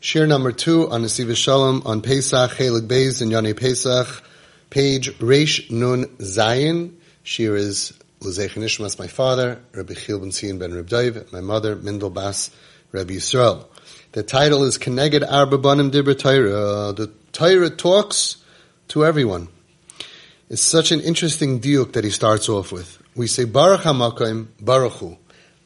Shiur 0.00 0.28
number 0.28 0.52
two 0.52 0.88
on 0.88 1.02
Nesiv 1.02 1.34
Shalom 1.34 1.82
on 1.84 2.02
Pesach, 2.02 2.52
Chelig 2.52 2.86
Beis 2.86 3.20
and 3.20 3.32
Yoni 3.32 3.52
Pesach, 3.52 4.22
page 4.70 5.10
Reish 5.18 5.72
Nun 5.72 6.04
Zayin. 6.18 6.92
Shiur 7.24 7.56
is 7.56 7.92
L'Zech 8.20 8.50
Nishmas, 8.50 8.96
my 8.96 9.08
father, 9.08 9.60
Rabbi 9.72 9.94
Chil 9.94 10.20
Ben 10.20 10.58
Ben 10.58 10.72
Reb 10.72 10.88
Daiv, 10.88 11.32
my 11.32 11.40
mother, 11.40 11.74
Mindel 11.74 12.14
Bas, 12.14 12.50
Rabbi 12.92 13.14
Yisrael. 13.14 13.66
The 14.12 14.22
title 14.22 14.62
is 14.62 14.78
Keneged 14.78 15.26
Arba 15.28 15.58
Banim 15.58 15.90
Dibra 15.90 16.16
Torah. 16.16 16.92
The 16.92 17.10
Torah 17.32 17.68
talks 17.68 18.36
to 18.88 19.04
everyone. 19.04 19.48
It's 20.48 20.62
such 20.62 20.92
an 20.92 21.00
interesting 21.00 21.58
diuk 21.60 21.94
that 21.94 22.04
he 22.04 22.10
starts 22.10 22.48
off 22.48 22.70
with. 22.70 23.02
We 23.16 23.26
say 23.26 23.46
Baruch 23.46 23.80
HaMakim, 23.80 24.46
Baruch 24.60 24.92
Hu. 24.92 25.16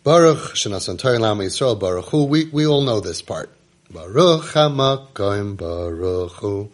Baruch 0.03 0.55
Shenasan 0.55 0.99
Torah 0.99 1.19
Lam 1.19 1.37
Yisrael, 1.41 1.79
Baruch 1.79 2.07
Hu. 2.07 2.25
We, 2.25 2.47
we 2.47 2.67
all 2.67 2.81
know 2.81 3.01
this 3.01 3.21
part. 3.21 3.51
Baruch 3.93 4.45
HaMakim, 4.53 5.59
Baruch 5.59 6.33
Hu. 6.33 6.71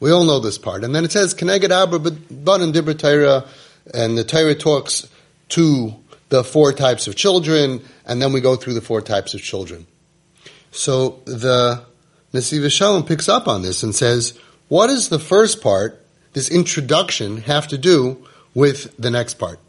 We 0.00 0.10
all 0.10 0.24
know 0.24 0.40
this 0.40 0.58
part. 0.58 0.82
And 0.82 0.94
then 0.94 1.04
it 1.04 1.12
says, 1.12 1.34
Keneged 1.34 1.70
Arba 1.70 1.98
Banim 2.00 2.72
Dibra 2.72 2.98
Torah, 2.98 3.46
and 3.94 4.18
the 4.18 4.24
Torah 4.24 4.54
talks 4.54 5.08
to 5.50 5.94
the 6.30 6.42
four 6.42 6.72
types 6.72 7.06
of 7.06 7.14
children, 7.14 7.82
and 8.04 8.20
then 8.20 8.32
we 8.32 8.40
go 8.40 8.56
through 8.56 8.74
the 8.74 8.80
four 8.80 9.00
types 9.00 9.34
of 9.34 9.40
children. 9.40 9.86
So 10.72 11.20
the 11.24 11.84
Nesiv 12.34 12.70
Shalom 12.70 13.04
picks 13.04 13.28
up 13.28 13.46
on 13.46 13.62
this 13.62 13.82
and 13.82 13.94
says, 13.94 14.38
what 14.68 14.88
does 14.88 15.08
the 15.08 15.18
first 15.18 15.62
part, 15.62 16.04
this 16.32 16.50
introduction, 16.50 17.38
have 17.38 17.68
to 17.68 17.78
do 17.78 18.26
with 18.52 18.94
the 18.98 19.10
next 19.10 19.34
part? 19.34 19.60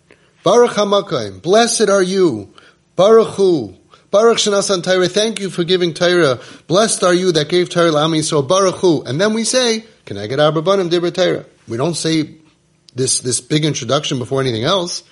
Baruch 0.44 0.72
HaMakayim, 0.72 1.42
blessed 1.42 1.88
are 1.90 2.04
you, 2.04 2.54
Baruch 2.96 3.36
Hu, 3.36 3.76
Baruch 4.12 4.40
Shanasan 4.40 4.84
Torah, 4.84 5.08
thank 5.08 5.40
you 5.40 5.52
for 5.52 5.64
giving 5.64 5.94
Torah, 5.94 6.40
blessed 6.66 7.04
are 7.04 7.14
you 7.14 7.32
that 7.34 7.48
gave 7.48 7.70
Torah 7.70 7.92
Lami, 7.92 8.24
so 8.24 8.42
Baruch 8.42 8.78
Hu. 8.78 9.04
And 9.04 9.22
then 9.22 9.36
we 9.36 9.44
say, 9.44 9.86
Keneged 10.08 10.44
Arba 10.44 10.64
Banim 10.64 10.90
Dibra 10.90 11.14
Torah? 11.14 11.46
We 11.68 11.78
don't 11.78 11.94
say 11.94 12.36
this, 12.96 13.20
this 13.20 13.40
big 13.40 13.66
introduction 13.66 14.18
before 14.18 14.42
anything 14.42 14.64
else. 14.64 15.04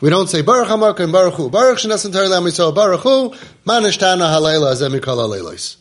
We 0.00 0.08
don't 0.08 0.28
say 0.28 0.40
Baruch 0.40 0.68
HaMakayim 0.68 1.12
Baruch 1.12 1.34
Hu, 1.34 1.50
Baruch 1.50 1.78
Shanasan 1.78 2.14
Torah 2.14 2.28
Lami, 2.28 2.50
so 2.50 2.72
Baruch 2.72 3.00
Hu, 3.00 3.30
Manishtana 3.66 4.32
Halayla 4.32 4.72
Azemikal 4.72 5.18
Alaylos. 5.18 5.76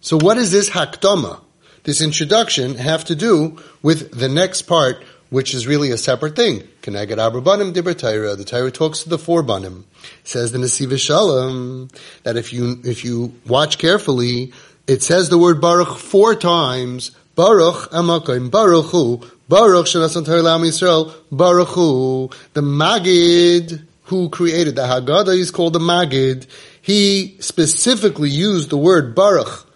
So 0.00 0.16
what 0.16 0.34
does 0.34 0.50
this 0.50 0.68
hakdama, 0.70 1.40
this 1.84 2.00
introduction, 2.00 2.74
have 2.74 3.04
to 3.04 3.14
do 3.14 3.58
with 3.82 4.10
the 4.10 4.28
next 4.28 4.62
part, 4.62 5.04
which 5.30 5.54
is 5.54 5.68
really 5.68 5.92
a 5.92 5.96
separate 5.96 6.34
thing? 6.34 6.66
Keneged 6.86 7.16
Abrabanim 7.18 7.74
Dibra. 7.74 8.36
The 8.36 8.44
Torah 8.44 8.70
talks 8.70 9.02
to 9.02 9.08
the 9.08 9.18
four 9.18 9.42
banim. 9.42 9.84
Says 10.22 10.52
the 10.52 10.58
Nesiv 10.58 10.96
Shalom 11.00 11.88
that 12.22 12.36
if 12.36 12.52
you 12.52 12.80
if 12.84 13.04
you 13.04 13.34
watch 13.44 13.78
carefully, 13.78 14.52
it 14.86 15.02
says 15.02 15.28
the 15.28 15.36
word 15.36 15.60
Baruch 15.60 15.98
four 15.98 16.36
times. 16.36 17.10
Baruch 17.34 17.90
Amakim 17.90 18.52
Baruch 18.52 18.86
Hu 18.86 19.20
Baruch 19.48 19.86
Shanasan 19.86 20.24
Torah 20.24 20.42
Yisrael 20.42 21.12
Baruch 21.32 21.68
Hu. 21.70 22.30
The 22.52 22.60
Magid 22.60 23.84
who 24.04 24.28
created 24.28 24.76
the 24.76 24.82
Haggadah 24.82 25.36
is 25.36 25.50
called 25.50 25.72
the 25.72 25.80
Magid. 25.80 26.46
He 26.82 27.36
specifically 27.40 28.30
used 28.30 28.70
the 28.70 28.78
word 28.78 29.16
Baruch 29.16 29.66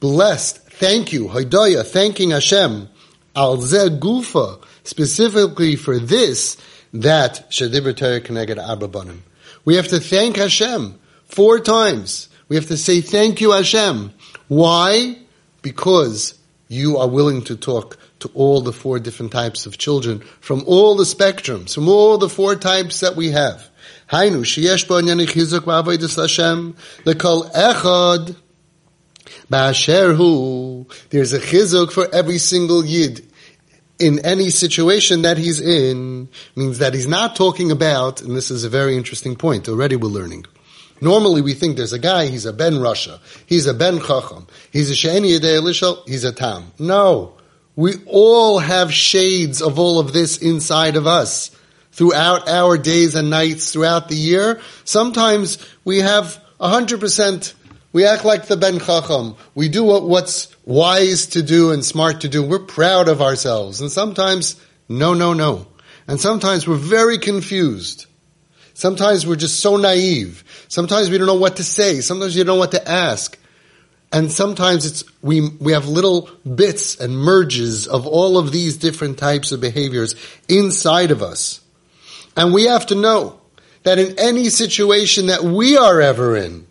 blessed, 0.00 0.58
thank 0.70 1.12
you, 1.12 1.28
Haidaya, 1.28 1.84
thanking 1.84 2.30
Hashem, 2.30 2.88
al 3.36 3.58
gufa, 3.58 4.63
specifically 4.84 5.76
for 5.76 5.98
this, 5.98 6.56
that 6.92 7.50
Shadibra 7.50 7.96
Torah 7.96 8.20
Keneged 8.20 8.56
Ababanim. 8.56 9.20
We 9.64 9.76
have 9.76 9.88
to 9.88 9.98
thank 9.98 10.36
Hashem 10.36 10.98
four 11.24 11.58
times. 11.58 12.28
We 12.48 12.56
have 12.56 12.68
to 12.68 12.76
say 12.76 13.00
thank 13.00 13.40
you 13.40 13.52
Hashem. 13.52 14.12
Why? 14.48 15.18
Because 15.62 16.38
you 16.68 16.98
are 16.98 17.08
willing 17.08 17.42
to 17.44 17.56
talk 17.56 17.98
to 18.20 18.30
all 18.34 18.60
the 18.60 18.72
four 18.72 18.98
different 18.98 19.32
types 19.32 19.66
of 19.66 19.78
children 19.78 20.20
from 20.40 20.62
all 20.66 20.96
the 20.96 21.04
spectrums, 21.04 21.74
from 21.74 21.88
all 21.88 22.18
the 22.18 22.28
four 22.28 22.54
types 22.54 23.00
that 23.00 23.16
we 23.16 23.30
have. 23.30 23.68
Hainu, 24.10 24.40
sheyesh 24.40 24.86
bo 24.86 25.00
chizuk 25.00 25.60
v'avodas 25.60 26.20
Hashem, 26.20 26.76
lekol 27.04 27.50
echad, 27.52 28.36
Ba'asher 29.50 30.16
hu, 30.16 30.86
there's 31.10 31.32
a 31.32 31.40
chizuk 31.40 31.92
for 31.92 32.12
every 32.14 32.38
single 32.38 32.84
yid 32.84 33.26
in 33.98 34.24
any 34.24 34.50
situation 34.50 35.22
that 35.22 35.38
he's 35.38 35.60
in, 35.60 36.28
means 36.56 36.78
that 36.78 36.94
he's 36.94 37.06
not 37.06 37.36
talking 37.36 37.70
about, 37.70 38.22
and 38.22 38.36
this 38.36 38.50
is 38.50 38.64
a 38.64 38.68
very 38.68 38.96
interesting 38.96 39.36
point, 39.36 39.68
already 39.68 39.96
we're 39.96 40.08
learning. 40.08 40.46
Normally 41.00 41.42
we 41.42 41.54
think 41.54 41.76
there's 41.76 41.92
a 41.92 41.98
guy, 41.98 42.26
he's 42.26 42.46
a 42.46 42.52
Ben 42.52 42.74
Rasha, 42.74 43.20
he's 43.46 43.66
a 43.66 43.74
Ben 43.74 44.00
Chacham, 44.00 44.46
he's 44.72 44.90
a 44.90 44.94
She'eni 44.94 45.38
Yedei 45.38 45.60
Elishal, 45.60 46.06
he's 46.08 46.24
a 46.24 46.32
Tam. 46.32 46.72
No. 46.78 47.34
We 47.76 47.94
all 48.06 48.60
have 48.60 48.92
shades 48.92 49.60
of 49.60 49.78
all 49.78 49.98
of 49.98 50.12
this 50.12 50.38
inside 50.38 50.96
of 50.96 51.06
us 51.06 51.50
throughout 51.90 52.48
our 52.48 52.78
days 52.78 53.14
and 53.14 53.30
nights 53.30 53.72
throughout 53.72 54.08
the 54.08 54.16
year. 54.16 54.60
Sometimes 54.84 55.58
we 55.84 55.98
have 55.98 56.40
100% 56.60 57.54
we 57.94 58.04
act 58.04 58.24
like 58.24 58.46
the 58.46 58.56
Ben 58.56 58.80
Chacham. 58.80 59.36
We 59.54 59.68
do 59.68 59.84
what, 59.84 60.02
what's 60.02 60.54
wise 60.66 61.28
to 61.28 61.44
do 61.44 61.70
and 61.70 61.84
smart 61.84 62.22
to 62.22 62.28
do. 62.28 62.42
We're 62.42 62.58
proud 62.58 63.08
of 63.08 63.22
ourselves. 63.22 63.80
And 63.80 63.90
sometimes, 63.90 64.60
no, 64.88 65.14
no, 65.14 65.32
no. 65.32 65.68
And 66.08 66.20
sometimes 66.20 66.66
we're 66.66 66.74
very 66.74 67.18
confused. 67.18 68.06
Sometimes 68.74 69.24
we're 69.24 69.36
just 69.36 69.60
so 69.60 69.76
naive. 69.76 70.42
Sometimes 70.66 71.08
we 71.08 71.18
don't 71.18 71.28
know 71.28 71.36
what 71.36 71.58
to 71.58 71.64
say. 71.64 72.00
Sometimes 72.00 72.36
you 72.36 72.42
don't 72.42 72.56
know 72.56 72.58
what 72.58 72.72
to 72.72 72.88
ask. 72.88 73.38
And 74.12 74.30
sometimes 74.30 74.86
it's, 74.86 75.04
we, 75.22 75.48
we 75.60 75.72
have 75.72 75.86
little 75.86 76.28
bits 76.52 76.98
and 76.98 77.16
merges 77.16 77.86
of 77.86 78.08
all 78.08 78.38
of 78.38 78.50
these 78.50 78.76
different 78.76 79.18
types 79.18 79.52
of 79.52 79.60
behaviors 79.60 80.16
inside 80.48 81.12
of 81.12 81.22
us. 81.22 81.60
And 82.36 82.52
we 82.52 82.64
have 82.64 82.86
to 82.86 82.96
know 82.96 83.40
that 83.84 84.00
in 84.00 84.18
any 84.18 84.48
situation 84.48 85.26
that 85.26 85.44
we 85.44 85.76
are 85.76 86.00
ever 86.00 86.36
in, 86.36 86.66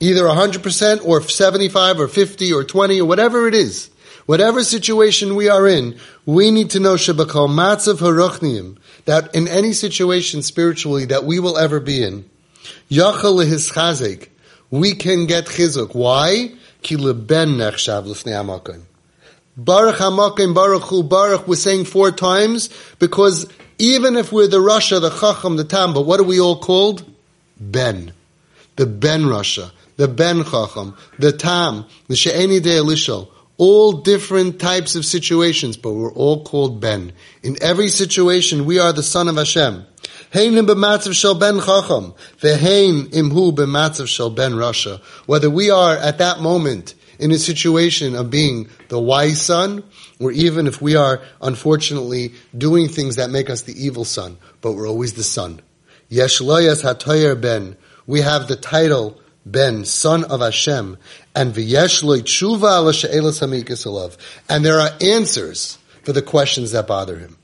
either 0.00 0.22
100% 0.22 1.04
or 1.04 1.22
75 1.22 2.00
or 2.00 2.08
50 2.08 2.52
or 2.52 2.64
20 2.64 3.00
or 3.00 3.04
whatever 3.04 3.46
it 3.46 3.54
is, 3.54 3.90
whatever 4.26 4.64
situation 4.64 5.36
we 5.36 5.48
are 5.48 5.68
in, 5.68 5.98
we 6.24 6.50
need 6.50 6.70
to 6.70 6.80
know 6.80 6.94
Shabakal 6.94 7.48
Matzav 7.48 7.98
Haruchniim, 7.98 8.78
that 9.04 9.34
in 9.34 9.46
any 9.46 9.72
situation 9.72 10.42
spiritually 10.42 11.04
that 11.04 11.24
we 11.24 11.38
will 11.38 11.58
ever 11.58 11.80
be 11.80 12.02
in, 12.02 12.28
Yachal 12.90 13.44
Chazek, 13.44 14.28
we 14.70 14.94
can 14.94 15.26
get 15.26 15.46
chizuk. 15.46 15.94
Why? 15.94 16.52
Ki 16.82 16.96
leben 16.96 17.56
nechshav 17.56 18.06
l'fnei 18.06 18.32
hamakim. 18.32 18.82
Baruch 19.56 19.96
hamakim, 19.96 20.54
Baruch 20.54 20.84
hu, 20.84 21.02
Baruch, 21.02 21.46
we're 21.46 21.56
saying 21.56 21.84
four 21.84 22.10
times, 22.10 22.70
because 22.98 23.50
even 23.78 24.16
if 24.16 24.32
we're 24.32 24.46
the 24.46 24.58
Rasha, 24.58 25.00
the 25.00 25.10
Chacham, 25.10 25.56
the 25.56 25.64
Tam, 25.64 25.92
but 25.92 26.02
what 26.02 26.20
are 26.20 26.24
we 26.24 26.40
all 26.40 26.58
called? 26.58 27.04
Ben. 27.58 28.12
The 28.76 28.86
Ben 28.86 29.22
Rasha 29.22 29.72
the 30.00 30.08
Ben 30.08 30.42
Chacham, 30.44 30.96
the 31.18 31.30
Tam, 31.30 31.84
the 32.08 32.16
She'eni 32.16 32.58
De 32.58 32.70
Elishal, 32.70 33.28
all 33.58 33.92
different 33.92 34.58
types 34.58 34.94
of 34.94 35.04
situations, 35.04 35.76
but 35.76 35.92
we're 35.92 36.14
all 36.14 36.42
called 36.42 36.80
Ben. 36.80 37.12
In 37.42 37.58
every 37.60 37.90
situation, 37.90 38.64
we 38.64 38.78
are 38.78 38.94
the 38.94 39.02
son 39.02 39.28
of 39.28 39.36
Hashem. 39.36 39.84
Whether 45.26 45.50
we 45.50 45.70
are 45.70 45.96
at 45.96 46.16
that 46.16 46.40
moment 46.40 46.94
in 47.18 47.30
a 47.30 47.38
situation 47.38 48.16
of 48.16 48.30
being 48.30 48.70
the 48.88 48.98
wise 48.98 49.42
son, 49.42 49.84
or 50.18 50.32
even 50.32 50.66
if 50.66 50.80
we 50.80 50.96
are 50.96 51.20
unfortunately 51.42 52.32
doing 52.56 52.88
things 52.88 53.16
that 53.16 53.28
make 53.28 53.50
us 53.50 53.60
the 53.62 53.74
evil 53.74 54.06
son, 54.06 54.38
but 54.62 54.72
we're 54.72 54.88
always 54.88 55.12
the 55.12 55.22
son. 55.22 55.60
Yesh 56.08 56.40
ben. 56.40 57.76
We 58.06 58.22
have 58.22 58.48
the 58.48 58.56
title 58.56 59.20
ben, 59.44 59.84
son 59.84 60.24
of 60.24 60.40
Hashem, 60.40 60.96
and 61.34 61.54
v'yesh 61.54 62.02
tshuva. 62.02 64.16
And 64.48 64.64
there 64.64 64.80
are 64.80 64.90
answers 65.00 65.78
for 66.02 66.12
the 66.12 66.22
questions 66.22 66.72
that 66.72 66.86
bother 66.86 67.18
him. 67.18 67.36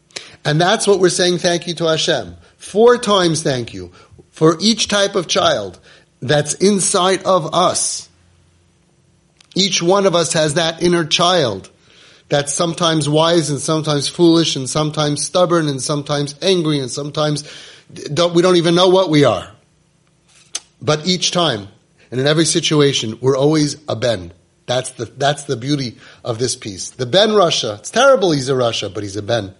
And 0.44 0.60
that's 0.60 0.86
what 0.86 1.00
we're 1.00 1.08
saying 1.08 1.38
thank 1.38 1.66
you 1.66 1.74
to 1.74 1.88
Hashem. 1.88 2.36
Four 2.56 2.98
times 2.98 3.42
thank 3.42 3.74
you 3.74 3.92
for 4.30 4.56
each 4.60 4.88
type 4.88 5.14
of 5.14 5.26
child 5.26 5.78
that's 6.20 6.54
inside 6.54 7.22
of 7.24 7.54
us. 7.54 8.08
Each 9.54 9.82
one 9.82 10.06
of 10.06 10.14
us 10.14 10.32
has 10.34 10.54
that 10.54 10.82
inner 10.82 11.04
child 11.04 11.70
that's 12.28 12.52
sometimes 12.52 13.08
wise 13.08 13.50
and 13.50 13.60
sometimes 13.60 14.08
foolish 14.08 14.56
and 14.56 14.68
sometimes 14.68 15.24
stubborn 15.24 15.68
and 15.68 15.80
sometimes 15.80 16.34
angry 16.42 16.80
and 16.80 16.90
sometimes 16.90 17.48
don't, 18.12 18.34
we 18.34 18.42
don't 18.42 18.56
even 18.56 18.74
know 18.74 18.88
what 18.88 19.10
we 19.10 19.24
are. 19.24 19.48
But 20.82 21.06
each 21.06 21.30
time 21.30 21.68
and 22.10 22.20
in 22.20 22.26
every 22.26 22.44
situation, 22.44 23.18
we're 23.20 23.36
always 23.36 23.76
a 23.88 23.96
Ben. 23.96 24.32
That's 24.66 24.90
the, 24.90 25.04
that's 25.04 25.44
the 25.44 25.56
beauty 25.56 25.96
of 26.24 26.38
this 26.38 26.56
piece. 26.56 26.90
The 26.90 27.06
Ben 27.06 27.30
Rasha, 27.30 27.78
it's 27.78 27.90
terrible 27.90 28.32
he's 28.32 28.48
a 28.48 28.54
Rasha, 28.54 28.92
but 28.92 29.02
he's 29.02 29.16
a 29.16 29.22
Ben. 29.22 29.54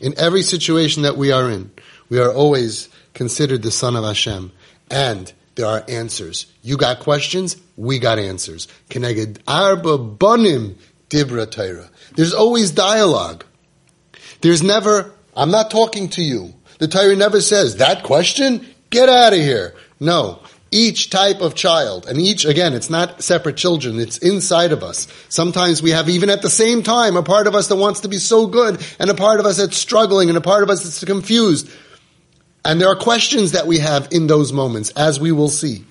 In 0.00 0.14
every 0.18 0.42
situation 0.42 1.02
that 1.02 1.16
we 1.16 1.32
are 1.32 1.50
in, 1.50 1.70
we 2.08 2.18
are 2.18 2.32
always 2.32 2.88
considered 3.14 3.62
the 3.62 3.70
son 3.70 3.96
of 3.96 4.04
Hashem. 4.04 4.52
And 4.90 5.32
there 5.54 5.66
are 5.66 5.84
answers. 5.88 6.46
You 6.62 6.76
got 6.76 7.00
questions, 7.00 7.56
we 7.76 7.98
got 7.98 8.18
answers. 8.18 8.68
Keneged 8.90 9.38
arba 9.46 9.98
bonim 9.98 10.76
dibra. 11.08 11.88
There's 12.14 12.34
always 12.34 12.70
dialogue. 12.70 13.44
There's 14.40 14.62
never, 14.62 15.12
I'm 15.36 15.50
not 15.50 15.70
talking 15.70 16.08
to 16.10 16.22
you. 16.22 16.54
The 16.78 16.88
Torah 16.88 17.16
never 17.16 17.40
says, 17.40 17.76
that 17.76 18.02
question? 18.02 18.66
Get 18.90 19.08
out 19.08 19.32
of 19.32 19.38
here. 19.38 19.74
No. 20.00 20.41
Each 20.74 21.10
type 21.10 21.42
of 21.42 21.54
child, 21.54 22.06
and 22.06 22.18
each, 22.18 22.46
again, 22.46 22.72
it's 22.72 22.88
not 22.88 23.22
separate 23.22 23.58
children, 23.58 24.00
it's 24.00 24.16
inside 24.16 24.72
of 24.72 24.82
us. 24.82 25.06
Sometimes 25.28 25.82
we 25.82 25.90
have, 25.90 26.08
even 26.08 26.30
at 26.30 26.40
the 26.40 26.48
same 26.48 26.82
time, 26.82 27.14
a 27.16 27.22
part 27.22 27.46
of 27.46 27.54
us 27.54 27.68
that 27.68 27.76
wants 27.76 28.00
to 28.00 28.08
be 28.08 28.16
so 28.16 28.46
good, 28.46 28.82
and 28.98 29.10
a 29.10 29.14
part 29.14 29.38
of 29.38 29.44
us 29.44 29.58
that's 29.58 29.76
struggling, 29.76 30.30
and 30.30 30.38
a 30.38 30.40
part 30.40 30.62
of 30.62 30.70
us 30.70 30.82
that's 30.82 31.04
confused. 31.04 31.70
And 32.64 32.80
there 32.80 32.88
are 32.88 32.96
questions 32.96 33.52
that 33.52 33.66
we 33.66 33.80
have 33.80 34.08
in 34.12 34.28
those 34.28 34.50
moments, 34.50 34.88
as 34.90 35.20
we 35.20 35.30
will 35.30 35.50
see. 35.50 35.84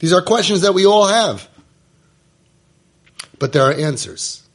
These 0.00 0.12
are 0.12 0.20
questions 0.20 0.60
that 0.60 0.74
we 0.74 0.84
all 0.84 1.06
have. 1.06 1.48
But 3.38 3.54
there 3.54 3.62
are 3.62 3.72
answers. 3.72 4.46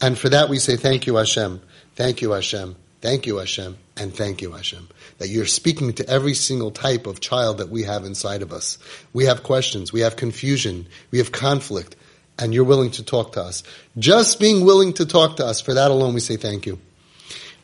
And 0.00 0.18
for 0.18 0.28
that 0.30 0.48
we 0.48 0.58
say, 0.58 0.76
thank 0.76 1.06
you 1.06 1.16
Hashem, 1.16 1.60
thank 1.94 2.20
you 2.20 2.32
Hashem, 2.32 2.74
thank 3.00 3.26
you 3.26 3.36
Hashem, 3.38 3.76
and 3.96 4.14
thank 4.14 4.42
you 4.42 4.52
Hashem. 4.52 4.88
That 5.18 5.28
you're 5.28 5.46
speaking 5.46 5.92
to 5.94 6.08
every 6.08 6.34
single 6.34 6.70
type 6.70 7.06
of 7.06 7.20
child 7.20 7.58
that 7.58 7.68
we 7.68 7.82
have 7.84 8.04
inside 8.04 8.42
of 8.42 8.52
us. 8.52 8.78
We 9.12 9.24
have 9.24 9.42
questions, 9.42 9.92
we 9.92 10.00
have 10.00 10.16
confusion, 10.16 10.86
we 11.10 11.18
have 11.18 11.32
conflict, 11.32 11.96
and 12.38 12.54
you're 12.54 12.64
willing 12.64 12.90
to 12.92 13.04
talk 13.04 13.32
to 13.32 13.42
us. 13.42 13.62
Just 13.98 14.40
being 14.40 14.64
willing 14.64 14.92
to 14.94 15.06
talk 15.06 15.36
to 15.36 15.46
us, 15.46 15.60
for 15.60 15.74
that 15.74 15.90
alone 15.90 16.14
we 16.14 16.20
say 16.20 16.36
thank 16.36 16.66
you. 16.66 16.78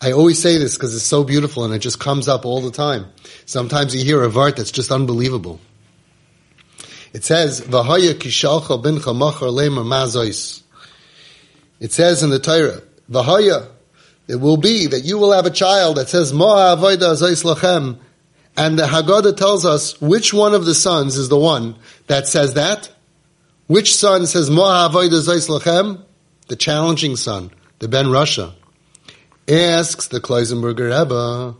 I 0.00 0.12
always 0.12 0.40
say 0.40 0.58
this 0.58 0.76
because 0.76 0.94
it's 0.94 1.04
so 1.04 1.24
beautiful 1.24 1.64
and 1.64 1.72
it 1.72 1.78
just 1.78 1.98
comes 1.98 2.28
up 2.28 2.44
all 2.44 2.60
the 2.60 2.70
time. 2.70 3.06
Sometimes 3.46 3.94
you 3.94 4.04
hear 4.04 4.22
a 4.22 4.28
vart 4.28 4.56
that's 4.56 4.70
just 4.70 4.92
unbelievable. 4.92 5.58
It 7.14 7.24
says, 7.24 7.62
"V'haya 7.62 8.12
kishalcha 8.12 8.82
lemer 8.82 9.84
mazois." 9.84 10.60
It 11.80 11.92
says 11.92 12.22
in 12.22 12.28
the 12.28 12.38
Torah, 12.38 12.82
it 14.28 14.36
will 14.36 14.56
be 14.56 14.86
that 14.86 15.04
you 15.04 15.18
will 15.18 15.32
have 15.32 15.46
a 15.46 15.50
child 15.50 15.96
that 15.96 16.08
says 16.08 16.32
"Ma 16.32 16.76
avoida 16.76 17.14
lachem," 17.16 17.98
and 18.56 18.78
the 18.78 18.84
Haggadah 18.84 19.36
tells 19.36 19.64
us 19.64 20.00
which 20.00 20.32
one 20.32 20.54
of 20.54 20.64
the 20.64 20.74
sons 20.74 21.16
is 21.16 21.28
the 21.28 21.38
one 21.38 21.76
that 22.06 22.26
says 22.26 22.54
that. 22.54 22.90
Which 23.66 23.94
son 23.94 24.26
says 24.26 24.50
"Ma 24.50 24.88
avoida 24.88 25.20
lachem"? 25.48 26.02
The 26.48 26.56
challenging 26.56 27.16
son, 27.16 27.50
the 27.80 27.88
Ben 27.88 28.06
Rasha. 28.06 28.52
Asks 29.48 30.08
the 30.08 30.20
Kloisenberger 30.20 30.96
Rebbe, 30.96 31.56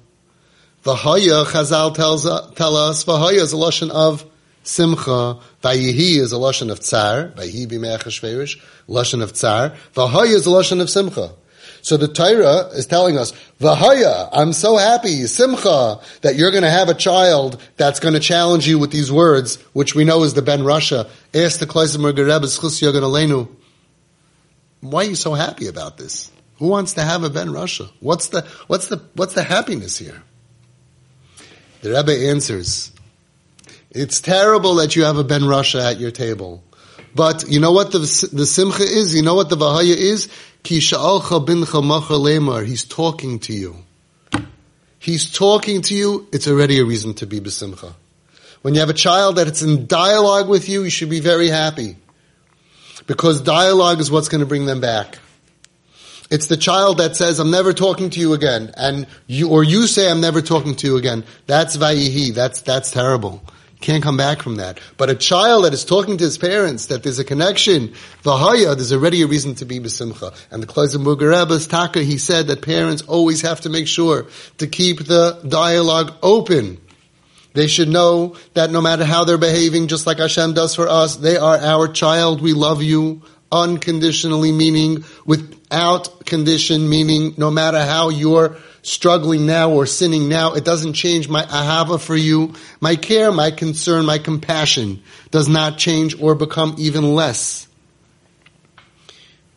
Vahaya, 0.87 1.45
Chazal 1.45 1.93
tells 1.93 2.23
tell 2.55 2.77
us, 2.77 3.05
Vahaya 3.05 3.39
is 3.39 3.53
a 3.53 3.57
lashon 3.57 3.91
of 3.91 4.25
simcha. 4.63 5.39
Vayihi 5.63 6.21
is 6.21 6.33
a 6.33 6.37
lashon 6.37 6.71
of 6.71 6.79
tsar. 6.79 7.33
Vayihi 7.37 7.67
b'me'ach 7.67 8.05
hashverish, 8.05 8.61
lashon 8.89 9.21
of 9.21 9.33
tsar. 9.33 9.73
Vahaya 9.95 10.35
is 10.35 10.47
a 10.47 10.51
lashon 10.51 10.81
of 10.81 10.89
simcha. 10.89 11.33
So 11.87 11.97
the 11.97 12.09
Torah 12.09 12.67
is 12.73 12.85
telling 12.87 13.17
us, 13.17 13.33
Vahaya, 13.61 14.29
I'm 14.33 14.53
so 14.53 14.77
happy, 14.77 15.25
simcha, 15.29 16.01
that 16.23 16.35
you're 16.35 16.51
going 16.51 16.65
to 16.65 16.69
have 16.69 16.89
a 16.89 16.95
child 16.95 17.63
that's 17.77 18.01
going 18.01 18.15
to 18.15 18.19
challenge 18.19 18.67
you 18.67 18.81
with 18.81 18.91
these 18.91 19.13
words, 19.13 19.63
which 19.73 19.95
we 19.95 20.03
know 20.03 20.25
is 20.25 20.35
the 20.35 20.43
Ben 20.43 20.63
Rasha. 20.63 21.09
Ask 21.33 21.61
the 21.61 21.67
Kloisenberger 21.67 22.27
Rebbe, 22.27 23.49
Why 24.81 25.01
are 25.01 25.09
you 25.09 25.15
so 25.15 25.35
happy 25.35 25.69
about 25.69 25.97
this? 25.97 26.33
Who 26.57 26.67
wants 26.67 26.95
to 26.95 27.03
have 27.03 27.23
a 27.23 27.31
Ben 27.31 27.51
Rasha? 27.51 27.89
What's 28.01 28.31
the, 28.31 28.43
what's 28.67 28.89
the, 28.89 29.01
what's 29.15 29.35
the 29.35 29.45
happiness 29.45 29.97
here? 29.97 30.25
The 31.83 31.91
Rebbe 31.91 32.31
answers, 32.31 32.91
it's 33.93 34.21
terrible 34.21 34.75
that 34.75 34.97
you 34.97 35.05
have 35.05 35.19
a 35.19 35.25
Ben 35.25 35.43
Rasha 35.43 35.89
at 35.89 36.01
your 36.01 36.11
table. 36.11 36.65
But 37.15 37.49
you 37.49 37.61
know 37.61 37.73
what 37.73 37.93
the, 37.93 38.01
the 38.33 38.45
simcha 38.45 38.83
is? 38.83 39.15
You 39.15 39.23
know 39.23 39.35
what 39.35 39.49
the 39.49 39.57
vahaya 39.57 39.97
is? 39.97 40.29
Ki 40.67 40.81
bincha. 40.81 42.67
He's 42.67 42.85
talking 42.85 43.39
to 43.39 43.53
you. 43.53 43.77
He's 44.99 45.31
talking 45.31 45.83
to 45.83 45.95
you. 45.95 46.27
It's 46.33 46.49
already 46.49 46.81
a 46.81 46.85
reason 46.85 47.15
to 47.15 47.27
be 47.27 47.39
besimcha. 47.39 47.95
When 48.63 48.75
you 48.75 48.81
have 48.81 48.91
a 48.91 48.95
child 48.95 49.37
that 49.37 49.47
it's 49.47 49.63
in 49.63 49.87
dialogue 49.87 50.49
with 50.49 50.69
you, 50.69 50.83
you 50.83 50.91
should 50.91 51.09
be 51.09 51.21
very 51.21 51.47
happy. 51.47 51.97
Because 53.07 53.41
dialogue 53.41 54.01
is 54.01 54.11
what's 54.11 54.29
going 54.29 54.41
to 54.41 54.47
bring 54.47 54.67
them 54.67 54.81
back. 54.81 55.21
It's 56.33 56.47
the 56.47 56.57
child 56.57 56.99
that 56.99 57.15
says, 57.15 57.39
I'm 57.39 57.53
never 57.53 57.73
talking 57.73 58.11
to 58.11 58.19
you 58.19 58.33
again. 58.33 58.73
And 58.77 59.07
you, 59.29 59.49
or 59.49 59.63
you 59.63 59.87
say, 59.87 60.11
I'm 60.11 60.21
never 60.21 60.43
talking 60.43 60.75
to 60.75 60.87
you 60.89 60.97
again. 60.97 61.23
That's 61.47 61.77
vayihi. 61.77 62.35
That's, 62.35 62.63
that's 62.63 62.91
terrible. 62.91 63.41
Can't 63.81 64.03
come 64.03 64.17
back 64.17 64.43
from 64.43 64.57
that. 64.57 64.81
But 64.97 65.11
a 65.11 65.15
child 65.15 65.65
that 65.65 65.75
is 65.75 65.85
talking 65.85 66.17
to 66.17 66.25
his 66.25 66.39
parents, 66.39 66.87
that 66.87 67.03
there's 67.03 67.19
a 67.19 67.25
connection, 67.25 67.93
vahaya, 68.23 68.75
there's 68.75 68.93
already 68.93 69.23
a 69.23 69.27
reason 69.27 69.55
to 69.57 69.65
be 69.65 69.81
besimcha. 69.81 70.35
And 70.51 70.63
the 70.63 70.67
Kloisenberger 70.67 71.31
Rebbe's 71.31 71.67
Taka, 71.67 72.03
he 72.03 72.17
said 72.17 72.47
that 72.47 72.63
parents 72.63 73.03
always 73.03 73.43
have 73.43 73.61
to 73.63 73.69
make 73.69 73.87
sure 73.87 74.27
to 74.59 74.67
keep 74.67 75.05
the 75.05 75.41
dialogue 75.47 76.15
open. 76.23 76.81
They 77.53 77.67
should 77.67 77.89
know 77.89 78.37
that 78.55 78.71
no 78.71 78.81
matter 78.81 79.05
how 79.05 79.25
they're 79.25 79.39
behaving, 79.39 79.89
just 79.89 80.07
like 80.07 80.19
Hashem 80.19 80.55
does 80.55 80.75
for 80.75 80.89
us, 80.89 81.17
they 81.17 81.37
are 81.37 81.57
our 81.57 81.89
child. 81.89 82.43
We 82.43 82.53
love 82.53 82.83
you 82.83 83.23
unconditionally, 83.51 84.53
meaning 84.53 85.05
without 85.25 86.27
condition, 86.27 86.89
meaning 86.89 87.35
no 87.37 87.51
matter 87.51 87.85
how 87.85 88.09
you're 88.09 88.57
struggling 88.83 89.47
now 89.47 89.73
or 89.73 89.87
sinning 89.87 90.29
now, 90.29 90.55
it 90.55 90.65
doesn't 90.65 90.93
change 90.93 91.29
my 91.29 91.43
ahava 91.43 92.01
for 92.01 92.17
you. 92.17 92.55
My 92.81 92.97
care, 92.97 93.33
my 93.33 93.51
concern, 93.51 94.07
my 94.07 94.19
compassion 94.19 95.03
does 95.31 95.49
not 95.49 95.79
change 95.79 96.21
or 96.21 96.35
become 96.35 96.77
even 96.79 97.15
less 97.15 97.67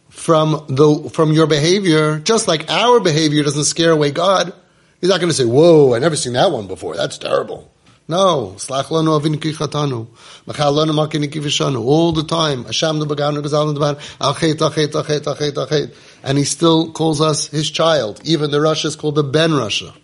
from 0.09 0.65
the, 0.67 1.09
from 1.13 1.31
your 1.31 1.47
behavior, 1.47 2.19
just 2.19 2.47
like 2.47 2.69
our 2.69 2.99
behavior 2.99 3.43
doesn't 3.43 3.63
scare 3.63 3.91
away 3.91 4.11
God. 4.11 4.53
He's 4.99 5.09
not 5.09 5.19
going 5.19 5.29
to 5.29 5.35
say, 5.35 5.45
whoa, 5.45 5.95
I 5.95 5.99
never 5.99 6.15
seen 6.15 6.33
that 6.33 6.51
one 6.51 6.67
before. 6.67 6.95
That's 6.95 7.17
terrible. 7.17 7.71
No, 8.09 8.55
slach 8.57 8.85
lanu 8.85 9.15
avin 9.15 9.35
kichatanu, 9.35 10.07
machal 10.47 10.73
lanu 10.73 10.95
makin 10.95 11.21
vishanu. 11.21 11.85
All 11.85 12.11
the 12.11 12.23
time, 12.23 12.65
Hashem 12.65 12.97
the 12.97 13.05
baganu 13.05 13.43
gazal 13.43 13.75
achet 14.19 14.55
achet 14.57 14.91
achet 14.91 15.53
achet, 15.53 15.93
and 16.23 16.39
he 16.39 16.43
still 16.43 16.91
calls 16.91 17.21
us 17.21 17.45
his 17.49 17.69
child. 17.69 18.19
Even 18.23 18.49
the 18.49 18.57
Rasha 18.57 18.85
is 18.85 18.95
called 18.95 19.13
the 19.13 19.21
Ben 19.23 19.51
Rasha. 19.51 19.95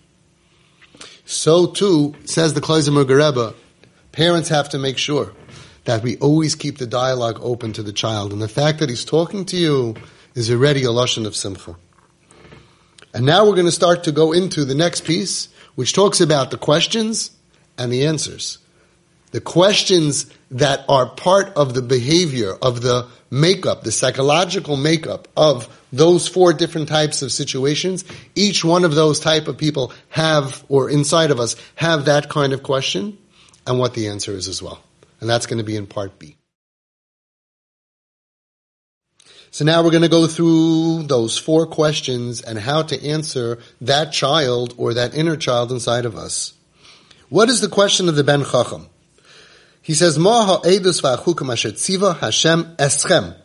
So 1.25 1.66
too 1.66 2.13
says 2.25 2.54
the 2.54 2.62
Kloisenberger 2.62 3.18
Rebbe, 3.28 3.56
parents 4.12 4.50
have 4.50 4.69
to 4.69 4.78
make 4.78 5.00
sure 5.00 5.34
that 5.86 6.04
we 6.04 6.18
always 6.18 6.54
keep 6.54 6.78
the 6.78 6.86
dialogue 6.86 7.40
open 7.42 7.74
to 7.74 7.81
the 7.81 7.92
child, 7.92 8.32
and 8.32 8.39
the 8.39 8.48
fact 8.48 8.77
that 8.82 8.89
he's 8.89 9.03
talking 9.03 9.46
to 9.46 9.58
you 9.58 9.96
is 10.36 10.51
already 10.51 10.84
a 10.84 10.89
lashon 10.89 11.25
of 11.25 11.36
simcha. 11.36 11.75
And 13.15 13.25
now 13.25 13.46
we're 13.46 13.56
going 13.56 13.65
to 13.65 13.72
start 13.72 14.03
to 14.03 14.12
go 14.12 14.32
into 14.32 14.63
the 14.63 14.75
next 14.75 15.06
piece, 15.06 15.50
which 15.74 15.94
talks 15.94 16.22
about 16.22 16.51
the 16.51 16.58
questions 16.60 17.32
and 17.77 17.91
the 17.91 18.05
answers. 18.05 18.58
The 19.32 19.41
questions 19.41 20.27
that 20.51 20.86
are 20.88 21.08
part 21.08 21.53
of 21.55 21.74
the 21.74 21.82
behavior, 21.82 22.53
of 22.62 22.82
the 22.82 23.08
makeup, 23.29 23.84
the 23.84 23.91
psychological 23.91 24.77
makeup 24.77 25.27
of 25.36 25.67
those 25.91 26.27
four 26.27 26.53
different 26.53 26.88
types 26.88 27.22
of 27.22 27.32
situations, 27.32 28.05
each 28.36 28.63
one 28.63 28.86
of 28.86 28.96
those 28.96 29.20
type 29.20 29.48
of 29.48 29.58
people 29.58 29.91
have, 30.10 30.63
or 30.70 30.89
inside 30.89 31.32
of 31.32 31.39
us, 31.39 31.55
have 31.75 32.05
that 32.05 32.29
kind 32.29 32.53
of 32.53 32.63
question, 32.63 33.17
and 33.67 33.79
what 33.79 33.94
the 33.94 34.08
answer 34.08 34.32
is 34.32 34.48
as 34.48 34.62
well. 34.62 34.82
And 35.20 35.29
that's 35.29 35.48
going 35.48 35.58
to 35.58 35.63
be 35.63 35.75
in 35.75 35.88
part 35.88 36.17
B. 36.20 36.38
So 39.51 39.63
now 39.63 39.84
we're 39.84 39.91
going 39.91 40.03
to 40.03 40.10
go 40.10 40.27
through 40.27 41.03
those 41.03 41.38
four 41.38 41.65
questions 41.65 42.41
and 42.41 42.60
how 42.60 42.82
to 42.82 43.08
answer 43.08 43.60
that 43.79 44.12
child 44.12 44.74
or 44.77 44.96
that 44.96 45.15
inner 45.15 45.38
child 45.38 45.72
inside 45.72 46.05
of 46.05 46.17
us. 46.17 46.54
What 47.29 47.50
is 47.50 47.62
the 47.62 47.67
question 47.67 48.10
of 48.10 48.15
the 48.15 48.24
Ben 48.24 48.44
Chacham? 48.44 48.88
He 49.82 49.94
says, 49.94 50.17
Ma 50.17 50.46
ha'edus 50.46 51.01
v'achukim 51.01 51.51
asher 51.51 51.72
Hashem 52.20 52.75
eschem. 52.77 53.36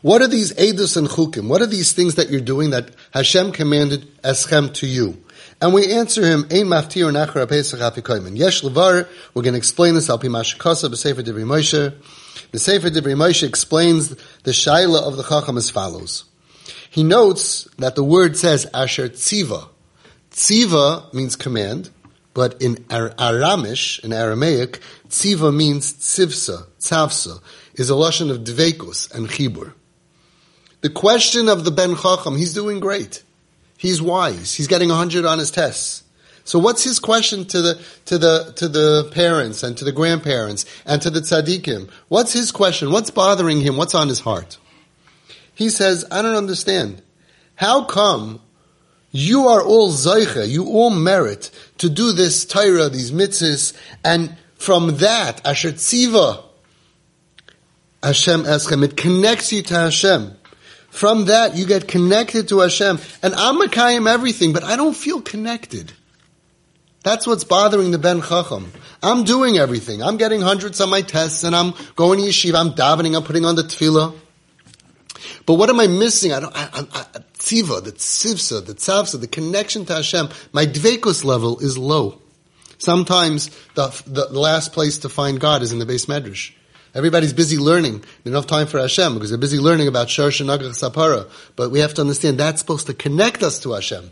What 0.00 0.22
are 0.22 0.28
these 0.28 0.52
edus 0.54 0.96
and 0.96 1.08
chukim? 1.08 1.48
What 1.48 1.60
are 1.60 1.66
these 1.66 1.92
things 1.92 2.14
that 2.14 2.30
you're 2.30 2.40
doing 2.40 2.70
that 2.70 2.90
Hashem 3.12 3.52
commanded 3.52 4.06
eschem 4.22 4.72
to 4.74 4.86
you? 4.86 5.22
And 5.60 5.74
we 5.74 5.92
answer 5.92 6.24
him, 6.24 6.44
Ein 6.50 6.66
maftir 6.66 7.10
nachar 7.12 7.48
pesach 7.48 7.80
afikoymen. 7.80 8.36
Yesh 8.36 8.62
levar, 8.62 9.08
we're 9.34 9.42
going 9.42 9.54
to 9.54 9.58
explain 9.58 9.94
this, 9.94 10.08
al 10.08 10.18
pi 10.18 10.28
mashakasa 10.28 10.90
b'sefer 10.90 11.22
divrei 11.22 11.44
Moshe. 11.44 11.94
The 12.52 12.58
Sefer 12.58 12.90
Divrei 12.90 13.14
Moshe 13.14 13.46
explains 13.46 14.08
the 14.08 14.50
shaila 14.50 15.02
of 15.02 15.16
the 15.16 15.22
Chacham 15.22 15.56
as 15.56 15.70
follows. 15.70 16.24
He 16.90 17.02
notes 17.02 17.64
that 17.78 17.96
the 17.96 18.04
word 18.04 18.36
says 18.36 18.66
asher 18.72 19.08
tziva. 19.08 19.68
Tziva 20.30 21.12
means 21.12 21.36
command, 21.36 21.90
but 22.36 22.60
in 22.60 22.84
Ar- 22.90 23.14
Aramish, 23.14 23.98
in 24.04 24.12
Aramaic, 24.12 24.80
tziva 25.08 25.52
means 25.56 25.94
tzivsa, 25.94 26.66
tzavsa, 26.78 27.40
is 27.76 27.88
a 27.88 27.94
lashon 27.94 28.30
of 28.30 28.40
dvekus 28.40 29.10
and 29.14 29.26
chibur. 29.26 29.72
The 30.82 30.90
question 30.90 31.48
of 31.48 31.64
the 31.64 31.70
Ben 31.70 31.96
Chacham, 31.96 32.36
he's 32.36 32.52
doing 32.52 32.78
great. 32.78 33.22
He's 33.78 34.02
wise. 34.02 34.52
He's 34.52 34.66
getting 34.66 34.90
100 34.90 35.24
on 35.24 35.38
his 35.38 35.50
tests. 35.50 36.04
So 36.44 36.58
what's 36.58 36.84
his 36.84 36.98
question 36.98 37.46
to 37.46 37.62
the, 37.62 37.82
to 38.04 38.18
the, 38.18 38.52
to 38.56 38.68
the 38.68 39.10
parents 39.12 39.62
and 39.62 39.74
to 39.78 39.86
the 39.86 39.92
grandparents 39.92 40.66
and 40.84 41.00
to 41.00 41.08
the 41.08 41.20
tzaddikim? 41.20 41.88
What's 42.08 42.34
his 42.34 42.52
question? 42.52 42.92
What's 42.92 43.10
bothering 43.10 43.62
him? 43.62 43.78
What's 43.78 43.94
on 43.94 44.08
his 44.08 44.20
heart? 44.20 44.58
He 45.54 45.70
says, 45.70 46.04
I 46.10 46.20
don't 46.20 46.36
understand. 46.36 47.00
How 47.54 47.84
come 47.84 48.42
you 49.16 49.48
are 49.48 49.62
all 49.62 49.90
zaycha, 49.90 50.48
you 50.48 50.66
all 50.66 50.90
merit 50.90 51.50
to 51.78 51.88
do 51.88 52.12
this 52.12 52.44
Torah, 52.44 52.88
these 52.88 53.10
mitzvahs, 53.10 53.72
and 54.04 54.36
from 54.56 54.98
that, 54.98 55.46
asher 55.46 55.72
tziva, 55.72 56.42
Hashem 58.02 58.44
eschem, 58.44 58.84
it 58.84 58.96
connects 58.96 59.52
you 59.52 59.62
to 59.62 59.74
Hashem. 59.74 60.36
From 60.90 61.26
that, 61.26 61.56
you 61.56 61.66
get 61.66 61.88
connected 61.88 62.48
to 62.48 62.60
Hashem. 62.60 62.98
And 63.22 63.34
I'm 63.34 63.60
Makayim 63.60 64.08
everything, 64.08 64.52
but 64.52 64.64
I 64.64 64.76
don't 64.76 64.96
feel 64.96 65.20
connected. 65.20 65.92
That's 67.02 67.26
what's 67.26 67.44
bothering 67.44 67.90
the 67.90 67.98
Ben 67.98 68.20
Chacham. 68.20 68.72
I'm 69.02 69.24
doing 69.24 69.58
everything. 69.58 70.02
I'm 70.02 70.16
getting 70.16 70.40
hundreds 70.40 70.80
on 70.80 70.90
my 70.90 71.02
tests 71.02 71.44
and 71.44 71.54
I'm 71.54 71.74
going 71.96 72.20
to 72.20 72.26
yeshiva, 72.26 72.54
I'm 72.54 72.72
davening, 72.72 73.16
I'm 73.16 73.22
putting 73.22 73.44
on 73.44 73.56
the 73.56 73.62
tefillah. 73.62 74.14
But 75.44 75.54
what 75.54 75.70
am 75.70 75.80
I 75.80 75.86
missing? 75.86 76.32
I 76.32 76.40
don't, 76.40 76.56
I, 76.56 76.86
I, 76.92 77.05
tziva, 77.46 77.82
the 77.82 77.92
tzivsa, 77.92 78.64
the 78.64 78.74
tzavsa, 78.74 79.20
the 79.20 79.26
connection 79.26 79.84
to 79.86 79.94
Hashem, 79.94 80.28
my 80.52 80.66
dvekus 80.66 81.24
level 81.24 81.58
is 81.60 81.78
low. 81.78 82.20
Sometimes 82.78 83.48
the, 83.74 84.02
the, 84.06 84.26
last 84.38 84.72
place 84.72 84.98
to 84.98 85.08
find 85.08 85.40
God 85.40 85.62
is 85.62 85.72
in 85.72 85.78
the 85.78 85.86
beis 85.86 86.06
medrash. 86.06 86.52
Everybody's 86.94 87.32
busy 87.32 87.58
learning. 87.58 88.04
Enough 88.24 88.46
time 88.46 88.66
for 88.66 88.78
Hashem 88.78 89.14
because 89.14 89.30
they're 89.30 89.38
busy 89.38 89.58
learning 89.58 89.88
about 89.88 90.10
Shor 90.10 90.28
Shanagach 90.28 90.74
Sapara. 90.74 91.28
But 91.54 91.70
we 91.70 91.80
have 91.80 91.94
to 91.94 92.00
understand 92.00 92.38
that's 92.38 92.60
supposed 92.60 92.86
to 92.86 92.94
connect 92.94 93.42
us 93.42 93.58
to 93.60 93.72
Hashem. 93.72 94.10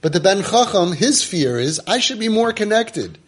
But 0.00 0.12
the 0.12 0.20
Ben 0.20 0.42
Chacham, 0.42 0.92
his 0.92 1.22
fear 1.22 1.58
is, 1.58 1.80
I 1.86 1.98
should 1.98 2.18
be 2.18 2.28
more 2.28 2.52
connected. 2.52 3.18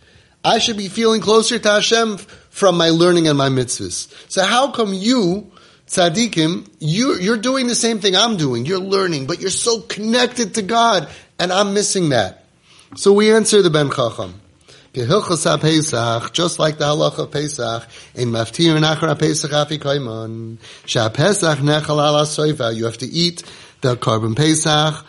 I 0.44 0.58
should 0.58 0.76
be 0.76 0.88
feeling 0.88 1.20
closer 1.20 1.58
to 1.58 1.68
Hashem 1.68 2.18
from 2.50 2.76
my 2.76 2.90
learning 2.90 3.28
and 3.28 3.36
my 3.36 3.48
mitzvahs. 3.48 4.12
So 4.30 4.44
how 4.44 4.70
come 4.70 4.94
you, 4.94 5.50
tzaddikim, 5.88 6.68
you, 6.78 7.14
you're 7.16 7.36
doing 7.36 7.66
the 7.66 7.74
same 7.74 8.00
thing 8.00 8.16
I'm 8.16 8.36
doing. 8.36 8.66
You're 8.66 8.78
learning, 8.78 9.26
but 9.26 9.40
you're 9.40 9.50
so 9.50 9.80
connected 9.80 10.54
to 10.54 10.62
God, 10.62 11.08
and 11.38 11.52
I'm 11.52 11.74
missing 11.74 12.10
that. 12.10 12.44
So 12.96 13.12
we 13.12 13.32
answer 13.32 13.62
the 13.62 13.70
Ben 13.70 13.90
Chacham. 13.90 14.40
Just 14.96 15.08
like 16.58 16.78
the 16.78 16.84
halacha 16.86 17.18
of 17.18 17.30
Pesach, 17.30 17.86
in 18.14 18.30
maftir 18.30 18.80
nachar 18.80 19.18
Pesach 19.18 19.50
afikoimon, 19.50 20.56
sha 20.86 21.10
Pesach 21.10 21.58
nechal 21.58 21.98
ala 21.98 22.72
you 22.72 22.86
have 22.86 22.96
to 22.96 23.06
eat 23.06 23.42
the 23.82 23.94
korban 23.96 24.34
Pesach, 24.34 25.04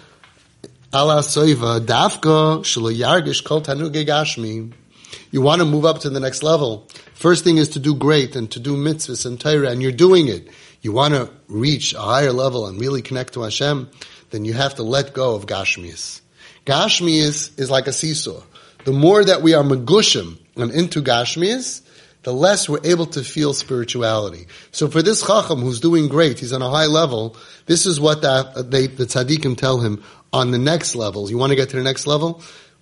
ala 0.93 1.21
soiva 1.21 1.79
dafka 1.79 2.59
shlo 2.63 2.93
yargish 2.93 3.45
kol 3.45 3.61
tanuge 3.61 4.05
gashmi. 4.05 4.73
You 5.31 5.41
want 5.41 5.59
to 5.59 5.65
move 5.65 5.85
up 5.85 5.99
to 5.99 6.09
the 6.09 6.19
next 6.19 6.43
level. 6.43 6.85
First 7.13 7.45
thing 7.45 7.57
is 7.57 7.69
to 7.69 7.79
do 7.79 7.95
great 7.95 8.35
and 8.35 8.51
to 8.51 8.59
do 8.59 8.75
mitzvahs 8.75 9.25
and 9.25 9.39
Torah, 9.39 9.69
and 9.69 9.81
you're 9.81 9.93
doing 9.93 10.27
it. 10.27 10.49
You 10.87 10.93
want 10.93 11.15
to 11.15 11.29
reach 11.49 11.93
a 11.93 11.99
higher 11.99 12.31
level 12.31 12.65
and 12.65 12.79
really 12.79 13.01
connect 13.01 13.33
to 13.33 13.41
Hashem, 13.41 13.89
then 14.29 14.45
you 14.45 14.53
have 14.53 14.75
to 14.75 14.83
let 14.83 15.13
go 15.13 15.35
of 15.35 15.45
gashmias. 15.45 16.21
Gashmias 16.65 17.59
is 17.59 17.69
like 17.69 17.87
a 17.87 17.91
seesaw. 17.91 18.41
The 18.85 18.93
more 18.93 19.21
that 19.21 19.41
we 19.41 19.53
are 19.53 19.65
magushim 19.65 20.37
and 20.55 20.71
into 20.71 21.01
gashmias, 21.01 21.81
the 22.23 22.31
less 22.31 22.69
we're 22.69 22.85
able 22.85 23.07
to 23.07 23.23
feel 23.25 23.53
spirituality. 23.53 24.47
So 24.71 24.87
for 24.87 25.01
this 25.01 25.27
chacham 25.27 25.59
who's 25.59 25.81
doing 25.81 26.07
great, 26.07 26.39
he's 26.39 26.53
on 26.53 26.61
a 26.61 26.69
high 26.69 26.85
level, 26.85 27.35
this 27.65 27.85
is 27.85 27.99
what 27.99 28.21
the, 28.21 28.65
they, 28.65 28.87
the 28.87 29.07
tzaddikim 29.07 29.57
tell 29.57 29.81
him 29.81 30.01
on 30.31 30.51
the 30.51 30.57
next 30.57 30.95
levels. 30.95 31.29
You 31.29 31.37
want 31.37 31.49
to 31.49 31.57
get 31.57 31.71
to 31.71 31.75
the 31.75 31.83
next 31.83 32.07
level? 32.07 32.41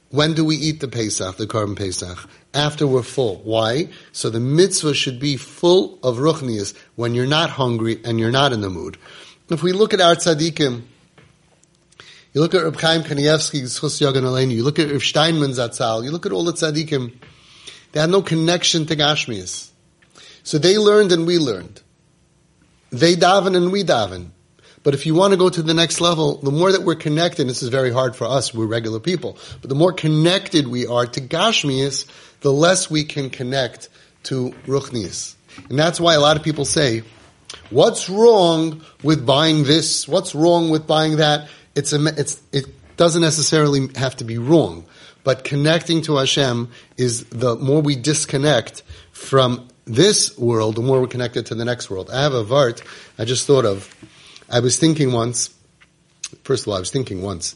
When 0.10 0.34
do 0.34 0.46
we 0.46 0.56
eat 0.56 0.80
the 0.80 0.88
Pesach, 0.88 1.38
the 1.38 1.48
korban 1.48 1.76
Pesach? 1.76 2.30
After 2.54 2.88
we're 2.88 3.04
full. 3.04 3.38
Why? 3.44 3.90
So 4.12 4.30
the 4.30 4.40
mitzvah 4.40 4.94
should 4.94 5.20
be 5.20 5.36
full 5.36 6.00
of 6.04 6.18
ruchnias 6.18 6.76
when 6.96 7.16
you're 7.16 7.26
not 7.26 7.50
hungry 7.50 8.00
and 8.06 8.20
you're 8.20 8.32
not 8.32 8.54
in 8.54 8.62
the 8.62 8.70
mood. 8.70 8.98
If 9.50 9.62
we 9.62 9.74
look 9.74 9.94
at 9.94 10.02
our 10.02 10.16
tzaddikim, 10.16 10.84
you 12.34 12.42
look 12.42 12.54
at 12.54 12.64
Reb 12.64 12.80
Chaim 12.80 13.04
Kanievsky, 13.04 13.64
Zchus 13.64 14.52
you 14.52 14.64
look 14.64 14.80
at 14.80 14.92
Reb 14.92 15.02
Steinman 15.02 15.52
Zatzal, 15.52 16.04
you 16.04 16.12
look 16.12 16.26
at 16.26 16.32
all 16.32 16.44
the 16.44 16.54
tzaddikim, 16.54 17.14
they 17.92 18.02
had 18.02 18.10
no 18.10 18.22
connection 18.22 18.86
to 18.88 18.96
Gashmias. 18.96 19.70
So 20.44 20.58
they 20.58 20.78
learned 20.78 21.12
and 21.12 21.26
we 21.26 21.38
learned. 21.38 21.82
They 22.92 23.16
daven 23.16 23.56
and 23.56 23.72
we 23.72 23.84
daven. 23.84 24.32
But 24.86 24.94
if 24.94 25.08
you 25.08 25.16
want 25.16 25.32
to 25.32 25.38
go 25.38 25.50
to 25.50 25.64
the 25.64 25.74
next 25.74 26.00
level, 26.00 26.38
the 26.38 26.52
more 26.52 26.72
that 26.72 26.84
we're 26.84 26.94
connected, 26.94 27.50
this 27.50 27.64
is 27.64 27.70
very 27.70 27.92
hard 27.92 28.16
for 28.16 28.26
us, 28.26 28.54
we're 28.54 28.68
regular 28.68 29.00
people, 29.00 29.36
but 29.60 29.68
the 29.68 29.76
more 29.76 29.92
connected 29.92 30.68
we 30.68 30.86
are 30.86 31.08
to 31.08 31.22
Gashmias, 31.22 32.06
the 32.42 32.54
less 32.54 32.88
we 32.88 33.04
can 33.04 33.32
connect 33.32 33.90
to 34.26 34.52
Ruchnias. 34.68 35.34
And 35.70 35.80
that's 35.80 36.00
why 36.00 36.14
a 36.14 36.20
lot 36.20 36.38
of 36.38 36.44
people 36.44 36.66
say, 36.66 37.02
what's 37.72 38.12
wrong 38.12 38.84
with 39.02 39.26
buying 39.26 39.64
this? 39.64 40.08
What's 40.08 40.36
wrong 40.36 40.70
with 40.70 40.86
buying 40.86 41.18
that? 41.18 41.50
It's 41.74 41.92
a, 41.92 42.06
it's, 42.06 42.40
it 42.52 42.68
doesn't 42.96 43.24
necessarily 43.24 43.88
have 43.96 44.16
to 44.18 44.24
be 44.24 44.38
wrong, 44.38 44.86
but 45.24 45.44
connecting 45.44 46.04
to 46.04 46.18
Hashem 46.18 46.70
is 46.96 47.26
the 47.26 47.56
more 47.56 47.82
we 47.82 47.96
disconnect 47.96 48.84
from 49.14 49.68
this 49.86 50.38
world, 50.38 50.76
the 50.76 50.84
more 50.84 51.02
we're 51.02 51.08
connected 51.08 51.48
to 51.48 51.56
the 51.56 51.66
next 51.66 51.90
world. 51.90 52.12
I 52.12 52.22
have 52.22 52.36
a 52.36 52.44
vart 52.44 52.84
I 53.18 53.26
just 53.26 53.48
thought 53.48 53.66
of. 53.66 53.92
I 54.50 54.60
was 54.60 54.78
thinking 54.78 55.12
once, 55.12 55.54
first 56.44 56.64
of 56.64 56.70
all, 56.70 56.76
I 56.76 56.80
was 56.80 56.92
thinking 56.92 57.22
once, 57.22 57.56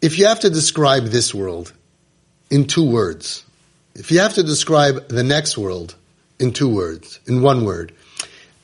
if 0.00 0.18
you 0.18 0.26
have 0.26 0.40
to 0.40 0.50
describe 0.50 1.04
this 1.04 1.34
world 1.34 1.72
in 2.50 2.66
two 2.66 2.88
words, 2.88 3.44
if 3.94 4.10
you 4.10 4.20
have 4.20 4.34
to 4.34 4.42
describe 4.42 5.08
the 5.08 5.22
next 5.22 5.56
world 5.56 5.94
in 6.38 6.52
two 6.52 6.68
words, 6.68 7.20
in 7.26 7.40
one 7.40 7.64
word, 7.64 7.92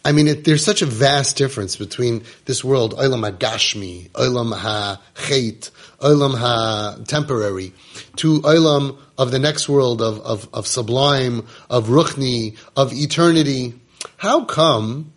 I 0.04 0.12
mean, 0.12 0.26
it, 0.26 0.44
there's 0.44 0.64
such 0.64 0.80
a 0.82 0.86
vast 0.86 1.36
difference 1.36 1.76
between 1.76 2.24
this 2.46 2.64
world, 2.64 2.94
Olam 2.96 3.30
HaGashmi, 3.30 4.10
Olam 4.10 4.54
HaChet, 4.54 5.70
Olam 6.00 6.34
HaTemporary, 6.34 7.72
to 8.16 8.40
Olam 8.40 8.96
of 9.18 9.30
the 9.30 9.38
next 9.38 9.68
world 9.68 10.00
of, 10.00 10.20
of, 10.20 10.48
of 10.54 10.66
sublime, 10.66 11.46
of 11.68 11.88
Ruchni, 11.88 12.56
of 12.76 12.92
eternity. 12.92 13.74
How 14.16 14.44
come 14.44 15.12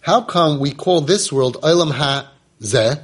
how 0.00 0.22
come 0.22 0.60
we 0.60 0.72
call 0.72 1.02
this 1.02 1.32
world 1.32 1.58
Olam 1.62 1.92
Ha-Zeh, 1.92 3.02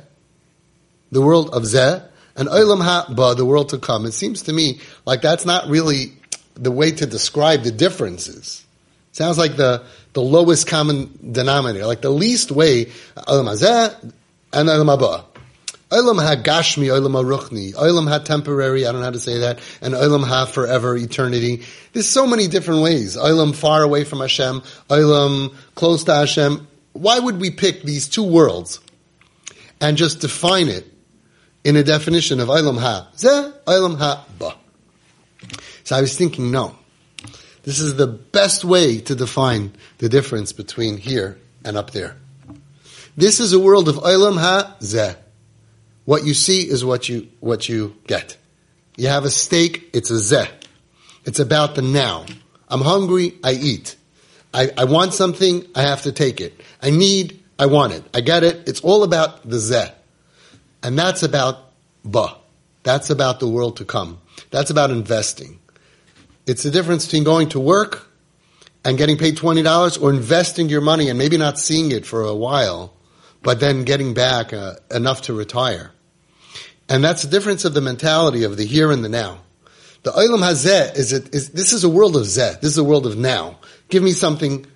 the 1.10 1.22
world 1.22 1.50
of 1.50 1.62
Zeh, 1.62 2.06
and 2.36 2.48
Olam 2.48 2.82
Ha-Ba, 2.82 3.34
the 3.34 3.44
world 3.44 3.70
to 3.70 3.78
come? 3.78 4.06
It 4.06 4.12
seems 4.12 4.42
to 4.42 4.52
me 4.52 4.80
like 5.04 5.22
that's 5.22 5.44
not 5.44 5.68
really 5.68 6.12
the 6.54 6.70
way 6.70 6.90
to 6.90 7.06
describe 7.06 7.62
the 7.62 7.70
differences. 7.70 8.64
Sounds 9.12 9.38
like 9.38 9.56
the, 9.56 9.84
the 10.12 10.22
lowest 10.22 10.66
common 10.66 11.32
denominator, 11.32 11.86
like 11.86 12.00
the 12.00 12.10
least 12.10 12.50
way, 12.50 12.86
Olam 13.16 13.46
Ha-Zeh 13.46 14.12
and 14.52 14.68
Olam 14.68 14.86
Ha-Ba. 14.86 15.24
Olam 15.90 16.20
ha-gashmi, 16.20 16.88
olam 16.88 17.12
ha-ruchni, 17.12 17.72
olam 17.74 18.08
ha-temporary, 18.08 18.84
I 18.84 18.90
don't 18.90 19.02
know 19.02 19.04
how 19.04 19.12
to 19.12 19.20
say 19.20 19.38
that, 19.38 19.60
and 19.80 19.94
olam 19.94 20.24
ha-forever, 20.26 20.96
eternity. 20.96 21.62
There's 21.92 22.08
so 22.08 22.26
many 22.26 22.48
different 22.48 22.82
ways. 22.82 23.16
Olam 23.16 23.54
far 23.54 23.84
away 23.84 24.02
from 24.02 24.18
Hashem, 24.18 24.62
olam 24.90 25.54
close 25.76 26.02
to 26.04 26.14
Hashem. 26.14 26.66
Why 26.96 27.18
would 27.18 27.40
we 27.40 27.50
pick 27.50 27.82
these 27.82 28.08
two 28.08 28.24
worlds 28.24 28.80
and 29.80 29.96
just 29.96 30.20
define 30.20 30.68
it 30.68 30.86
in 31.64 31.76
a 31.76 31.82
definition 31.82 32.40
of 32.40 32.48
Ilam 32.48 32.78
Ha? 32.78 33.08
Zeh, 33.16 33.52
Ilam 33.64 33.98
Ha, 33.98 34.26
Ba. 34.38 34.54
So 35.84 35.96
I 35.96 36.00
was 36.00 36.16
thinking, 36.16 36.50
no. 36.50 36.76
This 37.62 37.80
is 37.80 37.96
the 37.96 38.06
best 38.06 38.64
way 38.64 39.00
to 39.00 39.14
define 39.14 39.72
the 39.98 40.08
difference 40.08 40.52
between 40.52 40.96
here 40.96 41.38
and 41.64 41.76
up 41.76 41.90
there. 41.90 42.16
This 43.16 43.40
is 43.40 43.52
a 43.52 43.58
world 43.58 43.88
of 43.88 43.96
Ilam 43.96 44.38
Ha, 44.38 44.76
Zeh. 44.80 45.16
What 46.04 46.24
you 46.24 46.34
see 46.34 46.62
is 46.62 46.84
what 46.84 47.08
you, 47.08 47.28
what 47.40 47.68
you 47.68 47.96
get. 48.06 48.36
You 48.96 49.08
have 49.08 49.24
a 49.24 49.30
steak, 49.30 49.90
it's 49.92 50.10
a 50.10 50.14
Zeh. 50.14 50.48
It's 51.24 51.40
about 51.40 51.74
the 51.74 51.82
now. 51.82 52.24
I'm 52.68 52.80
hungry, 52.80 53.34
I 53.42 53.52
eat. 53.52 53.96
I, 54.52 54.70
I 54.76 54.84
want 54.84 55.14
something, 55.14 55.66
I 55.74 55.82
have 55.82 56.02
to 56.02 56.12
take 56.12 56.40
it. 56.40 56.60
I 56.82 56.90
need, 56.90 57.42
I 57.58 57.66
want 57.66 57.92
it. 57.92 58.04
I 58.14 58.20
get 58.20 58.42
it. 58.42 58.68
It's 58.68 58.80
all 58.80 59.02
about 59.02 59.48
the 59.48 59.56
zeh. 59.56 59.92
And 60.82 60.98
that's 60.98 61.22
about 61.22 61.58
ba. 62.04 62.36
That's 62.82 63.10
about 63.10 63.40
the 63.40 63.48
world 63.48 63.78
to 63.78 63.84
come. 63.84 64.20
That's 64.50 64.70
about 64.70 64.90
investing. 64.90 65.58
It's 66.46 66.62
the 66.62 66.70
difference 66.70 67.06
between 67.06 67.24
going 67.24 67.48
to 67.50 67.60
work 67.60 68.08
and 68.84 68.96
getting 68.96 69.18
paid 69.18 69.36
$20 69.36 70.00
or 70.00 70.10
investing 70.10 70.68
your 70.68 70.80
money 70.80 71.08
and 71.08 71.18
maybe 71.18 71.36
not 71.36 71.58
seeing 71.58 71.90
it 71.90 72.06
for 72.06 72.22
a 72.22 72.34
while, 72.34 72.94
but 73.42 73.58
then 73.58 73.84
getting 73.84 74.14
back 74.14 74.52
uh, 74.52 74.74
enough 74.94 75.22
to 75.22 75.34
retire. 75.34 75.90
And 76.88 77.02
that's 77.02 77.22
the 77.22 77.28
difference 77.28 77.64
of 77.64 77.74
the 77.74 77.80
mentality 77.80 78.44
of 78.44 78.56
the 78.56 78.64
here 78.64 78.92
and 78.92 79.04
the 79.04 79.08
now. 79.08 79.40
The 80.04 80.12
Olam 80.12 80.38
Hazeh 80.38 80.96
is, 80.96 81.12
it, 81.12 81.34
is 81.34 81.50
this 81.50 81.72
is 81.72 81.82
a 81.82 81.88
world 81.88 82.14
of 82.14 82.22
Zeh. 82.22 82.60
This 82.60 82.70
is 82.70 82.78
a 82.78 82.84
world 82.84 83.06
of 83.06 83.16
now. 83.16 83.58
Give 83.88 84.02
me 84.02 84.12
something 84.12 84.66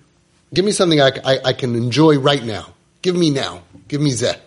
Give 0.53 0.65
me 0.65 0.73
something 0.73 0.99
I, 0.99 1.11
I, 1.23 1.39
I, 1.45 1.53
can 1.53 1.75
enjoy 1.75 2.19
right 2.19 2.43
now. 2.43 2.73
Give 3.01 3.15
me 3.15 3.29
now. 3.29 3.63
Give 3.87 4.01
me 4.01 4.11
zeh. 4.11 4.37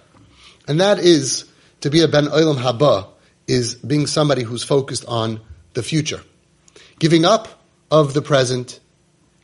And 0.68 0.80
that 0.80 0.98
is 0.98 1.46
to 1.80 1.88
be 1.88 2.02
a 2.02 2.08
ben 2.08 2.26
olam 2.26 2.56
haba 2.56 3.08
is 3.46 3.74
being 3.76 4.06
somebody 4.06 4.42
who's 4.42 4.62
focused 4.62 5.06
on 5.06 5.40
the 5.72 5.82
future. 5.82 6.20
Giving 6.98 7.24
up 7.24 7.48
of 7.90 8.12
the 8.12 8.20
present, 8.20 8.80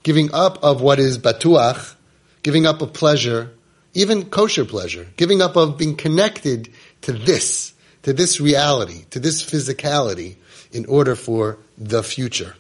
giving 0.02 0.34
up 0.34 0.62
of 0.62 0.82
what 0.82 0.98
is 0.98 1.18
batuach, 1.18 1.94
giving 2.42 2.66
up 2.66 2.82
of 2.82 2.92
pleasure, 2.92 3.52
even 3.94 4.26
kosher 4.26 4.66
pleasure, 4.66 5.06
giving 5.16 5.40
up 5.40 5.56
of 5.56 5.78
being 5.78 5.96
connected 5.96 6.68
to 7.02 7.12
this, 7.12 7.72
to 8.02 8.12
this 8.12 8.38
reality, 8.38 9.04
to 9.10 9.18
this 9.18 9.42
physicality 9.42 10.36
in 10.72 10.84
order 10.86 11.14
for 11.16 11.58
the 11.78 12.02
future. 12.02 12.54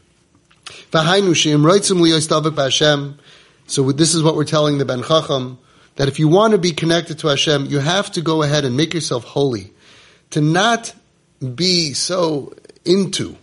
So 3.66 3.92
this 3.92 4.14
is 4.14 4.22
what 4.22 4.34
we're 4.36 4.44
telling 4.44 4.78
the 4.78 4.84
Ben 4.84 5.02
Chacham, 5.02 5.58
that 5.96 6.08
if 6.08 6.18
you 6.18 6.28
want 6.28 6.52
to 6.52 6.58
be 6.58 6.72
connected 6.72 7.18
to 7.20 7.28
Hashem, 7.28 7.66
you 7.66 7.78
have 7.78 8.10
to 8.12 8.20
go 8.20 8.42
ahead 8.42 8.64
and 8.64 8.76
make 8.76 8.94
yourself 8.94 9.24
holy. 9.24 9.72
To 10.30 10.40
not 10.40 10.94
be 11.54 11.92
so 11.92 12.54
into 12.84 13.36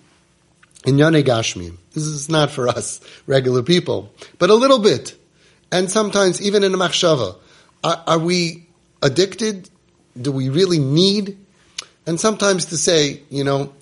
Gashmi. 0.84 1.78
This 1.94 2.04
is 2.04 2.30
not 2.30 2.52
for 2.52 2.68
us, 2.68 3.02
regular 3.26 3.64
people, 3.64 4.12
but 4.40 4.50
a 4.50 4.56
little 4.56 4.80
bit. 4.80 5.16
And 5.72 5.92
sometimes 5.92 6.42
even 6.42 6.64
in 6.64 6.74
a 6.74 6.78
machshava. 6.78 7.36
Are, 7.84 8.04
are 8.08 8.20
we 8.20 8.68
addicted? 9.02 9.70
Do 10.20 10.32
we 10.32 10.50
really 10.50 10.80
need? 10.80 11.38
And 12.06 12.20
sometimes 12.20 12.66
to 12.66 12.78
say, 12.78 13.22
you 13.30 13.44
know, 13.44 13.74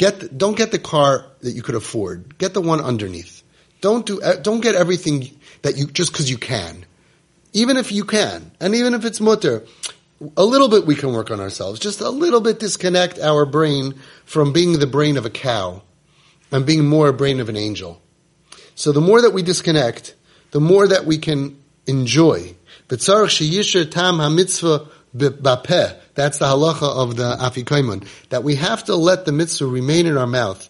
get 0.00 0.38
don't 0.38 0.56
get 0.56 0.70
the 0.72 0.78
car 0.78 1.26
that 1.42 1.52
you 1.52 1.62
could 1.62 1.74
afford. 1.74 2.38
Get 2.38 2.54
the 2.54 2.62
one 2.62 2.80
underneath. 2.80 3.42
Don't 3.82 4.06
do 4.06 4.20
eh, 4.22 4.36
don't 4.40 4.60
get 4.60 4.74
everything 4.74 5.30
that 5.60 5.76
you 5.76 5.86
just 5.86 6.10
because 6.10 6.30
you 6.30 6.38
can. 6.38 6.86
Even 7.52 7.76
if 7.76 7.92
you 7.92 8.04
can, 8.04 8.50
and 8.60 8.74
even 8.74 8.94
if 8.94 9.04
it's 9.04 9.20
mutter, 9.20 9.62
a 10.36 10.44
little 10.44 10.68
bit 10.68 10.86
we 10.86 10.94
can 10.94 11.12
work 11.12 11.30
on 11.30 11.38
ourselves. 11.38 11.78
Just 11.78 12.00
a 12.00 12.08
little 12.08 12.40
bit 12.40 12.58
disconnect 12.58 13.18
our 13.18 13.44
brain 13.44 13.94
from 14.24 14.54
being 14.54 14.78
the 14.78 14.86
brain 14.86 15.18
of 15.18 15.26
a 15.26 15.30
cow 15.30 15.82
and 16.50 16.64
being 16.64 16.88
more 16.88 17.08
a 17.08 17.12
brain 17.12 17.38
of 17.38 17.50
an 17.50 17.56
angel. 17.56 18.00
So 18.74 18.92
the 18.92 19.02
more 19.02 19.20
that 19.20 19.34
we 19.34 19.42
disconnect, 19.42 20.14
the 20.52 20.60
more 20.60 20.88
that 20.88 21.04
we 21.04 21.18
can 21.18 21.60
enjoy. 21.86 22.54
That's 25.12 26.38
the 26.38 26.46
halacha 26.46 26.82
of 26.82 27.16
the 27.16 27.36
Afikoimon, 27.36 28.06
that 28.28 28.44
we 28.44 28.54
have 28.56 28.84
to 28.84 28.94
let 28.94 29.24
the 29.24 29.32
mitzvah 29.32 29.66
remain 29.66 30.06
in 30.06 30.16
our 30.16 30.26
mouth. 30.26 30.68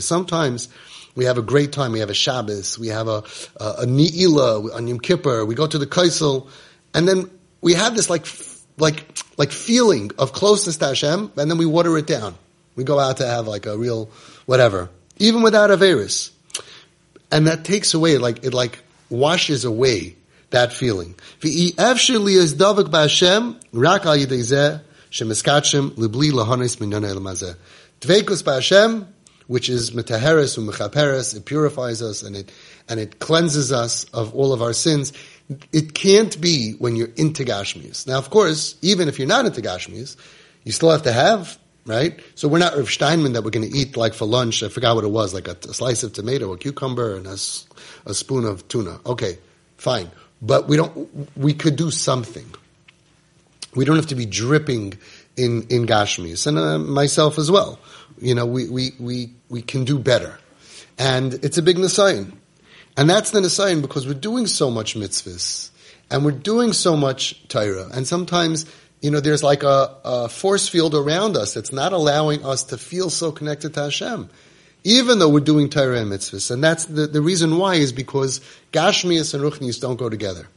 Sometimes 0.00 0.68
we 1.14 1.24
have 1.24 1.38
a 1.38 1.42
great 1.42 1.72
time. 1.72 1.92
We 1.92 2.00
have 2.00 2.10
a 2.10 2.14
Shabbos. 2.14 2.78
We 2.78 2.88
have 2.88 3.08
a, 3.08 3.24
a, 3.56 3.74
a 3.78 3.86
Ni'ila 3.86 4.72
on 4.74 4.86
Yom 4.86 5.00
Kippur. 5.00 5.44
We 5.44 5.54
go 5.54 5.66
to 5.66 5.78
the 5.78 5.86
Kaisel. 5.86 6.48
And 6.94 7.06
then 7.06 7.30
we 7.60 7.74
have 7.74 7.96
this 7.96 8.08
like, 8.08 8.26
like, 8.78 9.04
like 9.36 9.50
feeling 9.50 10.12
of 10.18 10.32
closeness 10.32 10.76
to 10.78 10.86
Hashem, 10.86 11.32
and 11.36 11.50
then 11.50 11.58
we 11.58 11.66
water 11.66 11.96
it 11.98 12.06
down. 12.06 12.36
We 12.76 12.84
go 12.84 12.98
out 12.98 13.18
to 13.18 13.26
have 13.26 13.48
like 13.48 13.66
a 13.66 13.76
real 13.76 14.08
whatever, 14.46 14.88
even 15.18 15.42
without 15.42 15.70
Averis. 15.70 16.30
And 17.30 17.46
that 17.46 17.64
takes 17.64 17.94
away, 17.94 18.18
like, 18.18 18.44
it 18.44 18.54
like 18.54 18.78
washes 19.08 19.64
away 19.64 20.16
that 20.50 20.72
feeling. 20.72 21.14
Dveikus 28.00 28.42
ba'Hashem, 28.42 29.06
which 29.46 29.68
is 29.68 29.90
metaheres 29.90 30.58
u'mechaperes, 30.58 31.36
it 31.36 31.44
purifies 31.44 32.02
us 32.02 32.22
and 32.22 32.36
it, 32.36 32.52
and 32.88 33.00
it 33.00 33.18
cleanses 33.18 33.72
us 33.72 34.04
of 34.12 34.34
all 34.34 34.52
of 34.52 34.62
our 34.62 34.72
sins. 34.72 35.12
It 35.72 35.94
can't 35.94 36.40
be 36.40 36.72
when 36.72 36.96
you're 36.96 37.10
into 37.16 37.44
Gashmias. 37.44 38.06
Now, 38.06 38.18
of 38.18 38.30
course, 38.30 38.76
even 38.82 39.08
if 39.08 39.18
you're 39.18 39.28
not 39.28 39.46
into 39.46 39.60
Gashmias, 39.60 40.16
you 40.64 40.72
still 40.72 40.90
have 40.90 41.02
to 41.02 41.12
have 41.12 41.58
right? 41.86 42.20
So 42.34 42.48
we're 42.48 42.58
not 42.58 42.76
Rav 42.76 42.88
Steinman 42.90 43.32
that 43.32 43.42
we're 43.42 43.50
going 43.50 43.68
to 43.68 43.76
eat 43.76 43.96
like 43.96 44.14
for 44.14 44.26
lunch. 44.26 44.62
I 44.62 44.68
forgot 44.68 44.94
what 44.94 45.04
it 45.04 45.10
was, 45.10 45.34
like 45.34 45.48
a, 45.48 45.56
a 45.68 45.74
slice 45.74 46.02
of 46.02 46.12
tomato, 46.12 46.52
a 46.52 46.58
cucumber, 46.58 47.16
and 47.16 47.26
a, 47.26 47.32
a, 47.32 48.14
spoon 48.14 48.44
of 48.44 48.66
tuna. 48.68 49.00
Okay, 49.06 49.38
fine, 49.76 50.10
but 50.42 50.68
we 50.68 50.76
don't. 50.76 51.36
We 51.36 51.54
could 51.54 51.76
do 51.76 51.90
something. 51.90 52.46
We 53.74 53.84
don't 53.84 53.96
have 53.96 54.08
to 54.08 54.14
be 54.14 54.26
dripping 54.26 54.94
in 55.36 55.66
in 55.68 55.86
Gashmis, 55.86 56.46
and 56.46 56.58
uh, 56.58 56.78
myself 56.78 57.38
as 57.38 57.50
well. 57.50 57.78
You 58.20 58.34
know, 58.34 58.46
we 58.46 58.68
we 58.68 58.92
we 58.98 59.32
we 59.48 59.62
can 59.62 59.84
do 59.84 59.98
better, 59.98 60.38
and 60.98 61.34
it's 61.34 61.58
a 61.58 61.62
big 61.62 61.76
nisayin, 61.76 62.32
and 62.96 63.08
that's 63.08 63.30
the 63.30 63.40
nisayin 63.40 63.82
because 63.82 64.06
we're 64.06 64.14
doing 64.14 64.46
so 64.46 64.70
much 64.70 64.94
mitzvahs. 64.94 65.70
And 66.12 66.24
we're 66.24 66.32
doing 66.32 66.72
so 66.72 66.96
much 66.96 67.46
Torah, 67.46 67.88
and 67.94 68.04
sometimes 68.04 68.66
you 69.00 69.10
know, 69.10 69.20
there's 69.20 69.42
like 69.42 69.62
a, 69.62 69.96
a, 70.04 70.28
force 70.28 70.68
field 70.68 70.94
around 70.94 71.36
us 71.36 71.54
that's 71.54 71.72
not 71.72 71.92
allowing 71.92 72.44
us 72.44 72.64
to 72.64 72.78
feel 72.78 73.10
so 73.10 73.32
connected 73.32 73.74
to 73.74 73.84
Hashem, 73.84 74.28
even 74.84 75.18
though 75.18 75.28
we're 75.28 75.40
doing 75.40 75.68
Torah 75.68 76.00
and 76.00 76.10
mitzvahs. 76.10 76.50
And 76.50 76.62
that's 76.62 76.86
the, 76.86 77.06
the 77.06 77.20
reason 77.20 77.58
why 77.58 77.74
is 77.74 77.92
because 77.92 78.40
Gashmias 78.72 79.34
and 79.34 79.42
Ruchnius 79.42 79.80
don't 79.80 79.96
go 79.96 80.08
together. 80.08 80.48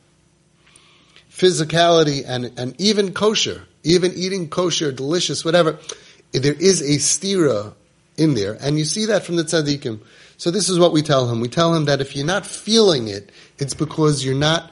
Physicality 1.29 2.23
and, 2.25 2.51
and 2.57 2.79
even 2.79 3.13
kosher, 3.13 3.63
even 3.83 4.13
eating 4.15 4.49
kosher, 4.49 4.91
delicious, 4.91 5.43
whatever, 5.43 5.79
there 6.31 6.53
is 6.53 6.81
a 6.81 6.97
stira 6.97 7.73
in 8.15 8.35
there, 8.35 8.57
and 8.61 8.77
you 8.77 8.85
see 8.85 9.05
that 9.07 9.23
from 9.23 9.35
the 9.35 9.43
tzaddikim. 9.43 9.99
So 10.37 10.51
this 10.51 10.69
is 10.69 10.77
what 10.77 10.91
we 10.91 11.01
tell 11.01 11.29
him. 11.29 11.39
We 11.39 11.47
tell 11.47 11.73
him 11.73 11.85
that 11.85 12.01
if 12.01 12.15
you're 12.15 12.25
not 12.25 12.45
feeling 12.45 13.07
it, 13.07 13.31
it's 13.57 13.73
because 13.73 14.23
you're 14.23 14.35
not 14.35 14.71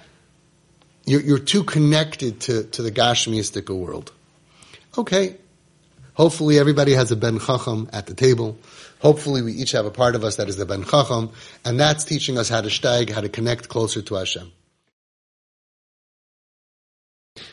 you're, 1.06 1.22
you're 1.22 1.40
too 1.40 1.64
connected 1.64 2.42
to, 2.42 2.64
to 2.64 2.82
the 2.82 2.92
Gashmiistic 2.92 3.70
world. 3.70 4.12
Okay. 4.98 5.38
Hopefully 6.14 6.60
everybody 6.60 6.94
has 6.94 7.12
a 7.12 7.16
Ben 7.16 7.40
Chacham 7.40 7.90
at 7.94 8.06
the 8.06 8.14
table. 8.14 8.58
Hopefully 9.00 9.42
we 9.42 9.54
each 9.54 9.72
have 9.72 9.86
a 9.86 9.92
part 9.92 10.16
of 10.16 10.24
us 10.24 10.36
that 10.36 10.50
is 10.50 10.58
the 10.58 10.66
Ben 10.66 10.84
Chacham, 10.84 11.32
and 11.66 11.80
that's 11.80 12.04
teaching 12.04 12.38
us 12.38 12.50
how 12.50 12.62
to 12.62 12.70
steig, 12.70 13.10
how 13.10 13.22
to 13.22 13.30
connect 13.30 13.70
closer 13.70 14.02
to 14.02 14.16
Hashem. 14.16 14.52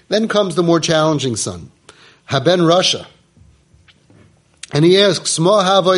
Then 0.09 0.29
comes 0.29 0.55
the 0.55 0.63
more 0.63 0.81
challenging 0.81 1.37
son, 1.37 1.71
Haben 2.25 2.61
Rasha. 2.61 3.07
And 4.73 4.85
he 4.85 5.01
asks, 5.01 5.39
What 5.39 5.91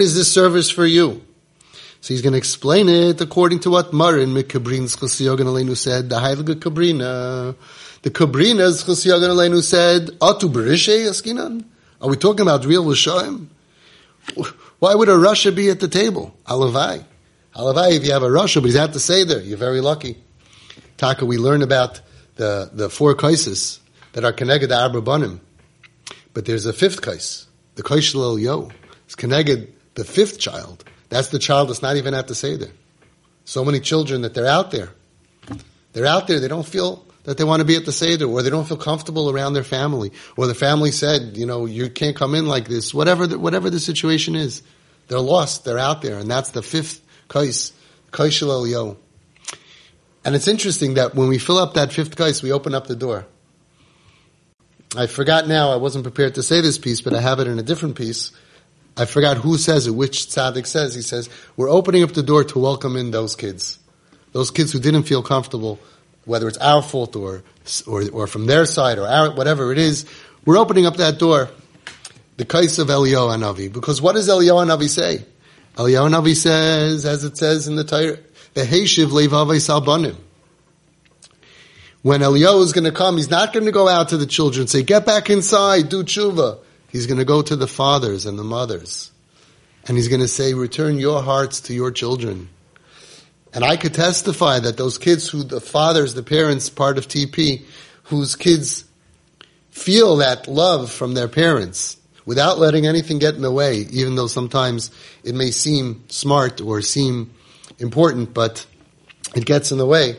is 0.00 0.14
this 0.14 0.32
service 0.32 0.70
for 0.70 0.86
you? 0.86 1.22
So 2.00 2.14
he's 2.14 2.22
going 2.22 2.32
to 2.32 2.38
explain 2.38 2.88
it 2.88 3.20
according 3.20 3.60
to 3.60 3.70
what 3.70 3.92
Marin 3.92 4.30
Mikabrin's 4.30 4.96
Chasiyogan 4.96 5.46
Aleinu 5.46 5.76
said, 5.76 6.08
the 6.08 6.16
Heilige 6.16 6.60
Kabrina. 6.60 7.56
The 8.02 8.10
Kabrina's 8.10 8.84
Chasiyogan 8.84 9.30
Aleinu 9.30 9.62
said, 9.62 10.06
Atu 10.20 10.52
Berishe 10.52 11.08
Askinan? 11.08 11.64
Are 12.00 12.08
we 12.08 12.16
talking 12.16 12.42
about 12.42 12.64
real 12.64 12.84
Rishoim? 12.84 13.48
Why 14.78 14.94
would 14.94 15.08
a 15.08 15.12
Rasha 15.12 15.54
be 15.54 15.68
at 15.68 15.80
the 15.80 15.88
table? 15.88 16.36
Alavai. 16.46 17.04
Alavai, 17.56 17.96
if 17.96 18.04
you 18.04 18.12
have 18.12 18.22
a 18.22 18.28
Rasha, 18.28 18.56
but 18.56 18.66
he's 18.66 18.76
at 18.76 18.92
the 18.92 19.00
Seder, 19.00 19.40
you're 19.40 19.58
very 19.58 19.80
lucky. 19.80 20.16
Taka, 20.96 21.24
we 21.24 21.38
learn 21.38 21.62
about 21.62 22.00
the, 22.36 22.70
the 22.72 22.88
four 22.88 23.16
kaises 23.16 23.80
that 24.12 24.24
are 24.24 24.32
connected 24.32 24.68
to 24.68 24.80
Arba 24.80 25.40
But 26.32 26.44
there's 26.44 26.66
a 26.66 26.72
fifth 26.72 27.02
kais, 27.02 27.46
the 27.74 27.82
kais 27.82 28.14
Yo. 28.14 28.70
It's 29.06 29.16
connected 29.16 29.74
the 29.94 30.04
fifth 30.04 30.38
child. 30.38 30.84
That's 31.08 31.28
the 31.28 31.40
child 31.40 31.68
that's 31.68 31.82
not 31.82 31.96
even 31.96 32.14
at 32.14 32.28
the 32.28 32.36
Seder. 32.36 32.70
So 33.44 33.64
many 33.64 33.80
children 33.80 34.22
that 34.22 34.34
they're 34.34 34.46
out 34.46 34.70
there. 34.70 34.90
They're 35.94 36.06
out 36.06 36.28
there, 36.28 36.38
they 36.38 36.48
don't 36.48 36.66
feel 36.66 37.07
that 37.28 37.36
they 37.36 37.44
want 37.44 37.60
to 37.60 37.66
be 37.66 37.76
at 37.76 37.84
the 37.84 37.92
Seder, 37.92 38.24
or 38.24 38.40
they 38.40 38.48
don't 38.48 38.66
feel 38.66 38.78
comfortable 38.78 39.28
around 39.28 39.52
their 39.52 39.62
family, 39.62 40.12
or 40.38 40.46
the 40.46 40.54
family 40.54 40.90
said, 40.90 41.36
you 41.36 41.44
know, 41.44 41.66
you 41.66 41.90
can't 41.90 42.16
come 42.16 42.34
in 42.34 42.46
like 42.46 42.68
this, 42.68 42.94
whatever 42.94 43.26
the, 43.26 43.38
whatever 43.38 43.68
the 43.68 43.78
situation 43.78 44.34
is. 44.34 44.62
They're 45.08 45.20
lost, 45.20 45.66
they're 45.66 45.78
out 45.78 46.00
there, 46.00 46.18
and 46.18 46.30
that's 46.30 46.52
the 46.52 46.62
fifth 46.62 47.04
kais, 47.28 47.74
kais 48.12 48.40
yo. 48.40 48.96
And 50.24 50.34
it's 50.34 50.48
interesting 50.48 50.94
that 50.94 51.14
when 51.14 51.28
we 51.28 51.36
fill 51.36 51.58
up 51.58 51.74
that 51.74 51.92
fifth 51.92 52.16
kais, 52.16 52.42
we 52.42 52.50
open 52.50 52.74
up 52.74 52.86
the 52.86 52.96
door. 52.96 53.26
I 54.96 55.06
forgot 55.06 55.46
now, 55.46 55.70
I 55.70 55.76
wasn't 55.76 56.04
prepared 56.04 56.36
to 56.36 56.42
say 56.42 56.62
this 56.62 56.78
piece, 56.78 57.02
but 57.02 57.12
I 57.12 57.20
have 57.20 57.40
it 57.40 57.46
in 57.46 57.58
a 57.58 57.62
different 57.62 57.96
piece. 57.96 58.32
I 58.96 59.04
forgot 59.04 59.36
who 59.36 59.58
says 59.58 59.86
it, 59.86 59.90
which 59.90 60.28
tzaddik 60.28 60.66
says. 60.66 60.94
He 60.94 61.02
says, 61.02 61.28
we're 61.58 61.68
opening 61.68 62.04
up 62.04 62.12
the 62.12 62.22
door 62.22 62.42
to 62.44 62.58
welcome 62.58 62.96
in 62.96 63.10
those 63.10 63.36
kids. 63.36 63.78
Those 64.32 64.50
kids 64.50 64.72
who 64.72 64.80
didn't 64.80 65.02
feel 65.02 65.22
comfortable, 65.22 65.78
whether 66.28 66.46
it's 66.46 66.58
our 66.58 66.82
fault 66.82 67.16
or, 67.16 67.42
or, 67.86 68.08
or 68.10 68.26
from 68.26 68.46
their 68.46 68.66
side 68.66 68.98
or 68.98 69.06
our, 69.06 69.34
whatever 69.34 69.72
it 69.72 69.78
is, 69.78 70.04
we're 70.44 70.58
opening 70.58 70.86
up 70.86 70.98
that 70.98 71.18
door. 71.18 71.48
The 72.36 72.44
kais 72.44 72.78
of 72.78 72.88
Eliyahu 72.88 73.36
Hanavi. 73.36 73.72
Because 73.72 74.00
what 74.00 74.14
does 74.14 74.28
Eliyahu 74.28 74.66
Hanavi 74.66 74.88
say? 74.88 75.24
Eliyahu 75.76 76.10
Hanavi 76.10 76.36
says, 76.36 77.04
as 77.04 77.24
it 77.24 77.36
says 77.36 77.66
in 77.66 77.74
the 77.74 77.84
Torah, 77.84 78.18
the 78.54 78.62
Heishiv 78.62 79.06
Levavai 79.06 79.56
Salbanim. 79.56 80.16
When 82.02 82.20
Eliyahu 82.20 82.62
is 82.62 82.72
going 82.72 82.84
to 82.84 82.92
come, 82.92 83.16
he's 83.16 83.30
not 83.30 83.52
going 83.52 83.66
to 83.66 83.72
go 83.72 83.88
out 83.88 84.10
to 84.10 84.16
the 84.16 84.26
children 84.26 84.62
and 84.62 84.70
say, 84.70 84.82
get 84.82 85.04
back 85.04 85.30
inside, 85.30 85.88
do 85.88 86.04
tshuva. 86.04 86.58
He's 86.90 87.06
going 87.06 87.18
to 87.18 87.24
go 87.24 87.42
to 87.42 87.56
the 87.56 87.66
fathers 87.66 88.24
and 88.24 88.38
the 88.38 88.44
mothers. 88.44 89.10
And 89.86 89.96
he's 89.96 90.08
going 90.08 90.20
to 90.20 90.28
say, 90.28 90.54
return 90.54 90.98
your 90.98 91.22
hearts 91.22 91.62
to 91.62 91.74
your 91.74 91.90
children. 91.90 92.48
And 93.52 93.64
I 93.64 93.76
could 93.76 93.94
testify 93.94 94.60
that 94.60 94.76
those 94.76 94.98
kids 94.98 95.28
who 95.28 95.42
the 95.42 95.60
fathers, 95.60 96.14
the 96.14 96.22
parents, 96.22 96.68
part 96.68 96.98
of 96.98 97.08
TP, 97.08 97.64
whose 98.04 98.36
kids 98.36 98.84
feel 99.70 100.16
that 100.16 100.48
love 100.48 100.90
from 100.90 101.14
their 101.14 101.28
parents 101.28 101.96
without 102.26 102.58
letting 102.58 102.86
anything 102.86 103.18
get 103.18 103.34
in 103.34 103.42
the 103.42 103.50
way, 103.50 103.78
even 103.90 104.14
though 104.14 104.26
sometimes 104.26 104.90
it 105.24 105.34
may 105.34 105.50
seem 105.50 106.04
smart 106.08 106.60
or 106.60 106.82
seem 106.82 107.30
important, 107.78 108.34
but 108.34 108.66
it 109.34 109.46
gets 109.46 109.72
in 109.72 109.78
the 109.78 109.86
way. 109.86 110.16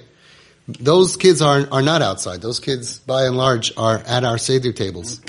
Those 0.67 1.17
kids 1.17 1.41
are, 1.41 1.67
are 1.71 1.81
not 1.81 2.01
outside. 2.01 2.41
Those 2.41 2.59
kids, 2.59 2.99
by 2.99 3.25
and 3.25 3.37
large, 3.37 3.71
are 3.77 3.97
at 4.07 4.23
our 4.23 4.37
Seder 4.37 4.71
tables, 4.71 5.21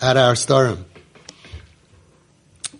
at 0.00 0.16
our 0.16 0.34
starim. 0.34 0.84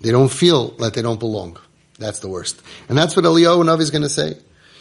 They 0.00 0.10
don't 0.10 0.32
feel 0.32 0.68
that 0.78 0.94
they 0.94 1.02
don't 1.02 1.20
belong. 1.20 1.58
That's 2.02 2.18
the 2.18 2.28
worst. 2.28 2.60
And 2.88 2.98
that's 2.98 3.16
what 3.16 3.24
Eliyahu 3.24 3.64
Navi 3.64 3.80
is 3.80 3.90
going 3.90 4.02
to 4.02 4.08
say. 4.08 4.36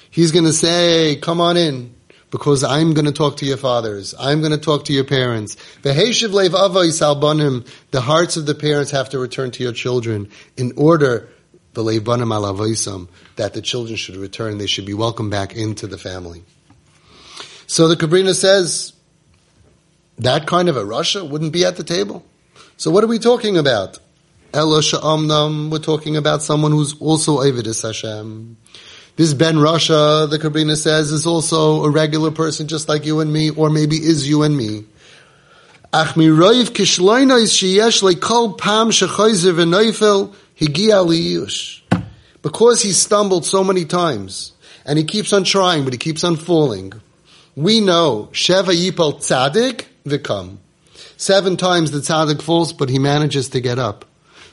He's 0.09 0.31
going 0.31 0.45
to 0.45 0.53
say, 0.53 1.15
come 1.15 1.39
on 1.39 1.55
in, 1.55 1.95
because 2.31 2.63
I'm 2.63 2.93
going 2.93 3.05
to 3.05 3.11
talk 3.11 3.37
to 3.37 3.45
your 3.45 3.57
fathers. 3.57 4.15
I'm 4.19 4.39
going 4.39 4.51
to 4.51 4.57
talk 4.57 4.85
to 4.85 4.93
your 4.93 5.03
parents. 5.03 5.55
The 5.83 5.93
hearts 5.93 6.23
of 8.37 8.45
the 8.45 8.55
parents 8.55 8.91
have 8.91 9.09
to 9.09 9.19
return 9.19 9.51
to 9.51 9.63
your 9.63 9.73
children 9.73 10.29
in 10.57 10.73
order 10.75 11.29
that 11.73 13.51
the 13.53 13.61
children 13.61 13.95
should 13.95 14.17
return. 14.17 14.57
They 14.57 14.67
should 14.67 14.85
be 14.85 14.93
welcomed 14.93 15.31
back 15.31 15.55
into 15.55 15.87
the 15.87 15.97
family. 15.97 16.43
So 17.67 17.87
the 17.87 17.95
Kabrina 17.95 18.35
says 18.35 18.93
that 20.17 20.47
kind 20.47 20.67
of 20.67 20.75
a 20.75 20.83
Rasha 20.83 21.29
wouldn't 21.29 21.53
be 21.53 21.63
at 21.63 21.77
the 21.77 21.83
table. 21.83 22.25
So 22.75 22.91
what 22.91 23.03
are 23.03 23.07
we 23.07 23.19
talking 23.19 23.57
about? 23.57 23.99
Ella 24.53 24.81
Sha'amnam, 24.81 25.69
we're 25.69 25.79
talking 25.79 26.17
about 26.17 26.43
someone 26.43 26.73
who's 26.73 26.99
also 26.99 27.37
Avidis 27.37 27.83
Hashem. 27.83 28.57
This 29.15 29.33
Ben 29.33 29.55
Rasha, 29.55 30.29
the 30.29 30.39
Kabrina 30.39 30.75
says, 30.75 31.13
is 31.13 31.25
also 31.25 31.85
a 31.85 31.89
regular 31.89 32.31
person 32.31 32.67
just 32.67 32.89
like 32.89 33.05
you 33.05 33.21
and 33.21 33.31
me, 33.31 33.49
or 33.49 33.69
maybe 33.69 33.95
is 33.95 34.27
you 34.27 34.43
and 34.43 34.57
me. 34.57 34.83
Pam. 35.93 36.11
Because 42.41 42.81
he 42.81 42.91
stumbled 42.91 43.45
so 43.45 43.63
many 43.63 43.85
times, 43.85 44.51
and 44.85 44.97
he 44.97 45.05
keeps 45.05 45.31
on 45.31 45.45
trying, 45.45 45.85
but 45.85 45.93
he 45.93 45.97
keeps 45.97 46.25
on 46.25 46.35
falling, 46.35 46.91
we 47.55 47.79
know 47.79 48.27
Sheva 48.33 48.75
Yipal 48.75 49.15
Tzadik 49.15 49.85
Vikam. 50.05 50.57
Seven 51.15 51.55
times 51.55 51.91
the 51.91 51.99
Tzadik 51.99 52.41
falls, 52.41 52.73
but 52.73 52.89
he 52.89 52.99
manages 52.99 53.47
to 53.49 53.61
get 53.61 53.79
up. 53.79 54.03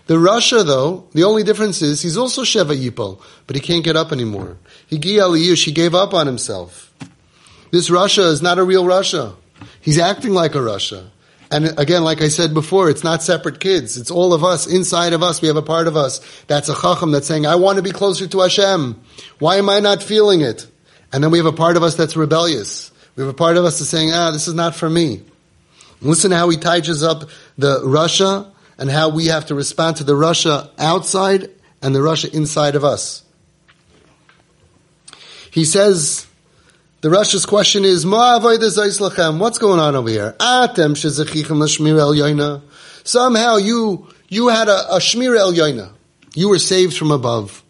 The 0.09 0.15
Rasha, 0.15 0.65
though, 0.65 1.07
the 1.13 1.25
only 1.25 1.43
difference 1.43 1.83
is 1.83 2.01
he's 2.01 2.17
also 2.17 2.43
Sheva 2.43 2.75
Yipol, 2.75 3.21
but 3.47 3.57
he 3.57 3.61
can't 3.61 3.85
get 3.85 3.95
up 3.95 4.11
anymore. 4.11 4.57
Aliyush, 4.91 5.65
he 5.65 5.71
gave 5.71 5.95
up 5.95 6.15
on 6.15 6.27
himself. 6.27 6.95
This 7.71 7.91
Rasha 7.91 8.33
is 8.33 8.41
not 8.41 8.59
a 8.59 8.65
real 8.65 8.85
Rasha. 8.85 9.37
He's 9.83 9.99
acting 9.99 10.33
like 10.33 10.55
a 10.55 10.59
Rasha. 10.59 11.11
And 11.51 11.79
again, 11.79 12.05
like 12.05 12.23
I 12.23 12.29
said 12.29 12.55
before, 12.55 12.89
it's 12.89 13.05
not 13.05 13.23
separate 13.23 13.61
kids. 13.61 13.99
It's 13.99 14.11
all 14.11 14.33
of 14.33 14.43
us. 14.43 14.67
Inside 14.67 15.13
of 15.13 15.23
us, 15.23 15.43
we 15.43 15.49
have 15.49 15.59
a 15.59 15.63
part 15.63 15.87
of 15.87 15.95
us. 15.95 16.23
That's 16.47 16.71
a 16.71 16.75
chacham 16.75 17.11
that's 17.11 17.27
saying, 17.27 17.45
I 17.45 17.57
want 17.57 17.77
to 17.77 17.83
be 17.83 17.91
closer 17.91 18.27
to 18.27 18.41
Hashem. 18.41 18.99
Why 19.41 19.57
am 19.57 19.69
I 19.69 19.81
not 19.81 20.03
feeling 20.03 20.41
it? 20.41 20.67
And 21.13 21.23
then 21.23 21.31
we 21.31 21.37
have 21.37 21.47
a 21.47 21.53
part 21.53 21.77
of 21.77 21.83
us 21.83 21.97
that's 21.97 22.17
rebellious. 22.17 22.91
We 23.15 23.25
have 23.25 23.31
a 23.31 23.37
part 23.37 23.59
of 23.59 23.67
us 23.67 23.79
that's 23.79 23.91
saying, 23.91 24.11
ah, 24.13 24.31
this 24.31 24.49
is 24.49 24.55
not 24.55 24.75
for 24.75 24.89
me. 24.89 25.21
Listen 26.01 26.31
how 26.31 26.49
he 26.49 26.57
ties 26.57 27.03
up 27.03 27.29
the 27.59 27.81
Rasha 27.81 28.51
and 28.79 28.91
how 28.91 29.09
we 29.09 29.27
have 29.27 29.47
to 29.47 29.55
respond 29.55 29.97
to 29.97 30.05
the 30.05 30.15
Rasha 30.15 30.71
outside 30.79 31.51
and 31.83 31.95
the 31.95 31.99
Rasha 31.99 32.33
inside 32.33 32.77
of 32.77 32.85
us. 32.85 33.25
He 35.51 35.65
says, 35.65 36.27
the 37.01 37.09
Rasha's 37.09 37.47
question 37.47 37.85
is, 37.85 38.05
what's 38.07 39.59
going 39.59 39.81
on 39.81 39.97
over 39.97 40.09
here? 40.09 40.35
Atem 40.39 40.97
Somehow 43.05 43.57
you, 43.57 44.09
you 44.29 44.49
had 44.49 44.69
a, 44.69 44.95
a 44.95 44.99
Shmir 44.99 45.39
El 45.39 45.53
Yoina. 45.53 45.93
You 46.35 46.49
were 46.49 46.59
saved 46.59 46.97
from 46.97 47.11
above. 47.11 47.65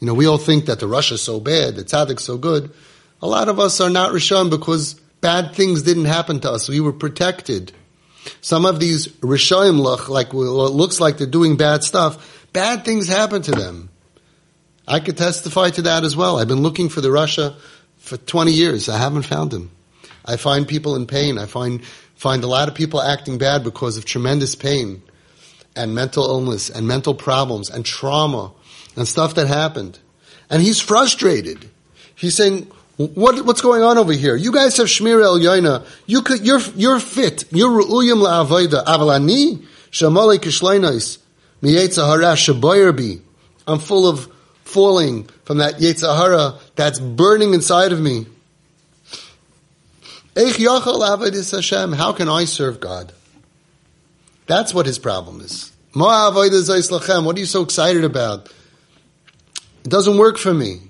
You 0.00 0.06
know, 0.06 0.14
we 0.14 0.26
all 0.26 0.38
think 0.38 0.66
that 0.66 0.80
the 0.80 0.86
Rasha 0.86 1.12
is 1.12 1.22
so 1.22 1.38
bad, 1.38 1.76
the 1.76 1.84
Tzaddik's 1.84 2.24
so 2.24 2.36
good. 2.36 2.72
A 3.20 3.28
lot 3.28 3.48
of 3.48 3.60
us 3.60 3.80
are 3.80 3.90
not 3.90 4.12
Rishon 4.12 4.50
because 4.50 4.94
bad 5.20 5.54
things 5.54 5.82
didn't 5.82 6.06
happen 6.06 6.40
to 6.40 6.50
us. 6.50 6.68
We 6.68 6.80
were 6.80 6.92
protected. 6.92 7.72
Some 8.40 8.66
of 8.66 8.80
these 8.80 9.08
Rishoim 9.08 9.80
look 9.80 10.08
like, 10.08 10.32
well, 10.32 10.66
it 10.66 10.72
looks 10.72 11.00
like 11.00 11.18
they're 11.18 11.26
doing 11.26 11.56
bad 11.56 11.82
stuff. 11.82 12.46
Bad 12.52 12.84
things 12.84 13.08
happen 13.08 13.42
to 13.42 13.52
them. 13.52 13.88
I 14.86 15.00
could 15.00 15.16
testify 15.16 15.70
to 15.70 15.82
that 15.82 16.04
as 16.04 16.16
well. 16.16 16.38
I've 16.38 16.48
been 16.48 16.62
looking 16.62 16.88
for 16.88 17.00
the 17.00 17.08
Rasha 17.08 17.56
for 17.98 18.16
20 18.16 18.52
years. 18.52 18.88
I 18.88 18.98
haven't 18.98 19.22
found 19.22 19.52
him. 19.52 19.70
I 20.24 20.36
find 20.36 20.66
people 20.66 20.96
in 20.96 21.06
pain. 21.06 21.38
I 21.38 21.46
find, 21.46 21.84
find 22.14 22.44
a 22.44 22.48
lot 22.48 22.68
of 22.68 22.74
people 22.74 23.00
acting 23.00 23.38
bad 23.38 23.64
because 23.64 23.96
of 23.96 24.04
tremendous 24.04 24.54
pain 24.54 25.02
and 25.74 25.94
mental 25.94 26.24
illness 26.24 26.68
and 26.68 26.86
mental 26.86 27.14
problems 27.14 27.70
and 27.70 27.84
trauma 27.84 28.52
and 28.96 29.08
stuff 29.08 29.34
that 29.34 29.46
happened. 29.46 29.98
And 30.50 30.62
he's 30.62 30.80
frustrated. 30.80 31.70
He's 32.14 32.36
saying, 32.36 32.70
what, 32.96 33.44
what's 33.44 33.60
going 33.60 33.82
on 33.82 33.98
over 33.98 34.12
here? 34.12 34.36
You 34.36 34.52
guys 34.52 34.76
have 34.76 34.86
Shmir 34.86 35.22
El 35.22 35.38
Yaina. 35.38 35.86
You 36.06 36.22
could, 36.22 36.44
you're, 36.46 36.60
you're 36.76 37.00
fit. 37.00 37.44
You're 37.50 37.70
Ru'uyim 37.70 38.22
La'avoida. 38.22 38.84
Avalani, 38.84 39.64
Shamale 39.90 40.38
Kishleinais, 40.38 41.18
Miyetzahara 41.62 42.34
Shaboyerbi. 42.34 43.20
I'm 43.66 43.78
full 43.78 44.06
of 44.06 44.30
falling 44.64 45.24
from 45.44 45.58
that 45.58 45.76
Yetzahara 45.76 46.60
that's 46.76 47.00
burning 47.00 47.54
inside 47.54 47.92
of 47.92 48.00
me. 48.00 48.26
How 50.34 52.12
can 52.12 52.28
I 52.28 52.44
serve 52.44 52.80
God? 52.80 53.12
That's 54.46 54.74
what 54.74 54.86
his 54.86 54.98
problem 54.98 55.40
is. 55.40 55.70
What 55.94 56.08
are 56.10 57.38
you 57.38 57.46
so 57.46 57.62
excited 57.62 58.04
about? 58.04 58.50
It 59.84 59.90
doesn't 59.90 60.16
work 60.16 60.38
for 60.38 60.54
me. 60.54 60.80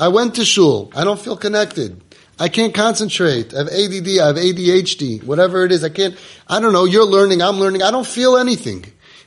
I 0.00 0.08
went 0.08 0.36
to 0.36 0.46
shul. 0.46 0.90
I 0.96 1.04
don't 1.04 1.20
feel 1.20 1.36
connected. 1.36 2.02
I 2.38 2.48
can't 2.48 2.72
concentrate. 2.72 3.52
I 3.52 3.58
have 3.58 3.68
ADD. 3.68 4.08
I 4.18 4.26
have 4.28 4.36
ADHD. 4.36 5.22
Whatever 5.22 5.66
it 5.66 5.72
is, 5.72 5.84
I 5.84 5.90
can't. 5.90 6.16
I 6.48 6.58
don't 6.58 6.72
know. 6.72 6.86
You're 6.86 7.04
learning. 7.04 7.42
I'm 7.42 7.60
learning. 7.60 7.82
I 7.82 7.90
don't 7.90 8.06
feel 8.06 8.38
anything. 8.38 8.86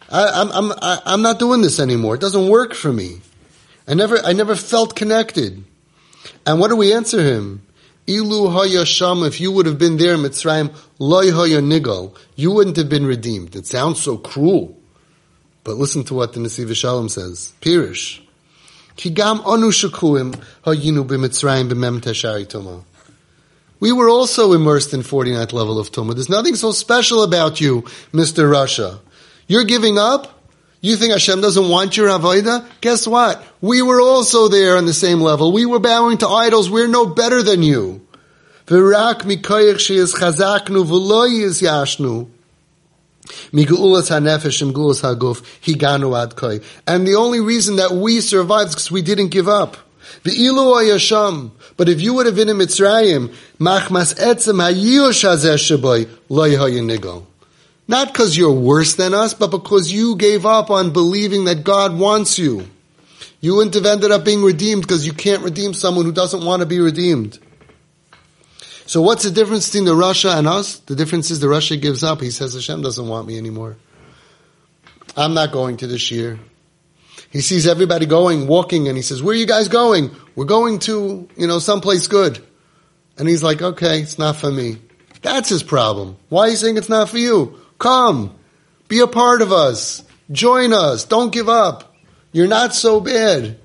I, 0.09 0.25
I'm 0.33 0.51
I'm 0.51 0.71
I, 0.81 1.13
am 1.13 1.21
not 1.21 1.37
doing 1.37 1.61
this 1.61 1.79
anymore. 1.79 2.15
It 2.15 2.21
doesn't 2.21 2.49
work 2.49 2.73
for 2.73 2.91
me. 2.91 3.21
I 3.87 3.93
never 3.93 4.17
I 4.17 4.33
never 4.33 4.55
felt 4.55 4.95
connected. 4.95 5.63
And 6.47 6.59
what 6.59 6.69
do 6.69 6.75
we 6.75 6.91
answer 6.91 7.21
him? 7.21 7.61
Ilu 8.07 8.49
haya 8.49 8.83
sham. 8.83 9.23
If 9.23 9.39
you 9.39 9.51
would 9.51 9.67
have 9.67 9.77
been 9.77 9.97
there, 9.97 10.17
Mitzrayim 10.17 10.75
loy 10.97 11.25
nigal. 11.61 12.17
You 12.35 12.51
wouldn't 12.51 12.77
have 12.77 12.89
been 12.89 13.05
redeemed. 13.05 13.55
It 13.55 13.67
sounds 13.67 14.01
so 14.01 14.17
cruel. 14.17 14.75
But 15.63 15.75
listen 15.75 16.03
to 16.05 16.15
what 16.15 16.33
the 16.33 16.39
Nesiv 16.39 16.75
Shalom 16.75 17.09
says. 17.09 17.53
Pirish. 17.61 18.22
We 23.79 23.91
were 23.91 24.09
also 24.09 24.53
immersed 24.53 24.93
in 24.93 25.01
49th 25.01 25.51
level 25.51 25.77
of 25.77 25.91
Tumah. 25.91 26.13
There's 26.13 26.29
nothing 26.29 26.55
so 26.55 26.71
special 26.71 27.23
about 27.23 27.59
you, 27.59 27.81
Mr. 28.13 28.49
Rasha. 28.49 28.99
You're 29.47 29.65
giving 29.65 29.97
up? 29.97 30.39
You 30.79 30.95
think 30.95 31.11
Hashem 31.11 31.41
doesn't 31.41 31.69
want 31.69 31.97
your 31.97 32.09
Avodah? 32.09 32.65
Guess 32.81 33.07
what? 33.07 33.43
We 33.61 33.81
were 33.81 34.01
also 34.01 34.47
there 34.47 34.77
on 34.77 34.85
the 34.85 34.93
same 34.93 35.21
level. 35.21 35.51
We 35.51 35.65
were 35.65 35.79
bowing 35.79 36.17
to 36.19 36.27
idols. 36.27 36.69
We're 36.69 36.87
no 36.87 37.05
better 37.05 37.41
than 37.41 37.63
you. 37.63 38.05
And 46.87 47.07
the 47.07 47.15
only 47.17 47.39
reason 47.39 47.75
that 47.77 47.91
we 47.91 48.21
survived 48.21 48.69
is 48.69 48.75
because 48.75 48.91
we 48.91 49.01
didn't 49.01 49.29
give 49.29 49.47
up. 49.47 49.77
Ayasham. 50.25 51.51
But 51.77 51.89
if 51.89 52.01
you 52.01 52.13
would 52.13 52.25
have 52.25 52.35
been 52.35 52.49
in 52.49 52.57
Mitzrayim. 52.57 53.33
Not 57.85 58.13
because 58.13 58.37
you're 58.37 58.51
worse 58.51 58.95
than 58.95 59.13
us, 59.13 59.33
but 59.33 59.51
because 59.51 59.91
you 59.91 60.15
gave 60.15 60.45
up 60.45 60.69
on 60.69 60.93
believing 60.93 61.45
that 61.45 61.63
God 61.63 61.97
wants 61.97 62.39
you. 62.39 62.67
You 63.41 63.55
wouldn't 63.55 63.75
have 63.75 63.85
ended 63.85 64.11
up 64.11 64.23
being 64.23 64.41
redeemed 64.41 64.83
because 64.83 65.05
you 65.05 65.11
can't 65.11 65.43
redeem 65.43 65.73
someone 65.73 66.05
who 66.05 66.13
doesn't 66.13 66.45
want 66.45 66.61
to 66.61 66.65
be 66.65 66.79
redeemed. 66.79 67.39
So 68.85 69.01
what's 69.01 69.23
the 69.23 69.31
difference 69.31 69.67
between 69.67 69.85
the 69.85 69.95
Rasha 69.95 70.37
and 70.37 70.47
us? 70.47 70.79
The 70.79 70.95
difference 70.95 71.31
is 71.31 71.39
the 71.39 71.47
Rasha 71.47 71.81
gives 71.81 72.03
up. 72.03 72.21
He 72.21 72.31
says 72.31 72.53
Hashem 72.53 72.81
doesn't 72.81 73.07
want 73.07 73.27
me 73.27 73.37
anymore. 73.37 73.77
I'm 75.15 75.33
not 75.33 75.51
going 75.51 75.77
to 75.77 75.87
this 75.87 76.11
year. 76.11 76.39
He 77.29 77.41
sees 77.41 77.65
everybody 77.65 78.05
going, 78.05 78.47
walking, 78.47 78.87
and 78.87 78.97
he 78.97 79.01
says, 79.01 79.23
where 79.23 79.33
are 79.33 79.37
you 79.37 79.47
guys 79.47 79.67
going? 79.67 80.11
We're 80.35 80.45
going 80.45 80.79
to, 80.79 81.27
you 81.35 81.47
know, 81.47 81.59
someplace 81.59 82.07
good. 82.07 82.43
And 83.17 83.27
he's 83.27 83.41
like, 83.41 83.61
okay, 83.61 84.01
it's 84.01 84.19
not 84.19 84.35
for 84.35 84.51
me. 84.51 84.77
That's 85.21 85.49
his 85.49 85.63
problem. 85.63 86.17
Why 86.29 86.47
are 86.47 86.49
you 86.49 86.55
saying 86.57 86.77
it's 86.77 86.89
not 86.89 87.09
for 87.09 87.17
you? 87.17 87.59
Come. 87.79 88.35
Be 88.87 88.99
a 88.99 89.07
part 89.07 89.41
of 89.41 89.51
us. 89.51 90.03
Join 90.31 90.73
us. 90.73 91.05
Don't 91.05 91.31
give 91.31 91.49
up. 91.49 91.95
You're 92.31 92.47
not 92.47 92.73
so 92.73 92.99
bad. 92.99 93.57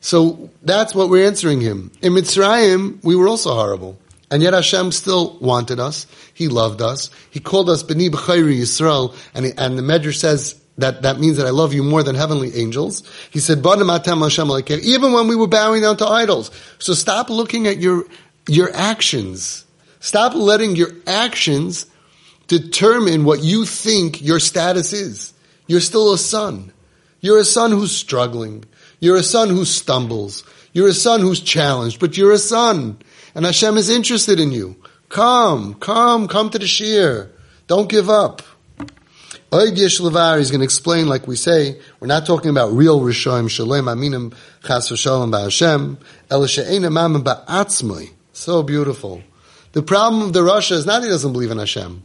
So 0.00 0.50
that's 0.62 0.94
what 0.94 1.08
we're 1.08 1.26
answering 1.26 1.60
him. 1.60 1.92
In 2.02 2.12
Mitzrayim, 2.12 3.02
we 3.02 3.16
were 3.16 3.28
also 3.28 3.54
horrible. 3.54 3.98
And 4.30 4.42
yet 4.42 4.54
Hashem 4.54 4.92
still 4.92 5.38
wanted 5.40 5.78
us. 5.78 6.06
He 6.34 6.48
loved 6.48 6.82
us. 6.82 7.10
He 7.30 7.38
called 7.40 7.70
us 7.70 7.82
B'ni 7.82 8.10
B'chayri 8.10 8.58
Yisrael. 8.58 9.14
And, 9.34 9.46
he, 9.46 9.52
and 9.56 9.78
the 9.78 9.82
Medrash 9.82 10.16
says 10.16 10.60
that 10.78 11.02
that 11.02 11.20
means 11.20 11.36
that 11.36 11.46
I 11.46 11.50
love 11.50 11.72
you 11.72 11.82
more 11.82 12.02
than 12.02 12.16
heavenly 12.16 12.54
angels. 12.56 13.02
He 13.30 13.38
said, 13.38 13.58
even 13.58 15.12
when 15.12 15.28
we 15.28 15.36
were 15.36 15.46
bowing 15.46 15.82
down 15.82 15.96
to 15.98 16.06
idols. 16.06 16.50
So 16.78 16.92
stop 16.92 17.30
looking 17.30 17.66
at 17.66 17.78
your, 17.78 18.04
your 18.48 18.74
actions. 18.74 19.64
Stop 20.00 20.34
letting 20.34 20.76
your 20.76 20.90
actions 21.06 21.86
determine 22.48 23.24
what 23.24 23.42
you 23.42 23.64
think 23.64 24.22
your 24.22 24.40
status 24.40 24.92
is. 24.92 25.32
You're 25.66 25.80
still 25.80 26.12
a 26.12 26.18
son. 26.18 26.72
You're 27.20 27.38
a 27.38 27.44
son 27.44 27.70
who's 27.70 27.96
struggling. 27.96 28.64
You're 29.00 29.16
a 29.16 29.22
son 29.22 29.48
who 29.48 29.64
stumbles. 29.64 30.44
You're 30.72 30.88
a 30.88 30.94
son 30.94 31.20
who's 31.20 31.40
challenged, 31.40 32.00
but 32.00 32.16
you're 32.16 32.32
a 32.32 32.38
son. 32.38 32.98
And 33.36 33.44
Hashem 33.44 33.76
is 33.76 33.90
interested 33.90 34.40
in 34.40 34.50
you. 34.50 34.76
Come, 35.10 35.74
come, 35.74 36.26
come 36.26 36.48
to 36.48 36.58
the 36.58 36.66
Shir. 36.66 37.30
Don't 37.66 37.86
give 37.86 38.08
up. 38.08 38.40
Oid 39.50 39.76
Yesh 39.76 40.00
Levar 40.00 40.38
is 40.38 40.50
going 40.50 40.60
to 40.60 40.64
explain, 40.64 41.06
like 41.06 41.28
we 41.28 41.36
say, 41.36 41.78
we're 42.00 42.06
not 42.06 42.24
talking 42.24 42.48
about 42.48 42.72
real 42.72 42.98
Rishoim 42.98 43.50
Shalem 43.50 43.84
Aminim 43.84 44.32
Chas 44.64 44.90
V'Shalom 44.90 45.30
Ba'Hashem, 45.30 45.98
El 46.30 46.46
She'ena 46.46 46.88
Mamim 46.88 47.22
Ba'atzmai. 47.22 48.08
So 48.32 48.62
beautiful. 48.62 49.22
The 49.72 49.82
problem 49.82 50.22
of 50.22 50.32
the 50.32 50.40
Rasha 50.40 50.72
is 50.72 50.86
not 50.86 51.02
he 51.02 51.10
doesn't 51.10 51.34
believe 51.34 51.50
in 51.50 51.58
Hashem. 51.58 52.04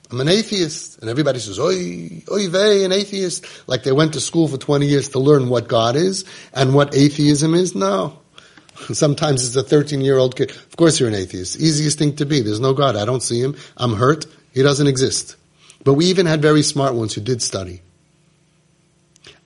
I'm 0.09 0.21
an 0.21 0.29
atheist. 0.29 0.99
And 0.99 1.09
everybody 1.09 1.39
says, 1.39 1.59
oi, 1.59 2.23
oi 2.31 2.47
vey, 2.47 2.85
an 2.85 2.93
atheist. 2.93 3.67
Like 3.67 3.83
they 3.83 3.91
went 3.91 4.13
to 4.13 4.21
school 4.21 4.47
for 4.47 4.57
20 4.57 4.87
years 4.87 5.09
to 5.09 5.19
learn 5.19 5.49
what 5.49 5.67
God 5.67 5.97
is 5.97 6.23
and 6.53 6.73
what 6.73 6.95
atheism 6.95 7.53
is. 7.53 7.75
No. 7.75 8.19
Sometimes 8.93 9.45
it's 9.45 9.55
a 9.57 9.63
13 9.63 9.99
year 9.99 10.17
old 10.17 10.37
kid. 10.37 10.51
Of 10.51 10.77
course 10.77 10.97
you're 10.97 11.09
an 11.09 11.15
atheist. 11.15 11.59
Easiest 11.59 11.99
thing 11.99 12.15
to 12.15 12.25
be. 12.25 12.39
There's 12.39 12.61
no 12.61 12.73
God. 12.73 12.95
I 12.95 13.03
don't 13.03 13.21
see 13.21 13.41
him. 13.41 13.57
I'm 13.75 13.95
hurt. 13.95 14.25
He 14.53 14.63
doesn't 14.63 14.87
exist. 14.87 15.35
But 15.83 15.95
we 15.95 16.05
even 16.05 16.25
had 16.25 16.41
very 16.41 16.63
smart 16.63 16.95
ones 16.95 17.13
who 17.13 17.21
did 17.21 17.41
study. 17.41 17.81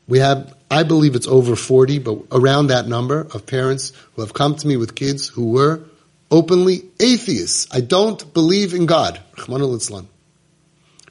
We 0.07 0.19
have, 0.19 0.53
I 0.69 0.83
believe 0.83 1.15
it's 1.15 1.27
over 1.27 1.55
40, 1.55 1.99
but 1.99 2.17
around 2.31 2.67
that 2.67 2.87
number 2.87 3.21
of 3.21 3.45
parents 3.45 3.93
who 4.15 4.21
have 4.21 4.33
come 4.33 4.55
to 4.55 4.67
me 4.67 4.77
with 4.77 4.95
kids 4.95 5.27
who 5.27 5.51
were 5.51 5.81
openly 6.29 6.85
atheists. 6.99 7.67
I 7.71 7.81
don't 7.81 8.33
believe 8.33 8.73
in 8.73 8.85
God. 8.85 9.21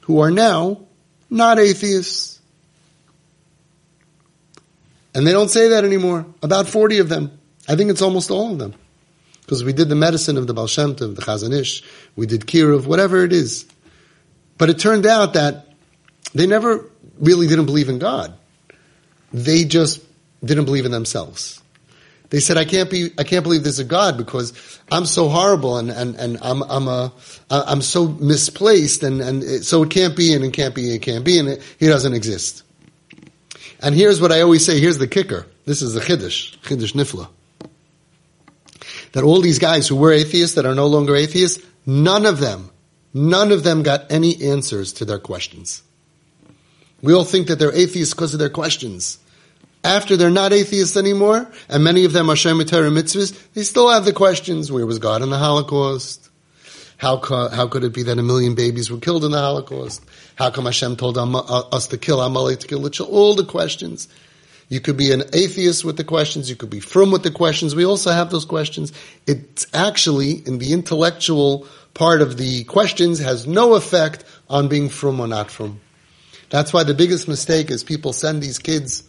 Who 0.03 0.19
are 0.19 0.31
now 0.31 0.81
not 1.29 1.59
atheists. 1.59 2.39
And 5.15 5.25
they 5.25 5.31
don't 5.31 5.49
say 5.49 5.69
that 5.69 5.85
anymore. 5.85 6.25
About 6.41 6.67
40 6.67 6.99
of 6.99 7.09
them. 7.09 7.39
I 7.67 7.75
think 7.75 7.89
it's 7.89 8.01
almost 8.01 8.31
all 8.31 8.51
of 8.51 8.59
them. 8.59 8.73
Because 9.41 9.63
we 9.63 9.73
did 9.73 9.89
the 9.89 9.95
medicine 9.95 10.37
of 10.37 10.47
the 10.47 10.53
Baal 10.53 10.67
Shem 10.67 10.95
Tov, 10.95 11.15
the 11.15 11.21
Chazon 11.21 11.53
Ish, 11.53 11.83
we 12.15 12.25
did 12.25 12.41
Kiruv, 12.41 12.85
whatever 12.85 13.23
it 13.23 13.33
is. 13.33 13.65
But 14.57 14.69
it 14.69 14.79
turned 14.79 15.05
out 15.05 15.33
that 15.33 15.67
they 16.33 16.47
never 16.47 16.89
really 17.19 17.47
didn't 17.47 17.65
believe 17.65 17.89
in 17.89 17.99
God. 17.99 18.33
They 19.33 19.65
just 19.65 20.01
didn't 20.43 20.65
believe 20.65 20.85
in 20.85 20.91
themselves. 20.91 21.61
They 22.29 22.39
said, 22.39 22.57
I 22.57 22.65
can't 22.65 22.89
be, 22.89 23.11
I 23.17 23.23
can't 23.23 23.43
believe 23.43 23.63
there's 23.63 23.79
a 23.79 23.83
God 23.83 24.17
because 24.17 24.79
I'm 24.91 25.05
so 25.05 25.29
horrible 25.29 25.77
and, 25.77 25.91
and, 25.91 26.15
and 26.15 26.37
I'm, 26.41 26.63
I'm 26.63 26.87
a, 26.87 27.13
I'm 27.49 27.81
so 27.81 28.07
misplaced 28.07 29.03
and, 29.03 29.21
and 29.21 29.43
it, 29.43 29.65
so 29.65 29.83
it 29.83 29.91
can't 29.91 30.15
be 30.15 30.33
and 30.33 30.43
it 30.43 30.51
can't 30.51 30.73
be 30.73 30.85
and 30.85 30.95
it 30.95 31.01
can't 31.01 31.23
be 31.23 31.37
and 31.37 31.49
it, 31.49 31.61
he 31.79 31.87
doesn't 31.87 32.13
exist. 32.13 32.63
And 33.81 33.93
here's 33.93 34.19
what 34.21 34.31
I 34.31 34.41
always 34.41 34.65
say, 34.65 34.79
here's 34.79 34.97
the 34.97 35.07
kicker. 35.07 35.45
This 35.65 35.81
is 35.81 35.93
the 35.93 35.99
Chiddush, 35.99 36.57
Chiddush 36.59 36.93
Nifla 36.93 37.29
that 39.13 39.23
all 39.23 39.41
these 39.41 39.59
guys 39.59 39.87
who 39.87 39.95
were 39.95 40.11
atheists 40.11 40.55
that 40.55 40.65
are 40.65 40.75
no 40.75 40.87
longer 40.87 41.15
atheists, 41.15 41.63
none 41.85 42.25
of 42.25 42.39
them, 42.39 42.69
none 43.13 43.51
of 43.51 43.63
them 43.63 43.83
got 43.83 44.11
any 44.11 44.43
answers 44.43 44.93
to 44.93 45.05
their 45.05 45.19
questions. 45.19 45.81
We 47.01 47.13
all 47.13 47.23
think 47.23 47.47
that 47.47 47.59
they're 47.59 47.73
atheists 47.73 48.13
because 48.13 48.33
of 48.33 48.39
their 48.39 48.49
questions. 48.49 49.19
After 49.83 50.15
they're 50.15 50.29
not 50.29 50.53
atheists 50.53 50.95
anymore, 50.95 51.51
and 51.67 51.83
many 51.83 52.05
of 52.05 52.13
them 52.13 52.29
are 52.29 52.35
Shemitah 52.35 52.89
mitzvahs, 52.89 53.37
they 53.53 53.63
still 53.63 53.89
have 53.89 54.05
the 54.05 54.13
questions. 54.13 54.71
Where 54.71 54.85
was 54.85 54.99
God 54.99 55.21
in 55.21 55.29
the 55.29 55.37
Holocaust? 55.37 56.29
How, 56.97 57.17
how 57.19 57.67
could 57.67 57.83
it 57.83 57.93
be 57.93 58.03
that 58.03 58.17
a 58.17 58.23
million 58.23 58.55
babies 58.55 58.89
were 58.89 58.97
killed 58.97 59.25
in 59.25 59.31
the 59.31 59.39
Holocaust? 59.39 60.01
How 60.35 60.51
come 60.51 60.65
Hashem 60.65 60.95
told 60.95 61.17
uh, 61.17 61.23
us 61.23 61.87
to 61.87 61.97
kill 61.97 62.21
Amalek, 62.21 62.59
to 62.59 62.67
kill 62.67 62.89
children? 62.89 63.17
All 63.17 63.35
the 63.35 63.43
questions. 63.43 64.07
You 64.69 64.79
could 64.79 64.95
be 64.95 65.11
an 65.11 65.23
atheist 65.33 65.83
with 65.83 65.97
the 65.97 66.05
questions. 66.05 66.49
You 66.49 66.55
could 66.55 66.69
be 66.69 66.79
from 66.79 67.11
with 67.11 67.23
the 67.23 67.31
questions. 67.31 67.75
We 67.75 67.85
also 67.85 68.11
have 68.11 68.31
those 68.31 68.45
questions. 68.45 68.93
It's 69.27 69.67
actually 69.73 70.31
in 70.31 70.59
the 70.59 70.71
intellectual 70.71 71.67
part 71.93 72.21
of 72.21 72.37
the 72.37 72.63
questions 72.63 73.19
has 73.19 73.45
no 73.45 73.75
effect 73.75 74.23
on 74.49 74.69
being 74.69 74.87
from 74.87 75.19
or 75.19 75.27
not 75.27 75.51
from. 75.51 75.81
That's 76.49 76.71
why 76.71 76.83
the 76.83 76.93
biggest 76.93 77.27
mistake 77.27 77.69
is 77.69 77.83
people 77.83 78.13
send 78.13 78.41
these 78.41 78.59
kids 78.59 79.03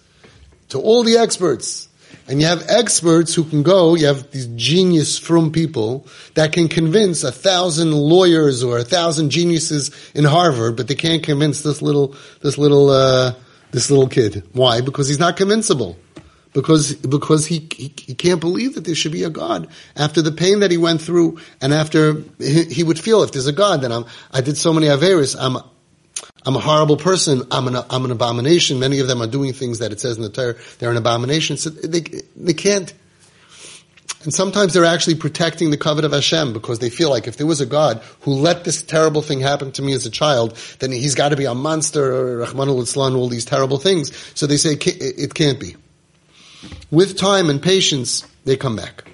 to 0.70 0.80
all 0.80 1.04
the 1.04 1.16
experts. 1.16 1.88
And 2.26 2.40
you 2.40 2.46
have 2.46 2.64
experts 2.68 3.34
who 3.34 3.44
can 3.44 3.62
go, 3.62 3.94
you 3.94 4.06
have 4.06 4.30
these 4.30 4.46
genius 4.56 5.18
from 5.18 5.52
people 5.52 6.06
that 6.34 6.52
can 6.52 6.68
convince 6.68 7.22
a 7.22 7.32
thousand 7.32 7.92
lawyers 7.92 8.64
or 8.64 8.78
a 8.78 8.84
thousand 8.84 9.30
geniuses 9.30 9.90
in 10.14 10.24
Harvard, 10.24 10.76
but 10.76 10.88
they 10.88 10.94
can't 10.94 11.22
convince 11.22 11.62
this 11.62 11.82
little, 11.82 12.14
this 12.40 12.56
little, 12.56 12.88
uh, 12.88 13.34
this 13.72 13.90
little 13.90 14.08
kid. 14.08 14.42
Why? 14.52 14.80
Because 14.80 15.08
he's 15.08 15.18
not 15.18 15.36
convincible. 15.36 15.98
Because, 16.54 16.94
because 16.94 17.46
he, 17.46 17.68
he, 17.74 17.92
he, 17.98 18.14
can't 18.14 18.40
believe 18.40 18.76
that 18.76 18.84
there 18.84 18.94
should 18.94 19.10
be 19.10 19.24
a 19.24 19.30
God. 19.30 19.66
After 19.96 20.22
the 20.22 20.30
pain 20.30 20.60
that 20.60 20.70
he 20.70 20.76
went 20.76 21.02
through, 21.02 21.40
and 21.60 21.74
after 21.74 22.22
he, 22.38 22.64
he 22.66 22.82
would 22.84 22.98
feel 22.98 23.24
if 23.24 23.32
there's 23.32 23.48
a 23.48 23.52
God, 23.52 23.82
then 23.82 23.90
I'm, 23.90 24.04
I 24.32 24.40
did 24.40 24.56
so 24.56 24.72
many 24.72 24.86
Averis, 24.86 25.36
I'm, 25.38 25.58
I'm 26.46 26.56
a 26.56 26.60
horrible 26.60 26.96
person. 26.96 27.42
I'm 27.50 27.68
an, 27.68 27.76
I'm 27.88 28.04
an 28.04 28.10
abomination. 28.10 28.78
Many 28.78 29.00
of 29.00 29.08
them 29.08 29.22
are 29.22 29.26
doing 29.26 29.52
things 29.52 29.78
that 29.78 29.92
it 29.92 30.00
says 30.00 30.16
in 30.16 30.22
the 30.22 30.28
Torah, 30.28 30.56
they're 30.78 30.90
an 30.90 30.96
abomination. 30.96 31.56
So 31.56 31.70
they, 31.70 32.00
they 32.36 32.52
can't, 32.52 32.92
and 34.24 34.32
sometimes 34.32 34.74
they're 34.74 34.84
actually 34.84 35.16
protecting 35.16 35.70
the 35.70 35.76
covet 35.76 36.04
of 36.04 36.12
Hashem 36.12 36.52
because 36.52 36.78
they 36.78 36.90
feel 36.90 37.10
like 37.10 37.26
if 37.26 37.36
there 37.36 37.46
was 37.46 37.60
a 37.60 37.66
God 37.66 38.02
who 38.22 38.32
let 38.32 38.64
this 38.64 38.82
terrible 38.82 39.22
thing 39.22 39.40
happen 39.40 39.72
to 39.72 39.82
me 39.82 39.92
as 39.94 40.04
a 40.06 40.10
child, 40.10 40.56
then 40.80 40.92
he's 40.92 41.14
got 41.14 41.30
to 41.30 41.36
be 41.36 41.44
a 41.46 41.54
monster 41.54 42.14
or 42.14 42.46
Rahmanul 42.46 42.82
Islam, 42.82 43.16
all 43.16 43.28
these 43.28 43.44
terrible 43.44 43.78
things. 43.78 44.14
So 44.34 44.46
they 44.46 44.56
say 44.56 44.76
it 44.80 45.34
can't 45.34 45.60
be. 45.60 45.76
With 46.90 47.18
time 47.18 47.50
and 47.50 47.62
patience, 47.62 48.26
they 48.44 48.56
come 48.56 48.76
back. 48.76 49.04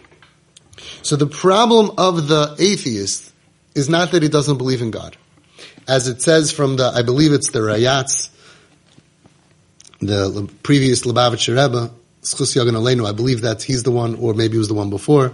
So 1.02 1.16
the 1.16 1.26
problem 1.26 1.92
of 1.98 2.28
the 2.28 2.56
atheist 2.58 3.32
is 3.74 3.88
not 3.88 4.10
that 4.12 4.22
he 4.22 4.28
doesn't 4.28 4.58
believe 4.58 4.82
in 4.82 4.90
God. 4.90 5.16
As 5.88 6.08
it 6.08 6.22
says 6.22 6.52
from 6.52 6.76
the, 6.76 6.84
I 6.84 7.02
believe 7.02 7.32
it's 7.32 7.50
the 7.50 7.60
Rayatz, 7.60 8.28
the 10.00 10.50
previous 10.62 11.02
Lubavitcher 11.02 11.56
Rebbe, 11.56 11.92
Schus 12.22 12.56
Yagan 12.56 12.76
Aleinu, 12.76 13.08
I 13.08 13.12
believe 13.12 13.42
that 13.42 13.62
he's 13.62 13.82
the 13.82 13.90
one, 13.90 14.14
or 14.16 14.34
maybe 14.34 14.56
it 14.56 14.58
was 14.58 14.68
the 14.68 14.74
one 14.74 14.90
before, 14.90 15.32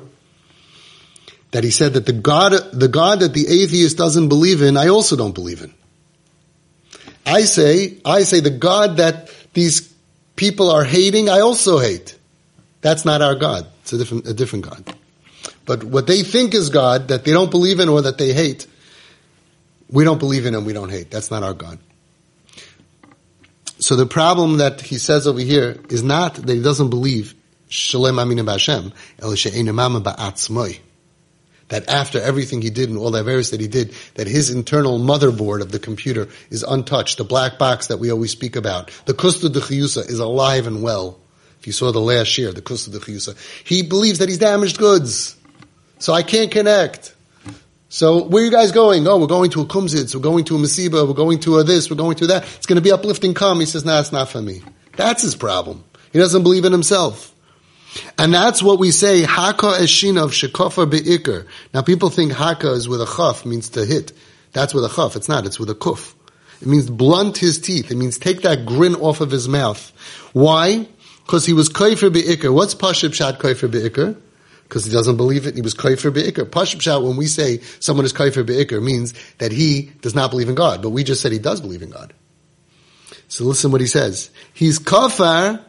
that 1.51 1.65
he 1.65 1.71
said 1.71 1.95
that 1.95 2.07
the 2.07 2.13
God, 2.13 2.53
the 2.73 2.89
God 2.89 3.21
that 3.21 3.33
the 3.33 3.47
atheist 3.47 3.97
doesn't 3.97 4.29
believe 4.29 4.63
in, 4.63 4.77
I 4.77 4.89
also 4.89 5.17
don't 5.17 5.35
believe 5.35 5.63
in. 5.63 5.73
I 7.25 7.43
say, 7.43 7.99
I 8.05 8.23
say 8.23 8.41
the 8.41 8.51
God 8.51 8.99
that 8.99 9.31
these 9.53 9.93
people 10.37 10.71
are 10.71 10.85
hating, 10.85 11.29
I 11.29 11.41
also 11.41 11.79
hate. 11.79 12.17
That's 12.83 13.05
not 13.05 13.21
our 13.23 13.35
God. 13.35 13.67
It's 13.83 13.93
a 13.93 13.99
different, 13.99 14.27
a 14.29 14.35
different 14.35 14.69
God. 14.69 14.95
But 15.65 15.83
what 15.83 16.07
they 16.07 16.23
think 16.23 16.55
is 16.55 16.71
God 16.71 17.09
that 17.09 17.25
they 17.25 17.33
don't 17.33 17.51
believe 17.51 17.81
in 17.81 17.89
or 17.89 18.03
that 18.03 18.19
they 18.19 18.33
hate, 18.33 18.67
we 19.90 20.05
don't 20.05 20.18
believe 20.18 20.46
in 20.46 20.55
and 20.55 20.66
we 20.66 20.72
don't 20.72 20.90
hate. 20.90 21.11
That's 21.11 21.31
not 21.31 21.42
our 21.42 21.55
God. 21.55 21.79
So 23.79 23.96
the 23.96 24.07
problem 24.07 24.59
that 24.59 24.81
he 24.81 24.99
says 24.99 25.27
over 25.27 25.40
here 25.40 25.79
is 25.90 26.03
not 26.03 26.35
that 26.35 26.49
he 26.49 26.62
doesn't 26.62 26.90
believe 26.90 27.35
Shalem 27.68 28.16
Aminim 28.16 28.51
Hashem, 28.51 28.92
that 31.68 31.88
after 31.88 32.20
everything 32.20 32.62
he 32.62 32.70
did 32.70 32.88
and 32.88 32.99
all 32.99 33.11
the 33.11 33.25
various 33.25 33.51
that 33.51 33.61
he 33.61 33.66
did, 33.66 33.92
that 34.14 34.29
his 34.29 34.51
internal 34.51 34.99
motherboard 34.99 35.61
of 35.61 35.72
the 35.72 35.79
computer 35.79 36.29
is 36.49 36.62
untouched, 36.62 37.18
the 37.18 37.25
black 37.25 37.59
box 37.59 37.88
that 37.88 37.99
we 37.99 38.11
always 38.11 38.31
speak 38.31 38.57
about, 38.57 38.90
the 39.05 39.14
Kusta 39.14 39.53
de 39.53 39.61
Chiyusa 39.61 40.09
is 40.09 40.20
alive 40.20 40.66
and 40.66 40.83
well. 40.83 41.18
If 41.59 41.66
you 41.66 41.72
saw 41.72 41.90
the 41.90 42.01
last 42.01 42.38
year, 42.38 42.53
the 42.53 42.62
Kusta 42.62 42.92
de 42.92 43.01
Chiyusa, 43.01 43.37
he 43.64 43.83
believes 43.83 44.20
that 44.20 44.29
he's 44.29 44.38
damaged 44.38 44.79
goods. 44.79 45.37
So 45.99 46.12
I 46.12 46.22
can't 46.22 46.53
connect. 46.53 47.16
So 47.97 48.25
where 48.25 48.43
are 48.43 48.45
you 48.45 48.53
guys 48.53 48.73
going? 48.73 49.09
Oh, 49.09 49.17
we're 49.17 49.27
going 49.27 49.51
to 49.53 49.63
a 49.63 49.65
kumzitz, 49.65 50.15
we're 50.15 50.21
going 50.21 50.45
to 50.45 50.57
a 50.57 50.59
masiba, 50.59 51.09
we're 51.09 51.15
going 51.15 51.41
to 51.41 51.57
a 51.57 51.65
this, 51.65 51.89
we're 51.89 51.97
going 51.97 52.17
to 52.17 52.27
that. 52.27 52.43
It's 52.57 52.67
going 52.67 52.77
to 52.77 52.83
be 52.83 52.93
uplifting 52.93 53.33
come. 53.33 53.59
He 53.61 53.65
says, 53.65 53.87
no, 53.87 53.95
nah, 53.95 54.01
it's 54.01 54.13
not 54.13 54.29
for 54.29 54.43
me. 54.43 54.61
That's 54.99 55.23
his 55.23 55.35
problem. 55.35 55.83
He 56.13 56.19
doesn't 56.19 56.43
believe 56.43 56.67
in 56.67 56.73
himself. 56.73 57.35
And 58.19 58.35
that's 58.35 58.63
what 58.63 58.79
we 58.79 58.91
say, 58.91 59.23
haka 59.23 59.79
eshinav 59.81 60.33
shekofa 60.33 60.91
be'ikr. 60.91 61.47
Now 61.73 61.81
people 61.81 62.11
think 62.11 62.33
haka 62.33 62.73
is 62.73 62.87
with 62.87 63.01
a 63.01 63.07
chaf, 63.07 63.47
means 63.47 63.71
to 63.71 63.87
hit. 63.87 64.13
That's 64.53 64.75
with 64.75 64.85
a 64.85 64.91
chaf. 64.91 65.17
It's 65.17 65.31
not. 65.31 65.47
It's 65.47 65.59
with 65.59 65.71
a 65.71 65.75
kuf. 65.75 66.13
It 66.61 66.69
means 66.69 66.91
blunt 66.91 67.39
his 67.39 67.59
teeth. 67.59 67.91
It 67.91 67.97
means 67.97 68.19
take 68.19 68.43
that 68.43 68.67
grin 68.67 68.97
off 68.97 69.23
of 69.23 69.31
his 69.31 69.49
mouth. 69.49 69.91
Why? 70.35 70.87
Because 71.25 71.47
he 71.47 71.55
was 71.55 71.71
kaifer 71.71 72.13
be'ikr. 72.13 72.53
What's 72.53 72.75
pashib 72.75 73.15
shat 73.15 73.39
kaifer 73.39 73.71
be'ikr? 73.71 74.21
Because 74.69 74.85
he 74.85 74.93
doesn't 74.93 75.17
believe 75.17 75.47
it. 75.47 75.55
He 75.55 75.63
was 75.63 75.75
kaifer 75.75 76.13
be'ikr. 76.13 76.45
Pashim 76.45 76.81
shout 76.81 77.03
when 77.03 77.17
we 77.17 77.27
say 77.27 77.61
someone 77.79 78.05
is 78.05 78.13
kaifer 78.13 78.45
be'ikr 78.45 78.83
means 78.83 79.15
that 79.39 79.53
he 79.53 79.93
does 80.01 80.15
not 80.15 80.31
believe 80.31 80.49
in 80.49 80.55
God, 80.55 80.83
but 80.83 80.91
we 80.91 81.05
just 81.05 81.23
said 81.23 81.33
he 81.33 81.39
does 81.39 81.61
believe 81.61 81.83
in 81.83 81.91
God. 81.91 82.13
So 83.29 83.45
listen 83.45 83.71
what 83.71 83.81
he 83.81 83.87
says. 83.87 84.31
He's 84.55 84.79
kafar. 84.79 85.63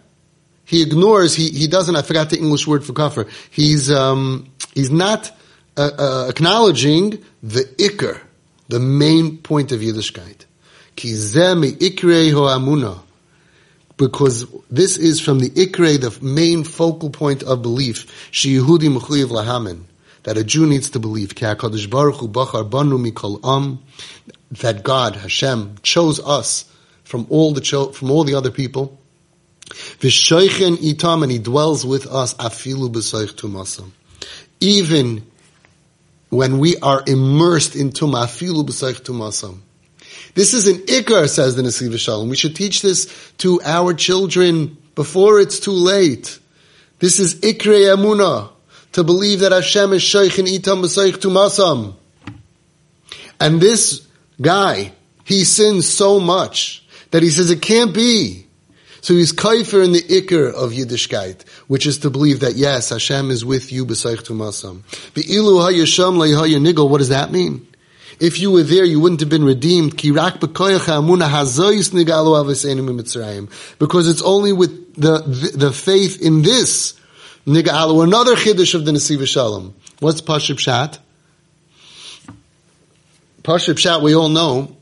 He 0.65 0.81
ignores. 0.81 1.35
He 1.35 1.49
he 1.49 1.67
doesn't. 1.67 1.95
I 1.95 2.01
forgot 2.01 2.29
the 2.29 2.37
English 2.37 2.67
word 2.67 2.83
for 2.83 2.93
kafar. 2.93 3.29
He's 3.51 3.91
um 3.91 4.51
he's 4.73 4.91
not 4.91 5.31
uh, 5.77 5.91
uh, 5.97 6.27
acknowledging 6.29 7.23
the 7.43 7.61
ikr, 7.77 8.19
the 8.67 8.79
main 8.79 9.37
point 9.37 9.71
of 9.71 9.79
Yiddishkeit. 9.79 10.45
Ki 10.95 11.13
zeh 11.13 11.55
ikrei 11.77 12.33
ho 12.33 12.41
amuna 12.41 13.01
because 13.97 14.45
this 14.69 14.97
is 14.97 15.19
from 15.19 15.39
the 15.39 15.49
Ikre, 15.49 15.99
the 15.99 16.17
main 16.23 16.63
focal 16.63 17.09
point 17.09 17.43
of 17.43 17.61
belief, 17.61 18.31
Sheyehudi 18.31 18.95
Mechuyev 18.95 19.27
Lahamin, 19.27 19.83
that 20.23 20.37
a 20.37 20.43
Jew 20.43 20.67
needs 20.67 20.91
to 20.91 20.99
believe, 20.99 21.35
Baruch 21.35 22.21
Bachar 22.31 22.69
Banu 22.69 22.97
Mikol 22.97 23.39
Am, 23.43 23.79
that 24.51 24.83
God, 24.83 25.15
Hashem, 25.15 25.77
chose 25.81 26.19
us 26.19 26.65
from 27.03 27.25
all 27.29 27.53
the 27.53 27.61
cho- 27.61 27.91
from 27.91 28.11
all 28.11 28.23
the 28.23 28.35
other 28.35 28.51
people. 28.51 28.99
V'shoichen 29.69 30.77
itam, 30.77 31.23
and 31.23 31.31
He 31.31 31.39
dwells 31.39 31.85
with 31.85 32.05
us, 32.07 32.33
afilu 32.35 32.89
b'soich 32.91 33.33
tumasam. 33.33 33.91
Even 34.59 35.25
when 36.29 36.59
we 36.59 36.77
are 36.77 37.03
immersed 37.05 37.75
in 37.75 37.91
tumah, 37.91 38.25
afilu 38.25 38.65
b'soich. 38.65 39.59
This 40.33 40.53
is 40.53 40.67
an 40.67 40.77
ikar, 40.85 41.29
says 41.29 41.55
the 41.55 41.63
Nesiv 41.63 41.97
Shalom. 41.97 42.29
We 42.29 42.35
should 42.35 42.55
teach 42.55 42.81
this 42.81 43.31
to 43.39 43.61
our 43.63 43.93
children 43.93 44.77
before 44.95 45.39
it's 45.39 45.59
too 45.59 45.71
late. 45.71 46.39
This 46.99 47.19
is 47.19 47.35
ikre 47.41 47.95
amuna, 47.95 48.49
to 48.93 49.03
believe 49.03 49.41
that 49.41 49.51
Hashem 49.51 49.93
is 49.93 50.01
shaykh 50.01 50.37
and 50.39 50.47
itam 50.47 50.81
b'saych 50.81 51.17
tumasam. 51.17 51.95
And 53.39 53.61
this 53.61 54.07
guy, 54.41 54.93
he 55.23 55.43
sins 55.43 55.87
so 55.87 56.19
much 56.19 56.83
that 57.11 57.21
he 57.21 57.29
says 57.29 57.51
it 57.51 57.61
can't 57.61 57.93
be. 57.93 58.45
So 59.01 59.13
he's 59.13 59.31
kaifer 59.31 59.85
in 59.85 59.91
the 59.91 60.01
ikr 60.01 60.51
of 60.51 60.71
Yiddishkeit, 60.71 61.47
which 61.67 61.85
is 61.85 61.99
to 61.99 62.09
believe 62.09 62.39
that 62.39 62.55
yes, 62.55 62.89
Hashem 62.89 63.29
is 63.29 63.45
with 63.45 63.71
you 63.71 63.85
b'saych 63.85 64.23
tumasam. 64.23 64.81
Be'ilu 65.13 65.61
ha'yasham 65.61 66.17
le'ha'ya 66.17 66.59
nigel, 66.59 66.89
what 66.89 66.97
does 66.97 67.09
that 67.09 67.31
mean? 67.31 67.67
If 68.19 68.39
you 68.39 68.49
were 68.51 68.63
there, 68.63 68.83
you 68.83 68.99
wouldn't 68.99 69.19
have 69.19 69.29
been 69.29 69.43
redeemed. 69.43 69.91
Because 69.91 70.09
it's 74.09 74.21
only 74.23 74.53
with 74.53 74.95
the, 74.95 75.19
the, 75.19 75.51
the 75.55 75.71
faith 75.71 76.19
in 76.21 76.41
this 76.41 76.99
nigalu. 77.45 78.03
Another 78.03 78.35
chiddush 78.35 78.73
of 78.73 78.85
the 78.85 78.91
Nesiv 78.91 79.27
Shalom. 79.27 79.75
What's 79.99 80.21
Pashib 80.21 80.57
Shat? 80.57 80.97
Pashib 83.43 83.77
Shat, 83.77 84.01
we 84.01 84.15
all 84.15 84.29
know 84.29 84.75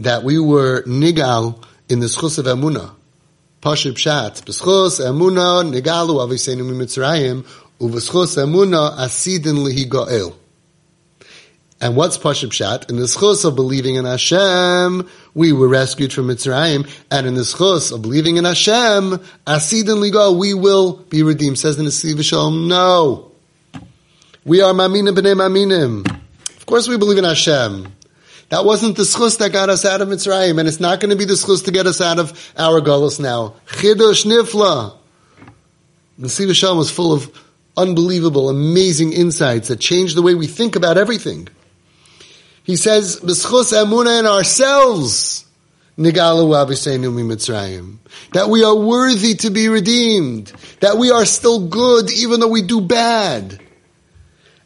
that 0.00 0.24
we 0.24 0.40
were 0.40 0.82
nigal 0.82 1.62
in 1.88 2.00
the 2.00 2.06
schus 2.06 2.38
of 2.38 2.46
Emunah. 2.46 2.90
Pashib 3.62 3.98
Shat. 3.98 4.42
B'schus 4.44 4.98
Emunah 5.00 5.62
nigalu 5.64 6.18
aviseinu 6.18 6.64
mitzrayim. 6.72 7.44
U'v'schus 7.78 8.36
Emunah 8.36 8.98
asidin 8.98 9.64
lihi 9.64 9.86
go'el. 9.88 10.34
And 11.82 11.96
what's 11.96 12.18
Pashib 12.18 12.52
Shat? 12.52 12.90
In 12.90 12.96
the 12.96 13.04
schus 13.04 13.46
of 13.46 13.56
believing 13.56 13.94
in 13.94 14.04
Hashem, 14.04 15.08
we 15.32 15.52
were 15.52 15.66
rescued 15.66 16.12
from 16.12 16.26
Mitzrayim. 16.26 16.86
And 17.10 17.26
in 17.26 17.34
the 17.34 17.40
schus 17.40 17.90
of 17.90 18.02
believing 18.02 18.36
in 18.36 18.44
Hashem, 18.44 19.18
Asid 19.46 19.88
and 19.88 20.02
Ligo, 20.02 20.38
we 20.38 20.52
will 20.52 20.98
be 21.08 21.22
redeemed. 21.22 21.58
Says 21.58 21.78
the 21.78 21.84
Nesiv 21.84 22.22
Shalom, 22.22 22.68
no. 22.68 23.32
We 24.44 24.60
are 24.60 24.74
Maminim 24.74 25.14
b'nei 25.14 25.34
Maminim. 25.34 26.06
Of 26.56 26.66
course 26.66 26.86
we 26.86 26.98
believe 26.98 27.16
in 27.16 27.24
Hashem. 27.24 27.90
That 28.50 28.66
wasn't 28.66 28.96
the 28.96 29.04
schus 29.04 29.38
that 29.38 29.52
got 29.52 29.70
us 29.70 29.86
out 29.86 30.02
of 30.02 30.08
Mitzrayim, 30.08 30.58
and 30.58 30.68
it's 30.68 30.80
not 30.80 31.00
going 31.00 31.10
to 31.10 31.16
be 31.16 31.24
the 31.24 31.34
schus 31.34 31.64
to 31.64 31.70
get 31.70 31.86
us 31.86 32.02
out 32.02 32.18
of 32.18 32.52
our 32.58 32.82
gullus 32.82 33.18
now. 33.18 33.54
Chidush 33.68 34.26
nifla. 34.26 34.98
The 36.18 36.26
Nesiv 36.26 36.54
Shalom 36.54 36.76
was 36.76 36.90
full 36.90 37.14
of 37.14 37.30
unbelievable, 37.74 38.50
amazing 38.50 39.14
insights 39.14 39.68
that 39.68 39.80
changed 39.80 40.14
the 40.14 40.20
way 40.20 40.34
we 40.34 40.46
think 40.46 40.76
about 40.76 40.98
everything. 40.98 41.48
He 42.62 42.76
says, 42.76 43.20
"B'schus 43.20 43.72
emuna 43.72 44.20
in 44.20 44.26
ourselves, 44.26 45.44
nigalu 45.98 46.48
mitzrayim." 47.26 47.96
That 48.32 48.48
we 48.48 48.64
are 48.64 48.74
worthy 48.74 49.34
to 49.36 49.50
be 49.50 49.68
redeemed. 49.68 50.52
That 50.80 50.98
we 50.98 51.10
are 51.10 51.24
still 51.24 51.66
good 51.68 52.10
even 52.10 52.40
though 52.40 52.48
we 52.48 52.62
do 52.62 52.80
bad. 52.80 53.60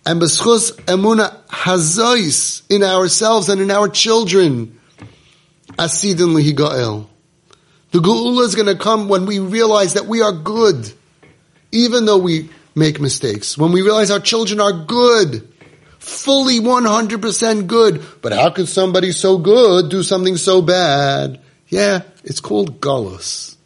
And 0.05 0.21
b'schus 0.21 0.73
emuna 0.83 1.37
hazois 1.49 2.63
in 2.69 2.83
ourselves 2.83 3.49
and 3.49 3.61
in 3.61 3.71
our 3.71 3.89
children. 3.89 4.79
Asidin 5.79 6.35
lihigael. 6.35 7.07
The 7.93 8.01
geula 8.01 8.45
is 8.45 8.55
going 8.55 8.67
to 8.67 8.75
come 8.75 9.09
when 9.09 9.25
we 9.25 9.39
realize 9.39 9.95
that 9.95 10.07
we 10.07 10.21
are 10.21 10.33
good, 10.33 10.93
even 11.71 12.07
though 12.07 12.19
we 12.19 12.51
make 12.75 13.01
mistakes. 13.01 13.57
When 13.57 13.71
we 13.71 13.83
realize 13.83 14.11
our 14.11 14.19
children 14.19 14.61
are 14.61 14.73
good 14.73 15.49
fully 16.05 16.61
100% 16.61 17.67
good. 17.67 18.05
But 18.23 18.33
how 18.33 18.51
could 18.51 18.69
somebody 18.69 19.13
so 19.13 19.39
good 19.39 19.91
do 19.91 20.03
something 20.03 20.37
so 20.37 20.61
bad? 20.63 21.41
Yeah, 21.69 22.03
it's 22.23 22.41
called 22.41 22.81
gullus. 22.81 23.57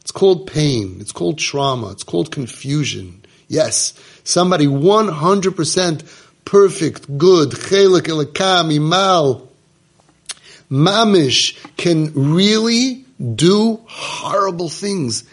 It's 0.00 0.10
called 0.10 0.46
pain. 0.46 0.96
It's 1.00 1.12
called 1.12 1.38
trauma. 1.38 1.90
It's 1.90 2.02
called 2.02 2.32
confusion. 2.32 3.24
Yes, 3.46 3.94
somebody 4.24 4.66
100% 4.66 6.24
perfect, 6.44 7.18
good, 7.18 7.50
chelik 7.50 8.06
elikam, 8.08 8.72
imal, 8.74 9.48
mamish, 10.70 11.56
can 11.76 12.12
really 12.34 13.04
do 13.34 13.80
horrible 13.86 14.68
things. 14.68 15.24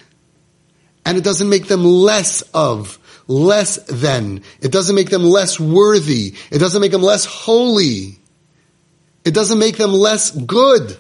And 1.06 1.18
it 1.18 1.24
doesn't 1.24 1.50
make 1.50 1.68
them 1.68 1.86
less 1.86 2.41
of 2.54 3.00
less 3.28 3.78
than. 3.88 4.41
It 4.61 4.71
doesn't 4.71 4.95
make 4.95 5.09
them 5.09 5.23
less 5.23 5.59
worthy. 5.59 6.36
It 6.51 6.59
doesn't 6.59 6.82
make 6.82 6.91
them 6.91 7.01
less 7.01 7.26
holy. 7.26 8.19
It 9.23 9.34
doesn't 9.34 9.59
make 9.59 9.78
them 9.78 9.91
less 9.91 10.32
good. 10.32 10.97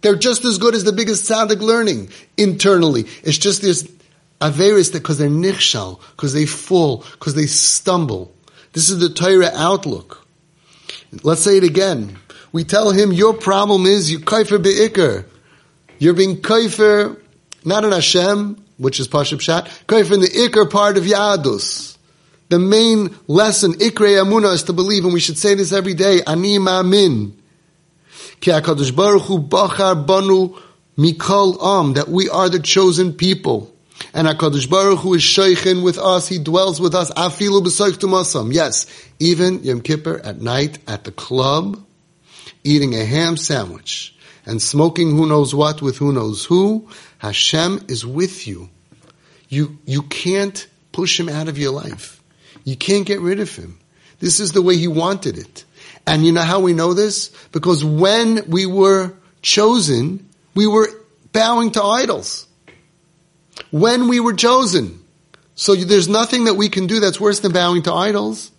They're 0.00 0.16
just 0.16 0.44
as 0.44 0.58
good 0.58 0.74
as 0.74 0.84
the 0.84 0.92
biggest 0.92 1.30
tzaddik 1.30 1.60
learning 1.60 2.10
internally. 2.36 3.06
It's 3.22 3.38
just 3.38 3.62
this 3.62 3.88
averis 4.40 4.92
that 4.92 4.98
because 4.98 5.18
they're 5.18 5.28
nichshal, 5.28 6.00
because 6.16 6.32
they 6.32 6.46
fall, 6.46 7.04
because 7.12 7.34
they 7.34 7.46
stumble. 7.46 8.32
This 8.72 8.88
is 8.88 8.98
the 8.98 9.10
Torah 9.10 9.52
outlook. 9.54 10.26
Let's 11.22 11.42
say 11.42 11.58
it 11.58 11.64
again. 11.64 12.18
We 12.52 12.64
tell 12.64 12.90
him 12.90 13.12
your 13.12 13.34
problem 13.34 13.86
is 13.86 14.10
you 14.10 14.18
kaifer 14.18 14.62
be'ikr. 14.62 15.26
You're 15.98 16.14
being 16.14 16.42
kaifer 16.42 17.18
not 17.64 17.84
in 17.84 17.92
Hashem, 17.92 18.62
which 18.82 19.00
is 19.00 19.08
Pashup 19.08 19.40
Shat, 19.40 19.66
Koif 19.86 20.12
in 20.12 20.20
the 20.20 20.26
Iker 20.26 20.70
part 20.70 20.96
of 20.98 21.04
Yadus. 21.04 21.96
The 22.48 22.58
main 22.58 23.14
lesson, 23.28 23.74
Ikre 23.74 24.22
Amuna, 24.22 24.52
is 24.52 24.64
to 24.64 24.72
believe, 24.72 25.04
and 25.04 25.14
we 25.14 25.20
should 25.20 25.38
say 25.38 25.54
this 25.54 25.72
every 25.72 25.94
day, 25.94 26.20
Ani 26.26 26.58
Ma'amin. 26.58 27.32
Ki 28.40 28.50
HaKadosh 28.50 28.94
Baruch 28.94 29.22
Hu 29.22 29.38
Bachar 29.38 30.06
Banu 30.06 30.58
Mikol 30.98 31.62
Am, 31.62 31.94
that 31.94 32.08
we 32.08 32.28
are 32.28 32.48
the 32.48 32.58
chosen 32.58 33.14
people. 33.14 33.72
And 34.12 34.26
HaKadosh 34.26 34.68
Baruch 34.68 34.98
Hu 34.98 35.14
is 35.14 35.22
shaykhin 35.22 35.82
with 35.82 35.96
us, 35.96 36.28
He 36.28 36.38
dwells 36.38 36.80
with 36.80 36.94
us, 36.94 37.10
Afilu 37.12 37.62
B'Soich 37.62 38.52
Yes, 38.52 38.86
even 39.18 39.62
Yom 39.62 39.80
Kippur 39.80 40.20
at 40.22 40.40
night 40.40 40.78
at 40.88 41.04
the 41.04 41.12
club, 41.12 41.82
eating 42.64 42.94
a 42.94 43.04
ham 43.04 43.36
sandwich 43.36 44.14
and 44.46 44.60
smoking 44.60 45.12
who 45.12 45.26
knows 45.26 45.54
what 45.54 45.82
with 45.82 45.98
who 45.98 46.12
knows 46.12 46.44
who, 46.44 46.88
Hashem 47.18 47.86
is 47.88 48.04
with 48.04 48.46
you. 48.46 48.68
You, 49.52 49.76
you 49.84 50.00
can't 50.04 50.66
push 50.92 51.20
him 51.20 51.28
out 51.28 51.46
of 51.46 51.58
your 51.58 51.72
life. 51.72 52.22
You 52.64 52.74
can't 52.74 53.04
get 53.04 53.20
rid 53.20 53.38
of 53.38 53.54
him. 53.54 53.78
This 54.18 54.40
is 54.40 54.52
the 54.52 54.62
way 54.62 54.78
he 54.78 54.88
wanted 54.88 55.36
it. 55.36 55.66
And 56.06 56.24
you 56.24 56.32
know 56.32 56.40
how 56.40 56.60
we 56.60 56.72
know 56.72 56.94
this? 56.94 57.28
Because 57.52 57.84
when 57.84 58.48
we 58.48 58.64
were 58.64 59.12
chosen, 59.42 60.26
we 60.54 60.66
were 60.66 60.88
bowing 61.32 61.70
to 61.72 61.82
idols. 61.82 62.46
When 63.70 64.08
we 64.08 64.20
were 64.20 64.32
chosen. 64.32 65.04
So 65.54 65.74
there's 65.74 66.08
nothing 66.08 66.44
that 66.44 66.54
we 66.54 66.70
can 66.70 66.86
do 66.86 67.00
that's 67.00 67.20
worse 67.20 67.40
than 67.40 67.52
bowing 67.52 67.82
to 67.82 67.92
idols. 67.92 68.50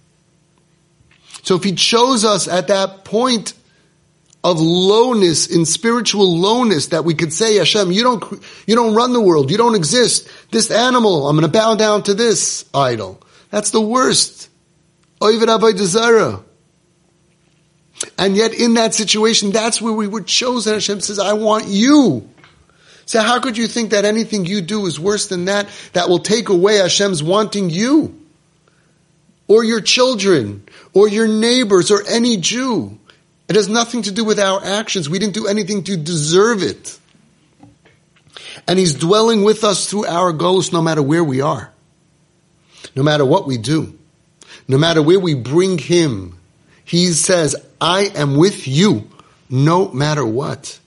So 1.42 1.56
if 1.56 1.64
he 1.64 1.74
chose 1.74 2.24
us 2.24 2.48
at 2.48 2.68
that 2.68 3.04
point 3.04 3.56
of 4.44 4.60
lowness, 4.60 5.48
in 5.48 5.66
spiritual 5.66 6.38
lowness, 6.38 6.88
that 6.88 7.06
we 7.06 7.14
could 7.14 7.32
say, 7.32 7.56
Hashem, 7.56 7.92
you 7.92 8.04
don't, 8.04 8.24
you 8.68 8.76
don't 8.76 8.94
run 8.94 9.14
the 9.14 9.22
world, 9.22 9.50
you 9.50 9.58
don't 9.58 9.76
exist. 9.76 10.28
This 10.52 10.70
animal, 10.70 11.30
I'm 11.30 11.38
going 11.38 11.50
to 11.50 11.58
bow 11.58 11.76
down 11.76 12.04
to 12.04 12.14
this 12.14 12.66
idol. 12.74 13.22
That's 13.52 13.72
the 13.72 13.82
worst. 13.82 14.50
Oivid 15.22 15.48
Avodah 15.48 16.44
And 18.18 18.36
yet 18.36 18.54
in 18.54 18.74
that 18.74 18.94
situation, 18.94 19.52
that's 19.52 19.82
where 19.82 19.94
we 19.94 20.08
were 20.08 20.22
chosen. 20.22 20.74
Hashem 20.74 21.00
says, 21.00 21.20
I 21.20 21.34
want 21.34 21.68
you. 21.68 22.30
So 23.06 23.22
how 23.22 23.40
could 23.40 23.58
you 23.58 23.68
think 23.68 23.92
that 23.92 24.06
anything 24.06 24.46
you 24.46 24.62
do 24.62 24.86
is 24.86 25.00
worse 25.00 25.28
than 25.28 25.46
that, 25.46 25.70
that 25.94 26.10
will 26.10 26.20
take 26.20 26.50
away 26.50 26.78
Hashem's 26.78 27.24
wanting 27.24 27.70
you? 27.70 28.20
Or 29.48 29.64
your 29.64 29.82
children, 29.82 30.68
or 30.94 31.08
your 31.08 31.28
neighbors, 31.28 31.92
or 31.92 32.02
any 32.08 32.38
Jew. 32.38 32.98
It 33.48 33.56
has 33.56 33.68
nothing 33.68 34.04
to 34.04 34.12
do 34.12 34.24
with 34.24 34.40
our 34.40 34.64
actions. 34.64 35.10
We 35.10 35.20
didn't 35.20 35.34
do 35.34 35.48
anything 35.48 35.84
to 35.84 35.98
deserve 35.98 36.64
it. 36.64 37.00
And 38.68 38.80
He's 38.80 38.94
dwelling 38.94 39.44
with 39.44 39.64
us 39.64 39.90
through 39.90 40.06
our 40.06 40.32
goals 40.32 40.72
no 40.72 40.82
matter 40.82 41.02
where 41.02 41.24
we 41.24 41.42
are. 41.42 41.72
No 42.96 43.04
matter 43.04 43.26
what 43.26 43.46
we 43.46 43.58
do. 43.58 43.98
No 44.68 44.78
matter 44.78 45.02
where 45.02 45.20
we 45.20 45.34
bring 45.34 45.78
Him. 45.78 46.38
He 46.86 47.08
says, 47.08 47.56
I 47.80 48.12
am 48.16 48.38
with 48.38 48.68
you 48.68 49.10
no 49.50 49.90
matter 49.90 50.26
what. 50.26 50.80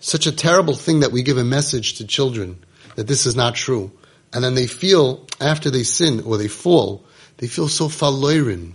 Such 0.00 0.26
a 0.26 0.32
terrible 0.32 0.74
thing 0.74 1.00
that 1.00 1.12
we 1.12 1.22
give 1.22 1.38
a 1.38 1.44
message 1.44 1.94
to 1.94 2.06
children 2.06 2.58
that 2.96 3.06
this 3.06 3.26
is 3.26 3.36
not 3.36 3.54
true. 3.54 3.90
And 4.32 4.44
then 4.44 4.54
they 4.54 4.66
feel, 4.66 5.26
after 5.40 5.70
they 5.70 5.82
sin 5.82 6.22
or 6.24 6.38
they 6.38 6.48
fall, 6.48 7.04
they 7.38 7.46
feel 7.46 7.68
so 7.68 7.88
faloirin. 7.88 8.72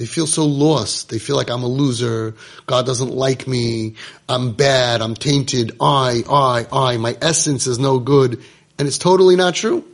They 0.00 0.06
feel 0.06 0.26
so 0.26 0.46
lost. 0.46 1.10
They 1.10 1.18
feel 1.18 1.36
like 1.36 1.50
I'm 1.50 1.62
a 1.62 1.68
loser. 1.68 2.34
God 2.64 2.86
doesn't 2.86 3.10
like 3.10 3.46
me. 3.46 3.96
I'm 4.30 4.54
bad. 4.54 5.02
I'm 5.02 5.14
tainted. 5.14 5.76
I, 5.78 6.24
I, 6.26 6.66
I. 6.72 6.96
My 6.96 7.18
essence 7.20 7.66
is 7.66 7.78
no 7.78 7.98
good. 7.98 8.40
And 8.78 8.88
it's 8.88 8.96
totally 8.96 9.36
not 9.36 9.54
true. 9.54 9.84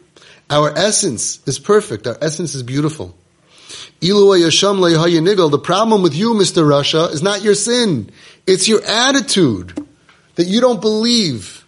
Our 0.49 0.71
essence 0.79 1.41
is 1.49 1.59
perfect. 1.59 2.07
Our 2.07 2.17
essence 2.23 2.55
is 2.55 2.63
beautiful. 2.63 3.17
The 3.99 5.61
problem 5.65 6.03
with 6.03 6.15
you, 6.15 6.35
Mr. 6.35 6.63
Rasha, 6.63 7.13
is 7.13 7.21
not 7.21 7.43
your 7.43 7.57
sin. 7.57 8.09
It's 8.47 8.69
your 8.69 8.85
attitude 8.85 9.89
that 10.37 10.47
you 10.47 10.61
don't 10.61 10.81
believe 10.81 11.67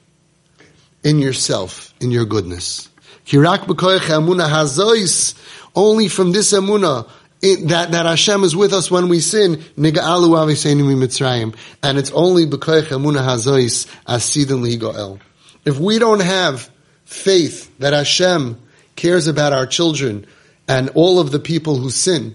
in 1.03 1.19
yourself, 1.19 1.93
in 2.01 2.13
your 2.13 2.25
goodness. 2.25 2.89
Only 5.75 6.09
from 6.09 6.31
this 6.31 6.53
emuna 6.53 7.09
it, 7.41 7.69
that, 7.69 7.93
that 7.93 8.07
Hashem 8.07 8.43
is 8.43 8.57
with 8.57 8.73
us 8.73 8.91
when 8.91 9.09
we 9.09 9.21
sin, 9.21 9.57
niga'alu 9.77 11.57
and 11.83 11.99
it's 11.99 12.11
only 12.11 12.47
b'koich 12.47 12.89
emuna 12.89 13.19
hazois 13.19 13.87
asidin 14.07 14.67
ligoel. 14.67 15.21
If 15.65 15.79
we 15.79 15.99
don't 15.99 16.21
have 16.21 16.69
faith 17.05 17.77
that 17.79 17.93
Hashem 17.93 18.61
cares 18.97 19.29
about 19.29 19.53
our 19.53 19.67
children 19.67 20.27
and 20.67 20.91
all 20.95 21.21
of 21.21 21.31
the 21.31 21.39
people 21.39 21.77
who 21.77 21.91
sin, 21.91 22.35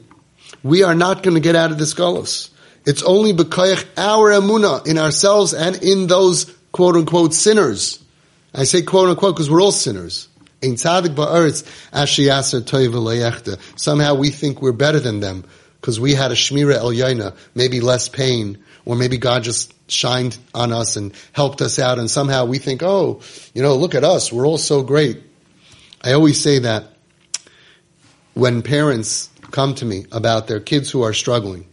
we 0.64 0.84
are 0.84 0.96
not 0.96 1.22
going 1.22 1.36
to 1.36 1.42
get 1.42 1.56
out 1.56 1.72
of 1.72 1.78
this 1.78 1.94
galus. 1.94 2.50
It's 2.86 3.04
only 3.04 3.34
b'koich 3.34 3.86
our 3.98 4.32
emuna 4.32 4.88
in 4.88 4.98
ourselves 4.98 5.54
and 5.54 5.76
in 5.84 6.08
those 6.08 6.46
quote 6.72 6.96
unquote 6.96 7.34
sinners. 7.34 8.02
I 8.54 8.64
say 8.64 8.84
quote 8.84 9.10
unquote 9.10 9.36
because 9.36 9.50
we're 9.50 9.62
all 9.62 9.72
sinners. 9.72 10.30
Somehow 13.76 14.16
we 14.16 14.30
think 14.30 14.62
we're 14.62 14.72
better 14.72 15.00
than 15.00 15.20
them 15.20 15.44
because 15.80 16.00
we 16.00 16.14
had 16.14 16.32
a 16.32 16.36
shmira 16.36 16.76
el 16.76 16.92
yaina, 16.92 17.36
maybe 17.54 17.82
less 17.82 18.08
pain, 18.08 18.64
or 18.86 18.96
maybe 18.96 19.18
God 19.18 19.44
just 19.44 19.74
shined 19.92 20.38
on 20.54 20.72
us 20.72 20.96
and 20.96 21.14
helped 21.34 21.62
us 21.62 21.78
out, 21.78 22.00
and 22.00 22.10
somehow 22.10 22.46
we 22.46 22.58
think, 22.58 22.82
oh, 22.84 23.22
you 23.54 23.62
know, 23.62 23.76
look 23.76 23.96
at 23.96 24.04
us, 24.04 24.32
we're 24.32 24.48
all 24.48 24.58
so 24.58 24.82
great. 24.82 25.22
I 26.02 26.14
always 26.14 26.40
say 26.40 26.60
that 26.60 26.86
when 28.34 28.62
parents 28.62 29.30
come 29.52 29.76
to 29.76 29.86
me 29.86 30.06
about 30.12 30.48
their 30.48 30.60
kids 30.60 30.90
who 30.90 31.04
are 31.04 31.14
struggling, 31.14 31.68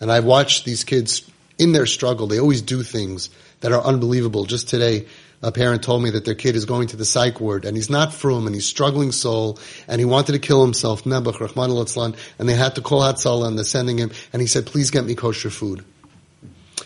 and 0.00 0.12
I've 0.12 0.24
watched 0.24 0.64
these 0.64 0.84
kids 0.84 1.28
in 1.58 1.72
their 1.72 1.86
struggle, 1.86 2.26
they 2.26 2.38
always 2.38 2.62
do 2.62 2.82
things 2.82 3.30
that 3.60 3.72
are 3.72 3.82
unbelievable. 3.82 4.44
Just 4.44 4.68
today, 4.68 5.06
a 5.42 5.52
parent 5.52 5.82
told 5.82 6.02
me 6.02 6.10
that 6.10 6.24
their 6.24 6.34
kid 6.34 6.56
is 6.56 6.64
going 6.64 6.88
to 6.88 6.96
the 6.96 7.04
psych 7.04 7.40
ward 7.40 7.64
and 7.64 7.76
he's 7.76 7.90
not 7.90 8.12
frum 8.12 8.46
and 8.46 8.54
he's 8.54 8.66
struggling 8.66 9.12
soul 9.12 9.58
and 9.86 10.00
he 10.00 10.04
wanted 10.04 10.32
to 10.32 10.38
kill 10.38 10.64
himself, 10.64 11.04
Nebuch, 11.04 11.38
Rahman 11.40 11.70
al 11.70 12.14
and 12.38 12.48
they 12.48 12.54
had 12.54 12.74
to 12.74 12.80
call 12.80 13.02
Hatzalah 13.02 13.46
and 13.46 13.56
they're 13.56 13.64
sending 13.64 13.98
him 13.98 14.10
and 14.32 14.42
he 14.42 14.48
said, 14.48 14.66
please 14.66 14.90
get 14.90 15.04
me 15.04 15.14
kosher 15.14 15.50
food. 15.50 15.84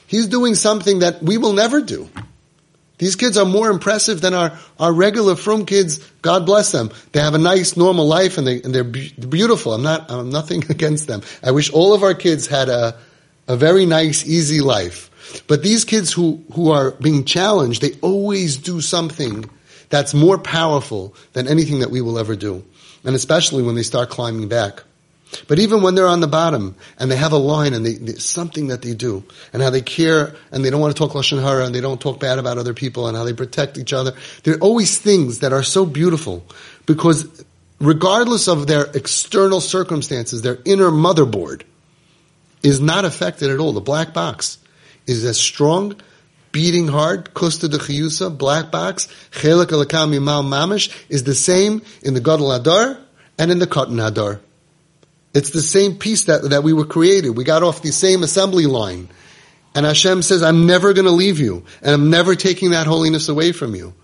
He's 0.06 0.28
doing 0.28 0.54
something 0.54 0.98
that 0.98 1.22
we 1.22 1.38
will 1.38 1.54
never 1.54 1.80
do. 1.80 2.10
These 2.98 3.16
kids 3.16 3.36
are 3.38 3.46
more 3.46 3.70
impressive 3.70 4.20
than 4.20 4.34
our, 4.34 4.56
our 4.78 4.92
regular 4.92 5.34
frum 5.34 5.66
kids. 5.66 5.98
God 6.20 6.46
bless 6.46 6.70
them. 6.70 6.90
They 7.12 7.20
have 7.20 7.34
a 7.34 7.38
nice, 7.38 7.76
normal 7.76 8.06
life 8.06 8.38
and, 8.38 8.46
they, 8.46 8.62
and 8.62 8.74
they're 8.74 8.84
be- 8.84 9.12
beautiful. 9.12 9.72
I'm 9.72 9.82
not, 9.82 10.10
I'm 10.10 10.30
nothing 10.30 10.62
against 10.70 11.08
them. 11.08 11.22
I 11.42 11.50
wish 11.52 11.72
all 11.72 11.94
of 11.94 12.02
our 12.02 12.14
kids 12.14 12.46
had 12.46 12.68
a, 12.68 12.96
a 13.48 13.56
very 13.56 13.86
nice, 13.86 14.26
easy 14.26 14.60
life. 14.60 15.10
But 15.46 15.62
these 15.62 15.84
kids 15.84 16.12
who, 16.12 16.42
who 16.52 16.70
are 16.70 16.92
being 16.92 17.24
challenged, 17.24 17.82
they 17.82 17.92
always 18.00 18.56
do 18.56 18.80
something 18.80 19.48
that's 19.88 20.14
more 20.14 20.38
powerful 20.38 21.14
than 21.32 21.48
anything 21.48 21.80
that 21.80 21.90
we 21.90 22.00
will 22.00 22.18
ever 22.18 22.36
do. 22.36 22.64
And 23.04 23.14
especially 23.14 23.62
when 23.62 23.74
they 23.74 23.82
start 23.82 24.10
climbing 24.10 24.48
back. 24.48 24.82
But 25.48 25.58
even 25.58 25.82
when 25.82 25.94
they're 25.94 26.08
on 26.08 26.20
the 26.20 26.26
bottom 26.26 26.76
and 26.98 27.10
they 27.10 27.16
have 27.16 27.32
a 27.32 27.38
line 27.38 27.72
and 27.72 27.84
they, 27.84 27.94
they, 27.94 28.14
something 28.14 28.68
that 28.68 28.82
they 28.82 28.94
do 28.94 29.24
and 29.52 29.62
how 29.62 29.70
they 29.70 29.80
care 29.80 30.34
and 30.50 30.64
they 30.64 30.70
don't 30.70 30.80
want 30.80 30.94
to 30.94 30.98
talk 30.98 31.12
lashon 31.12 31.42
hara 31.42 31.64
and 31.64 31.74
they 31.74 31.80
don't 31.80 32.00
talk 32.00 32.20
bad 32.20 32.38
about 32.38 32.58
other 32.58 32.74
people 32.74 33.06
and 33.06 33.16
how 33.16 33.24
they 33.24 33.32
protect 33.32 33.78
each 33.78 33.92
other, 33.92 34.12
there 34.44 34.54
are 34.54 34.60
always 34.60 34.98
things 34.98 35.38
that 35.40 35.52
are 35.52 35.62
so 35.62 35.86
beautiful 35.86 36.44
because 36.84 37.44
regardless 37.80 38.46
of 38.46 38.66
their 38.66 38.84
external 38.94 39.60
circumstances, 39.60 40.42
their 40.42 40.58
inner 40.64 40.90
motherboard 40.90 41.62
is 42.62 42.80
not 42.80 43.04
affected 43.04 43.50
at 43.50 43.58
all. 43.58 43.72
The 43.72 43.80
black 43.80 44.12
box 44.12 44.58
is 45.06 45.24
as 45.24 45.38
strong, 45.38 45.96
beating 46.52 46.88
hard, 46.88 47.34
kusta 47.34 47.70
de 47.70 47.78
chiyusa, 47.78 48.36
black 48.36 48.70
box, 48.70 49.08
chelik 49.30 49.66
alakam 49.66 50.14
yimal 50.14 50.44
mamish, 50.44 50.94
is 51.08 51.24
the 51.24 51.34
same 51.34 51.82
in 52.02 52.14
the 52.14 52.20
gadol 52.20 52.52
adar 52.52 52.98
and 53.38 53.50
in 53.50 53.58
the 53.58 53.66
cotton 53.66 53.98
adar. 53.98 54.40
It's 55.34 55.50
the 55.50 55.62
same 55.62 55.96
piece 55.96 56.24
that, 56.24 56.50
that 56.50 56.62
we 56.62 56.72
were 56.72 56.84
created. 56.84 57.30
We 57.30 57.44
got 57.44 57.62
off 57.62 57.82
the 57.82 57.90
same 57.92 58.22
assembly 58.22 58.66
line. 58.66 59.08
And 59.74 59.86
Hashem 59.86 60.20
says, 60.20 60.42
I'm 60.42 60.66
never 60.66 60.92
going 60.92 61.06
to 61.06 61.12
leave 61.12 61.40
you, 61.40 61.64
and 61.80 61.94
I'm 61.94 62.10
never 62.10 62.34
taking 62.34 62.72
that 62.72 62.86
holiness 62.86 63.30
away 63.30 63.52
from 63.52 63.74
you. 63.74 63.94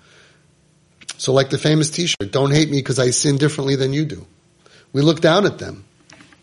So 1.18 1.32
like 1.32 1.50
the 1.50 1.58
famous 1.58 1.90
t-shirt, 1.90 2.32
don't 2.32 2.52
hate 2.52 2.70
me 2.70 2.78
because 2.78 2.98
I 2.98 3.10
sin 3.10 3.36
differently 3.36 3.76
than 3.76 3.92
you 3.92 4.06
do. 4.06 4.26
We 4.92 5.02
look 5.02 5.20
down 5.20 5.44
at 5.44 5.58
them, 5.58 5.84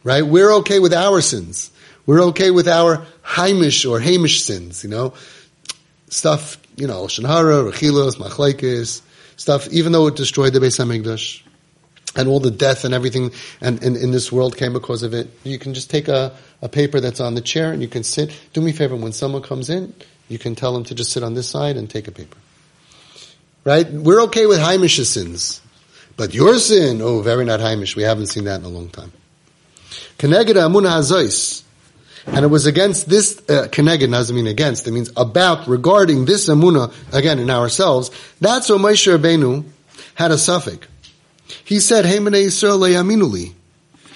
right? 0.03 0.23
We're 0.23 0.53
okay 0.57 0.79
with 0.79 0.93
our 0.93 1.21
sins. 1.21 1.71
We're 2.05 2.23
okay 2.25 2.51
with 2.51 2.67
our 2.67 3.05
Haimish 3.23 3.89
or 3.89 3.99
Hamish 3.99 4.41
sins, 4.41 4.83
you 4.83 4.89
know, 4.89 5.13
stuff, 6.09 6.57
you 6.75 6.87
know, 6.87 7.05
Shanhara, 7.05 7.69
Rechilos, 7.69 8.17
Machlaikis, 8.17 9.01
stuff, 9.37 9.67
even 9.69 9.91
though 9.91 10.07
it 10.07 10.15
destroyed 10.15 10.53
the 10.53 10.59
Beis 10.59 10.79
Hamikdash 10.79 11.41
and 12.15 12.29
all 12.29 12.39
the 12.39 12.51
death 12.51 12.85
and 12.85 12.93
everything 12.93 13.31
and, 13.59 13.83
in 13.83 14.11
this 14.11 14.31
world 14.31 14.55
came 14.55 14.73
because 14.73 15.03
of 15.03 15.13
it. 15.13 15.29
You 15.43 15.59
can 15.59 15.73
just 15.73 15.89
take 15.89 16.07
a, 16.07 16.31
a 16.61 16.69
paper 16.69 16.99
that's 16.99 17.19
on 17.19 17.35
the 17.35 17.41
chair 17.41 17.73
and 17.73 17.81
you 17.81 17.87
can 17.87 18.03
sit. 18.03 18.31
Do 18.53 18.61
me 18.61 18.71
a 18.71 18.73
favor, 18.73 18.95
when 18.95 19.11
someone 19.11 19.41
comes 19.41 19.69
in, 19.69 19.93
you 20.29 20.39
can 20.39 20.55
tell 20.55 20.73
them 20.73 20.83
to 20.85 20.95
just 20.95 21.11
sit 21.11 21.23
on 21.23 21.33
this 21.33 21.49
side 21.49 21.75
and 21.75 21.89
take 21.89 22.07
a 22.07 22.11
paper. 22.11 22.37
right? 23.65 23.89
We're 23.91 24.21
okay 24.23 24.45
with 24.45 24.59
Haimish's 24.59 25.09
sins. 25.09 25.61
But 26.17 26.33
your 26.33 26.57
sin, 26.59 27.01
oh, 27.01 27.21
very 27.21 27.43
not 27.43 27.59
Haimish. 27.59 27.95
We 27.97 28.03
haven't 28.03 28.27
seen 28.27 28.45
that 28.45 28.61
in 28.61 28.65
a 28.65 28.69
long 28.69 28.87
time. 28.89 29.11
Keneged 30.17 30.53
Amunah 30.53 30.99
Hazois. 30.99 31.64
And 32.27 32.43
it 32.43 32.47
was 32.47 32.65
against 32.65 33.07
this, 33.07 33.37
uh, 33.49 33.67
Keneged 33.71 34.09
doesn't 34.09 34.35
mean 34.35 34.47
against, 34.47 34.87
it 34.87 34.91
means 34.91 35.11
about, 35.15 35.67
regarding 35.67 36.25
this 36.25 36.49
Amunah, 36.49 36.91
again, 37.13 37.39
in 37.39 37.49
ourselves. 37.49 38.09
That's 38.41 38.69
what 38.69 38.81
Moshe 38.81 39.15
Rabbeinu 39.15 39.63
had 40.15 40.31
a 40.31 40.35
safek. 40.35 40.83
He 41.63 41.79
said, 41.79 42.05
Hey, 42.05 42.17
B'nai 42.17 42.47
Yisrael 42.47 42.79
le'aminuli. 42.79 43.53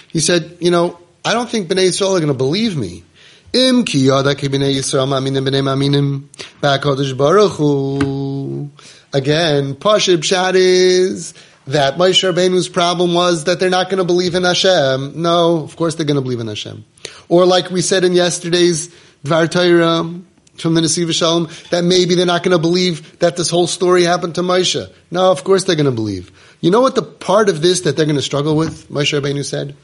He 0.08 0.20
said, 0.20 0.56
you 0.60 0.70
know, 0.70 0.98
I 1.24 1.34
don't 1.34 1.48
think 1.48 1.68
B'nai 1.68 1.88
Yisrael 1.88 2.16
are 2.16 2.20
going 2.20 2.28
to 2.28 2.34
believe 2.34 2.76
me. 2.76 3.04
Im 3.52 3.84
ki 3.84 4.06
yada 4.06 4.34
ki 4.34 4.48
B'nai 4.48 4.74
Yisrael 4.74 5.06
ma'aminim 5.06 5.46
b'nai 5.46 5.62
ma'aminim 5.62 6.24
ba'kodesh 6.60 7.16
baruch 7.16 7.52
hu. 7.52 8.70
Again, 9.12 9.74
Pashib 9.74 10.24
Shad 10.24 10.54
is 10.56 11.34
that 11.66 11.96
Moshe 11.96 12.32
Rabbeinu's 12.32 12.68
problem 12.68 13.14
was 13.14 13.44
that 13.44 13.60
they're 13.60 13.70
not 13.70 13.88
going 13.90 13.98
to 13.98 14.04
believe 14.04 14.34
in 14.34 14.44
Hashem. 14.44 15.20
No, 15.20 15.58
of 15.58 15.76
course 15.76 15.94
they're 15.94 16.06
going 16.06 16.16
to 16.16 16.22
believe 16.22 16.40
in 16.40 16.48
Hashem. 16.48 16.84
Or 17.30 17.46
like 17.46 17.70
we 17.70 17.80
said 17.80 18.02
in 18.02 18.12
yesterday's 18.12 18.88
Dvar 19.24 19.48
Torah 19.48 20.20
from 20.56 20.74
the 20.74 20.80
Nesiv 20.80 21.14
Shalom, 21.14 21.48
that 21.70 21.84
maybe 21.84 22.16
they're 22.16 22.26
not 22.26 22.42
going 22.42 22.56
to 22.56 22.58
believe 22.58 23.20
that 23.20 23.36
this 23.36 23.48
whole 23.48 23.68
story 23.68 24.02
happened 24.02 24.34
to 24.34 24.40
Moshe. 24.42 24.92
No, 25.12 25.30
of 25.30 25.44
course 25.44 25.62
they're 25.62 25.76
going 25.76 25.86
to 25.86 25.92
believe. 25.92 26.32
You 26.60 26.72
know 26.72 26.80
what 26.80 26.96
the 26.96 27.02
part 27.02 27.48
of 27.48 27.62
this 27.62 27.82
that 27.82 27.96
they're 27.96 28.04
going 28.04 28.16
to 28.16 28.22
struggle 28.22 28.56
with, 28.56 28.88
Moshe 28.88 29.18
Rabbeinu 29.18 29.44
said? 29.44 29.76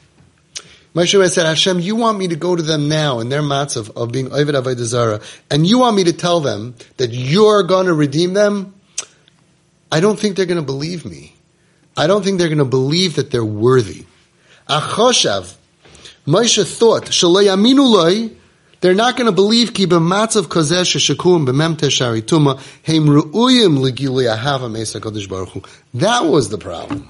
Moshe 0.93 1.17
Rabbeinu 1.17 1.31
said, 1.31 1.45
Hashem, 1.45 1.79
you 1.79 1.95
want 1.95 2.17
me 2.17 2.27
to 2.27 2.35
go 2.35 2.53
to 2.53 2.61
them 2.61 2.89
now 2.89 3.21
in 3.21 3.29
their 3.29 3.41
matzav 3.41 3.95
of 3.95 4.11
being 4.11 4.29
Ovid 4.33 4.55
Avodah 4.55 4.83
Zarah, 4.83 5.21
and 5.49 5.65
you 5.65 5.79
want 5.79 5.95
me 5.95 6.03
to 6.03 6.13
tell 6.13 6.41
them 6.41 6.75
that 6.97 7.11
you're 7.11 7.63
going 7.63 7.85
to 7.85 7.93
redeem 7.93 8.33
them? 8.33 8.75
I 9.89 10.01
don't 10.01 10.19
think 10.19 10.35
they're 10.35 10.45
going 10.45 10.59
to 10.59 10.65
believe 10.65 11.05
me. 11.05 11.33
I 11.95 12.07
don't 12.07 12.25
think 12.25 12.39
they're 12.39 12.49
going 12.49 12.57
to 12.57 12.65
believe 12.65 13.15
that 13.15 13.31
they're 13.31 13.45
worthy. 13.45 14.05
Achoshav, 14.67 15.55
Moshe 16.27 16.65
thought, 16.67 17.05
Shalei 17.05 18.35
they're 18.81 18.93
not 18.93 19.15
going 19.15 19.25
to 19.25 19.31
believe 19.31 19.73
ki 19.73 19.87
b'matzav 19.87 20.43
kozesh 20.43 20.97
shakum 20.97 21.47
b'memte 21.47 21.87
sharituma 21.87 22.59
heim 22.85 23.07
ru'uyim 23.07 24.71
mesa 24.71 24.99
kodesh 24.99 25.29
baruch 25.29 25.49
Hu. 25.49 25.61
That 25.93 26.25
was 26.25 26.49
the 26.49 26.57
problem. 26.57 27.07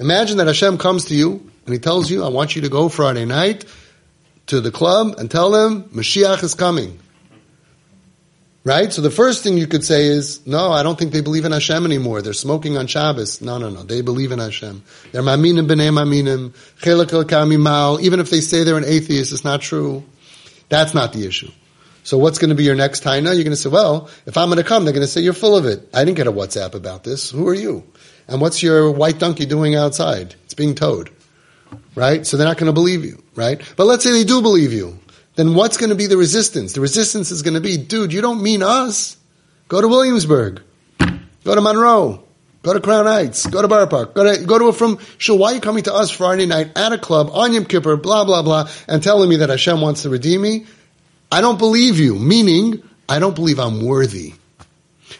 Imagine 0.00 0.38
that 0.38 0.46
Hashem 0.46 0.78
comes 0.78 1.04
to 1.04 1.14
you 1.14 1.48
and 1.66 1.74
He 1.74 1.78
tells 1.78 2.10
you, 2.10 2.24
"I 2.24 2.28
want 2.28 2.56
you 2.56 2.62
to 2.62 2.70
go 2.70 2.88
Friday 2.88 3.26
night 3.26 3.66
to 4.46 4.60
the 4.62 4.70
club 4.70 5.14
and 5.18 5.30
tell 5.30 5.50
them 5.50 5.84
Mashiach 5.94 6.42
is 6.42 6.54
coming." 6.54 6.98
Right? 8.64 8.92
So 8.92 9.02
the 9.02 9.10
first 9.10 9.42
thing 9.42 9.58
you 9.58 9.66
could 9.66 9.82
say 9.82 10.04
is, 10.04 10.46
no, 10.46 10.70
I 10.70 10.84
don't 10.84 10.96
think 10.96 11.12
they 11.12 11.20
believe 11.20 11.44
in 11.44 11.50
Hashem 11.50 11.84
anymore. 11.84 12.22
They're 12.22 12.32
smoking 12.32 12.76
on 12.76 12.86
Shabbos. 12.86 13.40
No, 13.42 13.58
no, 13.58 13.70
no. 13.70 13.82
They 13.82 14.02
believe 14.02 14.30
in 14.30 14.38
Hashem. 14.38 14.84
They're 15.10 15.22
maminim 15.22 15.66
b'nei 15.66 15.90
maminim, 15.90 16.50
chelik 16.80 17.60
mal. 17.60 18.00
Even 18.00 18.20
if 18.20 18.30
they 18.30 18.40
say 18.40 18.62
they're 18.62 18.76
an 18.76 18.84
atheist, 18.84 19.32
it's 19.32 19.42
not 19.42 19.62
true. 19.62 20.04
That's 20.68 20.94
not 20.94 21.12
the 21.12 21.26
issue. 21.26 21.50
So 22.04 22.18
what's 22.18 22.38
going 22.38 22.50
to 22.50 22.54
be 22.54 22.62
your 22.62 22.76
next 22.76 23.02
taina? 23.02 23.34
You're 23.34 23.44
going 23.44 23.50
to 23.50 23.56
say, 23.56 23.68
well, 23.68 24.08
if 24.26 24.36
I'm 24.36 24.48
going 24.48 24.58
to 24.58 24.64
come, 24.64 24.84
they're 24.84 24.94
going 24.94 25.06
to 25.06 25.10
say, 25.10 25.20
you're 25.20 25.32
full 25.32 25.56
of 25.56 25.66
it. 25.66 25.88
I 25.92 26.04
didn't 26.04 26.16
get 26.16 26.28
a 26.28 26.32
WhatsApp 26.32 26.74
about 26.74 27.02
this. 27.02 27.30
Who 27.30 27.48
are 27.48 27.54
you? 27.54 27.82
And 28.28 28.40
what's 28.40 28.62
your 28.62 28.92
white 28.92 29.18
donkey 29.18 29.44
doing 29.44 29.74
outside? 29.74 30.36
It's 30.44 30.54
being 30.54 30.76
towed. 30.76 31.10
Right? 31.96 32.24
So 32.24 32.36
they're 32.36 32.46
not 32.46 32.58
going 32.58 32.68
to 32.68 32.72
believe 32.72 33.04
you. 33.04 33.22
Right? 33.34 33.60
But 33.76 33.86
let's 33.86 34.04
say 34.04 34.12
they 34.12 34.24
do 34.24 34.40
believe 34.40 34.72
you 34.72 34.98
then 35.34 35.54
what's 35.54 35.76
going 35.76 35.90
to 35.90 35.96
be 35.96 36.06
the 36.06 36.16
resistance? 36.16 36.74
The 36.74 36.80
resistance 36.80 37.30
is 37.30 37.42
going 37.42 37.54
to 37.54 37.60
be, 37.60 37.76
dude, 37.76 38.12
you 38.12 38.20
don't 38.20 38.42
mean 38.42 38.62
us. 38.62 39.16
Go 39.68 39.80
to 39.80 39.88
Williamsburg. 39.88 40.62
Go 41.44 41.54
to 41.54 41.60
Monroe. 41.60 42.22
Go 42.62 42.74
to 42.74 42.80
Crown 42.80 43.06
Heights. 43.06 43.46
Go 43.46 43.62
to 43.62 43.68
Borough 43.68 43.86
Park. 43.86 44.14
Go 44.14 44.34
to, 44.34 44.44
go 44.44 44.58
to 44.58 44.66
a 44.66 44.72
from, 44.72 44.98
so 45.18 45.34
why 45.34 45.52
are 45.52 45.54
you 45.54 45.60
coming 45.60 45.82
to 45.84 45.94
us 45.94 46.10
Friday 46.10 46.46
night 46.46 46.76
at 46.76 46.92
a 46.92 46.98
club 46.98 47.30
on 47.32 47.52
Yom 47.52 47.64
Kippur, 47.64 47.96
blah, 47.96 48.24
blah, 48.24 48.42
blah, 48.42 48.68
and 48.86 49.02
telling 49.02 49.28
me 49.28 49.36
that 49.36 49.48
Hashem 49.48 49.80
wants 49.80 50.02
to 50.02 50.10
redeem 50.10 50.42
me? 50.42 50.66
I 51.30 51.40
don't 51.40 51.58
believe 51.58 51.98
you. 51.98 52.16
Meaning, 52.16 52.82
I 53.08 53.18
don't 53.18 53.34
believe 53.34 53.58
I'm 53.58 53.84
worthy. 53.84 54.34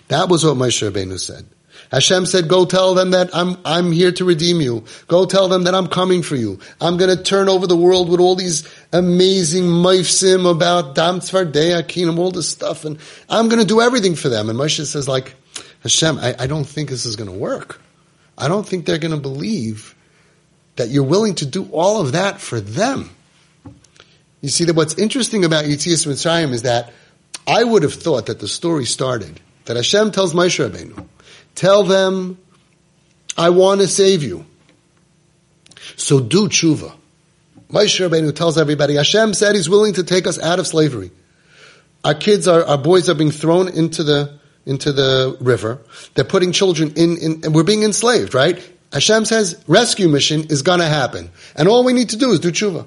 That 0.09 0.29
was 0.29 0.45
what 0.45 0.57
Moshe 0.57 0.89
Rabbeinu 0.89 1.19
said. 1.19 1.47
Hashem 1.91 2.25
said, 2.25 2.49
go 2.49 2.65
tell 2.65 2.95
them 2.95 3.11
that 3.11 3.35
I'm, 3.35 3.59
I'm 3.67 3.93
here 3.93 4.13
to 4.13 4.25
redeem 4.25 4.63
you. 4.63 4.85
Go 5.09 5.27
tell 5.27 5.49
them 5.49 5.65
that 5.65 5.75
I'm 5.75 5.89
coming 5.89 6.23
for 6.23 6.37
you. 6.37 6.59
I'm 6.81 6.97
going 6.97 7.15
to 7.15 7.23
turn 7.23 7.51
over 7.51 7.67
the 7.67 7.77
world 7.77 8.09
with 8.09 8.19
all 8.19 8.35
these 8.35 8.67
amazing 8.93 9.65
maifsim 9.65 10.51
about 10.51 10.95
Dam 10.95 11.21
Tzfardea 11.21 11.83
Kinim, 11.85 12.19
all 12.19 12.31
this 12.31 12.49
stuff, 12.49 12.85
and 12.85 12.99
I'm 13.29 13.49
going 13.49 13.61
to 13.61 13.67
do 13.67 13.81
everything 13.81 14.15
for 14.15 14.29
them. 14.29 14.51
And 14.51 14.59
Moshe 14.59 14.85
says, 14.85 15.09
like, 15.09 15.35
Hashem, 15.83 16.19
I, 16.19 16.35
I 16.39 16.47
don't 16.47 16.65
think 16.65 16.91
this 16.91 17.07
is 17.07 17.17
going 17.17 17.31
to 17.31 17.37
work. 17.37 17.81
I 18.37 18.49
don't 18.49 18.67
think 18.67 18.87
they're 18.87 18.99
going 18.99 19.15
to 19.15 19.21
believe 19.21 19.95
that 20.77 20.89
you're 20.89 21.05
willing 21.05 21.35
to 21.37 21.47
do 21.47 21.69
all 21.73 22.01
of 22.01 22.13
that 22.13 22.41
for 22.41 22.61
them. 22.61 23.11
You 24.41 24.49
see 24.49 24.65
that 24.65 24.75
what's 24.75 24.95
interesting 24.95 25.45
about 25.45 25.65
Yitzias 25.65 26.07
Mitzrayim 26.07 26.53
is 26.53 26.63
that 26.63 26.93
I 27.47 27.63
would 27.63 27.83
have 27.83 27.95
thought 27.95 28.27
that 28.27 28.41
the 28.41 28.49
story 28.49 28.85
started 28.85 29.41
that 29.65 29.77
Hashem 29.77 30.11
tells 30.11 30.35
Moshe 30.35 30.69
Rabbeinu, 30.69 31.07
Tell 31.55 31.85
them, 31.85 32.39
I 33.37 33.51
want 33.51 33.81
to 33.81 33.87
save 33.87 34.23
you. 34.23 34.47
So 35.97 36.21
do 36.21 36.49
tshuva. 36.49 36.95
Moshe 37.73 38.07
Rabbeinu 38.07 38.35
tells 38.35 38.59
everybody, 38.59 38.97
Hashem 38.97 39.35
said 39.35 39.55
He's 39.55 39.69
willing 39.69 39.95
to 39.95 40.05
take 40.05 40.27
us 40.27 40.39
out 40.39 40.59
of 40.59 40.67
slavery. 40.67 41.11
Our 42.05 42.15
kids, 42.15 42.47
are, 42.47 42.65
our 42.65 42.79
boys 42.79 43.09
are 43.09 43.15
being 43.15 43.31
thrown 43.31 43.69
into 43.69 44.05
the 44.05 44.39
into 44.65 44.93
the 44.93 45.37
river. 45.41 45.81
They're 46.15 46.25
putting 46.25 46.53
children 46.53 46.93
in, 46.95 47.17
in 47.17 47.41
and 47.45 47.55
we're 47.55 47.65
being 47.65 47.83
enslaved, 47.83 48.35
right? 48.35 48.63
Hashem 48.93 49.25
says 49.25 49.63
rescue 49.67 50.09
mission 50.09 50.45
is 50.45 50.63
to 50.63 50.85
happen, 50.85 51.31
and 51.57 51.69
all 51.69 51.83
we 51.83 51.93
need 51.93 52.11
to 52.11 52.17
do 52.17 52.31
is 52.31 52.41
do 52.41 52.53
tshuva. 52.53 52.87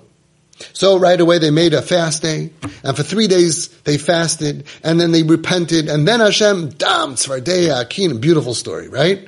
So 0.71 0.97
right 0.97 1.19
away 1.19 1.39
they 1.39 1.49
made 1.49 1.73
a 1.73 1.81
fast 1.81 2.21
day, 2.21 2.51
and 2.83 2.95
for 2.95 3.03
three 3.03 3.27
days 3.27 3.67
they 3.81 3.97
fasted, 3.97 4.67
and 4.83 4.99
then 5.01 5.11
they 5.11 5.23
repented, 5.23 5.89
and 5.89 6.07
then 6.07 6.19
Hashem, 6.21 6.69
dam, 6.69 7.15
tzvardeya, 7.15 7.81
akin, 7.81 8.19
beautiful 8.21 8.53
story, 8.53 8.87
right? 8.87 9.27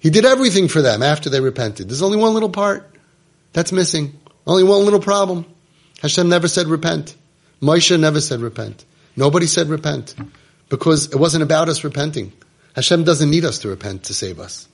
He 0.00 0.10
did 0.10 0.24
everything 0.24 0.66
for 0.66 0.82
them 0.82 1.02
after 1.02 1.30
they 1.30 1.40
repented. 1.40 1.88
There's 1.88 2.02
only 2.02 2.16
one 2.16 2.34
little 2.34 2.50
part 2.50 2.90
that's 3.52 3.70
missing. 3.70 4.18
Only 4.50 4.64
one 4.64 4.82
little 4.82 4.98
problem. 4.98 5.46
Hashem 6.02 6.28
never 6.28 6.48
said 6.48 6.66
repent. 6.66 7.14
Moshe 7.62 7.96
never 8.00 8.20
said 8.20 8.40
repent. 8.40 8.84
Nobody 9.14 9.46
said 9.46 9.68
repent. 9.68 10.16
Because 10.68 11.06
it 11.06 11.14
wasn't 11.14 11.44
about 11.44 11.68
us 11.68 11.84
repenting. 11.84 12.32
Hashem 12.74 13.04
doesn't 13.04 13.30
need 13.30 13.44
us 13.44 13.60
to 13.60 13.68
repent 13.68 14.04
to 14.04 14.14
save 14.14 14.40
us. 14.40 14.66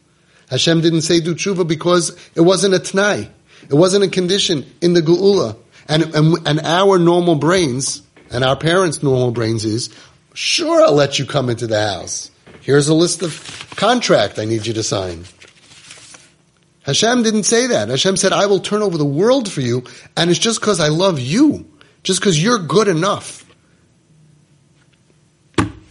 Hashem 0.49 0.81
didn't 0.81 1.03
say 1.03 1.21
do 1.21 1.35
tshuva 1.35 1.69
because 1.69 2.17
it 2.35 2.41
wasn't 2.41 2.73
a 2.73 2.79
t'nai. 2.79 3.29
It 3.69 3.75
wasn't 3.75 4.05
a 4.05 4.09
condition 4.09 4.65
in 4.81 4.95
the 4.95 5.03
Geula. 5.03 5.59
And, 5.89 6.05
and, 6.15 6.49
and 6.49 6.61
our 6.61 6.99
normal 6.99 7.35
brains, 7.35 8.01
and 8.31 8.45
our 8.45 8.57
parents' 8.57 9.03
normal 9.03 9.31
brains 9.31 9.67
is, 9.67 9.95
sure, 10.33 10.83
I'll 10.87 10.95
let 10.95 11.19
you 11.19 11.27
come 11.27 11.51
into 11.51 11.67
the 11.67 11.87
house. 11.87 12.31
Here's 12.63 12.89
a 12.89 12.95
list 12.95 13.21
of 13.21 13.75
contract 13.77 14.39
I 14.39 14.47
need 14.47 14.67
you 14.67 14.73
to 14.73 14.83
sign. 14.83 15.25
Hashem 16.87 17.25
didn't 17.25 17.43
say 17.43 17.67
that. 17.67 17.89
Hashem 17.89 18.17
said, 18.17 18.33
I 18.33 18.47
will 18.47 18.61
turn 18.61 18.81
over 18.81 18.97
the 18.97 19.05
world 19.05 19.51
for 19.51 19.61
you, 19.61 19.83
and 20.17 20.31
it's 20.31 20.39
just 20.39 20.61
because 20.61 20.79
I 20.79 20.87
love 20.87 21.19
you, 21.19 21.69
just 22.05 22.21
because 22.21 22.41
you're 22.41 22.61
good 22.61 22.87
enough. 22.87 23.45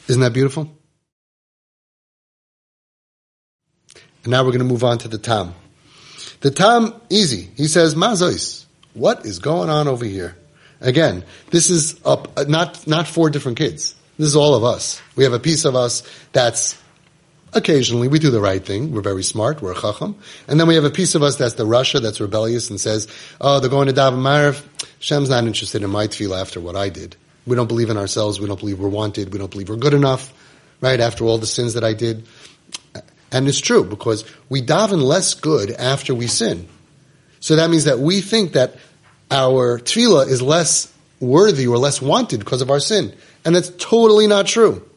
Isn't 0.07 0.21
that 0.21 0.31
beautiful? 0.31 0.71
And 4.23 4.31
now 4.31 4.45
we're 4.45 4.51
going 4.51 4.59
to 4.59 4.65
move 4.65 4.85
on 4.85 4.97
to 4.99 5.09
the 5.09 5.17
Tam. 5.17 5.53
The 6.39 6.51
Tam, 6.51 6.93
easy. 7.09 7.49
He 7.57 7.67
says, 7.67 7.93
Mazois, 7.93 8.63
what 8.93 9.25
is 9.25 9.39
going 9.39 9.69
on 9.69 9.89
over 9.89 10.05
here? 10.05 10.37
Again, 10.79 11.25
this 11.49 11.69
is 11.69 11.99
up, 12.05 12.47
not, 12.47 12.87
not 12.87 13.05
four 13.05 13.29
different 13.29 13.57
kids. 13.57 13.95
This 14.17 14.27
is 14.27 14.35
all 14.37 14.55
of 14.55 14.63
us. 14.63 15.01
We 15.17 15.25
have 15.25 15.33
a 15.33 15.39
piece 15.39 15.65
of 15.65 15.75
us 15.75 16.03
that's 16.31 16.81
occasionally 17.55 18.07
we 18.07 18.19
do 18.19 18.29
the 18.29 18.41
right 18.41 18.63
thing. 18.63 18.91
We're 18.91 19.01
very 19.01 19.23
smart. 19.23 19.61
We're 19.61 19.71
a 19.71 19.81
chacham. 19.81 20.15
And 20.47 20.59
then 20.59 20.67
we 20.67 20.75
have 20.75 20.83
a 20.83 20.89
piece 20.89 21.15
of 21.15 21.23
us 21.23 21.37
that's 21.37 21.55
the 21.55 21.65
Rasha 21.65 22.01
that's 22.01 22.19
rebellious 22.19 22.69
and 22.69 22.79
says, 22.79 23.07
oh, 23.41 23.59
they're 23.59 23.69
going 23.69 23.87
to 23.87 23.93
Daven 23.93 24.19
Ma'ariv. 24.19 24.63
Shem's 24.99 25.29
not 25.29 25.45
interested 25.45 25.83
in 25.83 25.89
my 25.89 26.07
tefillah 26.07 26.41
after 26.41 26.59
what 26.59 26.75
I 26.75 26.89
did. 26.89 27.15
We 27.45 27.55
don't 27.55 27.67
believe 27.67 27.89
in 27.89 27.97
ourselves. 27.97 28.39
We 28.39 28.47
don't 28.47 28.59
believe 28.59 28.79
we're 28.79 28.89
wanted. 28.89 29.31
We 29.31 29.39
don't 29.39 29.51
believe 29.51 29.69
we're 29.69 29.75
good 29.77 29.93
enough. 29.93 30.33
Right? 30.81 30.99
After 30.99 31.25
all 31.25 31.37
the 31.37 31.47
sins 31.47 31.75
that 31.75 31.83
I 31.83 31.93
did. 31.93 32.27
And 33.31 33.47
it's 33.47 33.59
true 33.59 33.83
because 33.83 34.25
we 34.49 34.61
daven 34.61 35.01
less 35.01 35.33
good 35.33 35.71
after 35.71 36.13
we 36.13 36.27
sin. 36.27 36.67
So 37.39 37.55
that 37.55 37.69
means 37.69 37.85
that 37.85 37.99
we 37.99 38.21
think 38.21 38.53
that 38.53 38.75
our 39.31 39.79
tefillah 39.79 40.27
is 40.27 40.41
less 40.41 40.91
worthy 41.19 41.67
or 41.67 41.77
less 41.77 42.01
wanted 42.01 42.39
because 42.39 42.61
of 42.61 42.69
our 42.69 42.79
sin. 42.79 43.13
And 43.43 43.55
that's 43.55 43.71
totally 43.77 44.27
not 44.27 44.47
true 44.47 44.87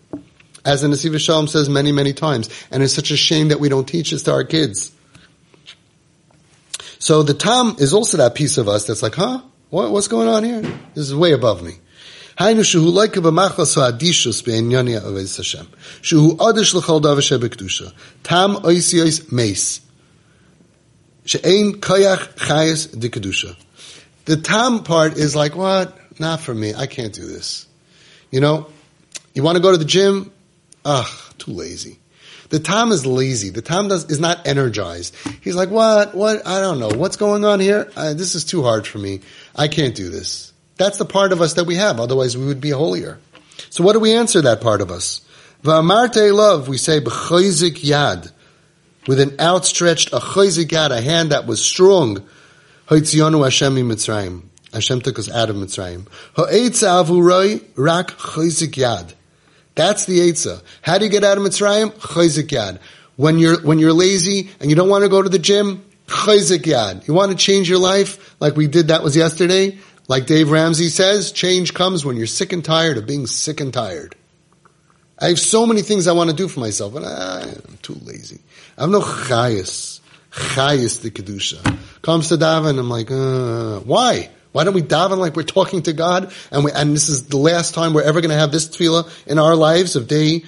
as 0.68 0.82
the 0.82 0.88
Nesiv 0.88 1.18
Shalom 1.18 1.48
says 1.48 1.70
many, 1.70 1.92
many 1.92 2.12
times. 2.12 2.50
And 2.70 2.82
it's 2.82 2.92
such 2.92 3.10
a 3.10 3.16
shame 3.16 3.48
that 3.48 3.58
we 3.58 3.70
don't 3.70 3.88
teach 3.88 4.10
this 4.10 4.22
to 4.24 4.32
our 4.32 4.44
kids. 4.44 4.92
So 6.98 7.22
the 7.22 7.32
Tom 7.32 7.76
is 7.78 7.94
also 7.94 8.18
that 8.18 8.34
piece 8.34 8.58
of 8.58 8.68
us 8.68 8.86
that's 8.86 9.02
like, 9.02 9.14
huh? 9.14 9.40
What, 9.70 9.90
what's 9.90 10.08
going 10.08 10.28
on 10.28 10.44
here? 10.44 10.60
This 10.94 11.06
is 11.08 11.14
way 11.14 11.32
above 11.32 11.62
me. 11.62 11.72
Tam 12.36 12.56
oisios 18.56 19.32
meis. 19.32 19.80
She'ein 21.24 21.80
koyach 21.80 22.36
chayes 22.36 22.94
dikadusha. 22.94 23.56
The 24.26 24.36
tam 24.36 24.84
part 24.84 25.16
is 25.16 25.34
like, 25.34 25.56
what? 25.56 25.96
Not 26.20 26.40
for 26.40 26.54
me. 26.54 26.74
I 26.74 26.86
can't 26.86 27.14
do 27.14 27.26
this. 27.26 27.66
You 28.30 28.40
know, 28.40 28.66
you 29.34 29.42
want 29.42 29.56
to 29.56 29.62
go 29.62 29.72
to 29.72 29.78
the 29.78 29.86
gym? 29.86 30.30
Ugh, 30.88 31.06
too 31.36 31.52
lazy. 31.52 31.98
The 32.48 32.58
Tom 32.58 32.92
is 32.92 33.04
lazy. 33.04 33.50
The 33.50 33.60
Tom 33.60 33.88
does, 33.88 34.06
is 34.10 34.20
not 34.20 34.46
energized. 34.48 35.14
He's 35.42 35.54
like, 35.54 35.68
what? 35.68 36.14
What? 36.14 36.46
I 36.46 36.60
don't 36.60 36.80
know. 36.80 36.88
What's 36.88 37.16
going 37.16 37.44
on 37.44 37.60
here? 37.60 37.84
This 37.94 38.34
is 38.34 38.44
too 38.44 38.62
hard 38.62 38.86
for 38.86 38.96
me. 38.96 39.20
I 39.54 39.68
can't 39.68 39.94
do 39.94 40.08
this. 40.08 40.54
That's 40.76 40.96
the 40.96 41.04
part 41.04 41.32
of 41.32 41.42
us 41.42 41.52
that 41.54 41.64
we 41.64 41.74
have. 41.74 42.00
Otherwise 42.00 42.38
we 42.38 42.46
would 42.46 42.62
be 42.62 42.70
holier. 42.70 43.18
So 43.68 43.84
what 43.84 43.92
do 43.92 44.00
we 44.00 44.14
answer 44.14 44.40
that 44.40 44.62
part 44.62 44.80
of 44.80 44.90
us? 44.90 45.20
V'amarte 45.62 46.32
love, 46.32 46.68
we 46.68 46.78
say, 46.78 47.00
b'choizik 47.00 47.82
yad. 47.84 48.32
With 49.06 49.20
an 49.20 49.38
outstretched, 49.38 50.14
a 50.14 50.20
yad, 50.20 50.90
a 50.90 51.02
hand 51.02 51.32
that 51.32 51.46
was 51.46 51.62
strong. 51.62 52.26
Hoitzionu 52.88 53.44
Hashem 53.44 53.74
Mitzrayim. 53.74 54.44
Hashem 54.72 55.02
took 55.02 55.18
us 55.18 55.30
out 55.30 55.50
of 55.50 55.56
Mitzrayim. 55.56 56.06
Ha'etza 56.34 57.04
avuroi 57.04 57.62
rak 57.76 58.12
yad. 58.12 59.14
That's 59.78 60.06
the 60.06 60.18
Eitzah. 60.18 60.60
How 60.82 60.98
do 60.98 61.04
you 61.04 61.10
get 61.10 61.22
out 61.22 61.38
of 61.38 61.44
Mitzrayim? 61.44 61.92
Chayzik 61.92 62.48
yad. 62.48 62.80
When 63.14 63.38
you're, 63.38 63.60
when 63.62 63.78
you're 63.78 63.92
lazy 63.92 64.50
and 64.58 64.68
you 64.68 64.74
don't 64.74 64.88
want 64.88 65.04
to 65.04 65.08
go 65.08 65.22
to 65.22 65.28
the 65.28 65.38
gym, 65.38 65.84
chayzik 66.08 66.62
yad. 66.62 67.06
You 67.06 67.14
want 67.14 67.30
to 67.30 67.36
change 67.38 67.70
your 67.70 67.78
life 67.78 68.34
like 68.40 68.56
we 68.56 68.66
did 68.66 68.88
that 68.88 69.04
was 69.04 69.14
yesterday? 69.14 69.78
Like 70.08 70.26
Dave 70.26 70.50
Ramsey 70.50 70.88
says, 70.88 71.30
change 71.30 71.74
comes 71.74 72.04
when 72.04 72.16
you're 72.16 72.26
sick 72.26 72.52
and 72.52 72.64
tired 72.64 72.98
of 72.98 73.06
being 73.06 73.28
sick 73.28 73.60
and 73.60 73.72
tired. 73.72 74.16
I 75.16 75.28
have 75.28 75.38
so 75.38 75.64
many 75.64 75.82
things 75.82 76.08
I 76.08 76.12
want 76.12 76.30
to 76.30 76.34
do 76.34 76.48
for 76.48 76.58
myself, 76.58 76.92
but 76.92 77.04
I'm 77.04 77.78
too 77.80 78.00
lazy. 78.02 78.40
I 78.76 78.80
have 78.80 78.90
no 78.90 79.00
chayas. 79.00 80.00
Chayas 80.32 81.02
the 81.02 81.12
Kedusha. 81.12 81.78
Comes 82.02 82.30
to 82.30 82.36
daven, 82.36 82.80
I'm 82.80 82.90
like, 82.90 83.12
uh, 83.12 83.78
why? 83.86 84.30
Why 84.58 84.64
don't 84.64 84.74
we 84.74 84.82
daven 84.82 85.18
like 85.18 85.36
we're 85.36 85.44
talking 85.44 85.82
to 85.84 85.92
God? 85.92 86.32
And 86.50 86.64
we, 86.64 86.72
and 86.72 86.92
this 86.92 87.08
is 87.08 87.28
the 87.28 87.36
last 87.36 87.74
time 87.74 87.94
we're 87.94 88.02
ever 88.02 88.20
going 88.20 88.32
to 88.32 88.36
have 88.36 88.50
this 88.50 88.66
tefillah 88.68 89.08
in 89.24 89.38
our 89.38 89.54
lives 89.54 89.94
of 89.94 90.08
day, 90.08 90.46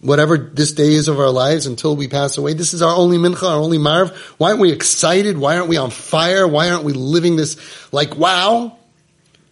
whatever 0.00 0.38
this 0.38 0.72
day 0.72 0.94
is 0.94 1.06
of 1.06 1.20
our 1.20 1.28
lives 1.28 1.66
until 1.66 1.94
we 1.94 2.08
pass 2.08 2.38
away. 2.38 2.54
This 2.54 2.72
is 2.72 2.80
our 2.80 2.96
only 2.96 3.18
mincha, 3.18 3.42
our 3.42 3.58
only 3.58 3.76
marv. 3.76 4.16
Why 4.38 4.48
aren't 4.48 4.62
we 4.62 4.72
excited? 4.72 5.36
Why 5.36 5.58
aren't 5.58 5.68
we 5.68 5.76
on 5.76 5.90
fire? 5.90 6.48
Why 6.48 6.70
aren't 6.70 6.84
we 6.84 6.94
living 6.94 7.36
this 7.36 7.58
like 7.92 8.16
wow? 8.16 8.78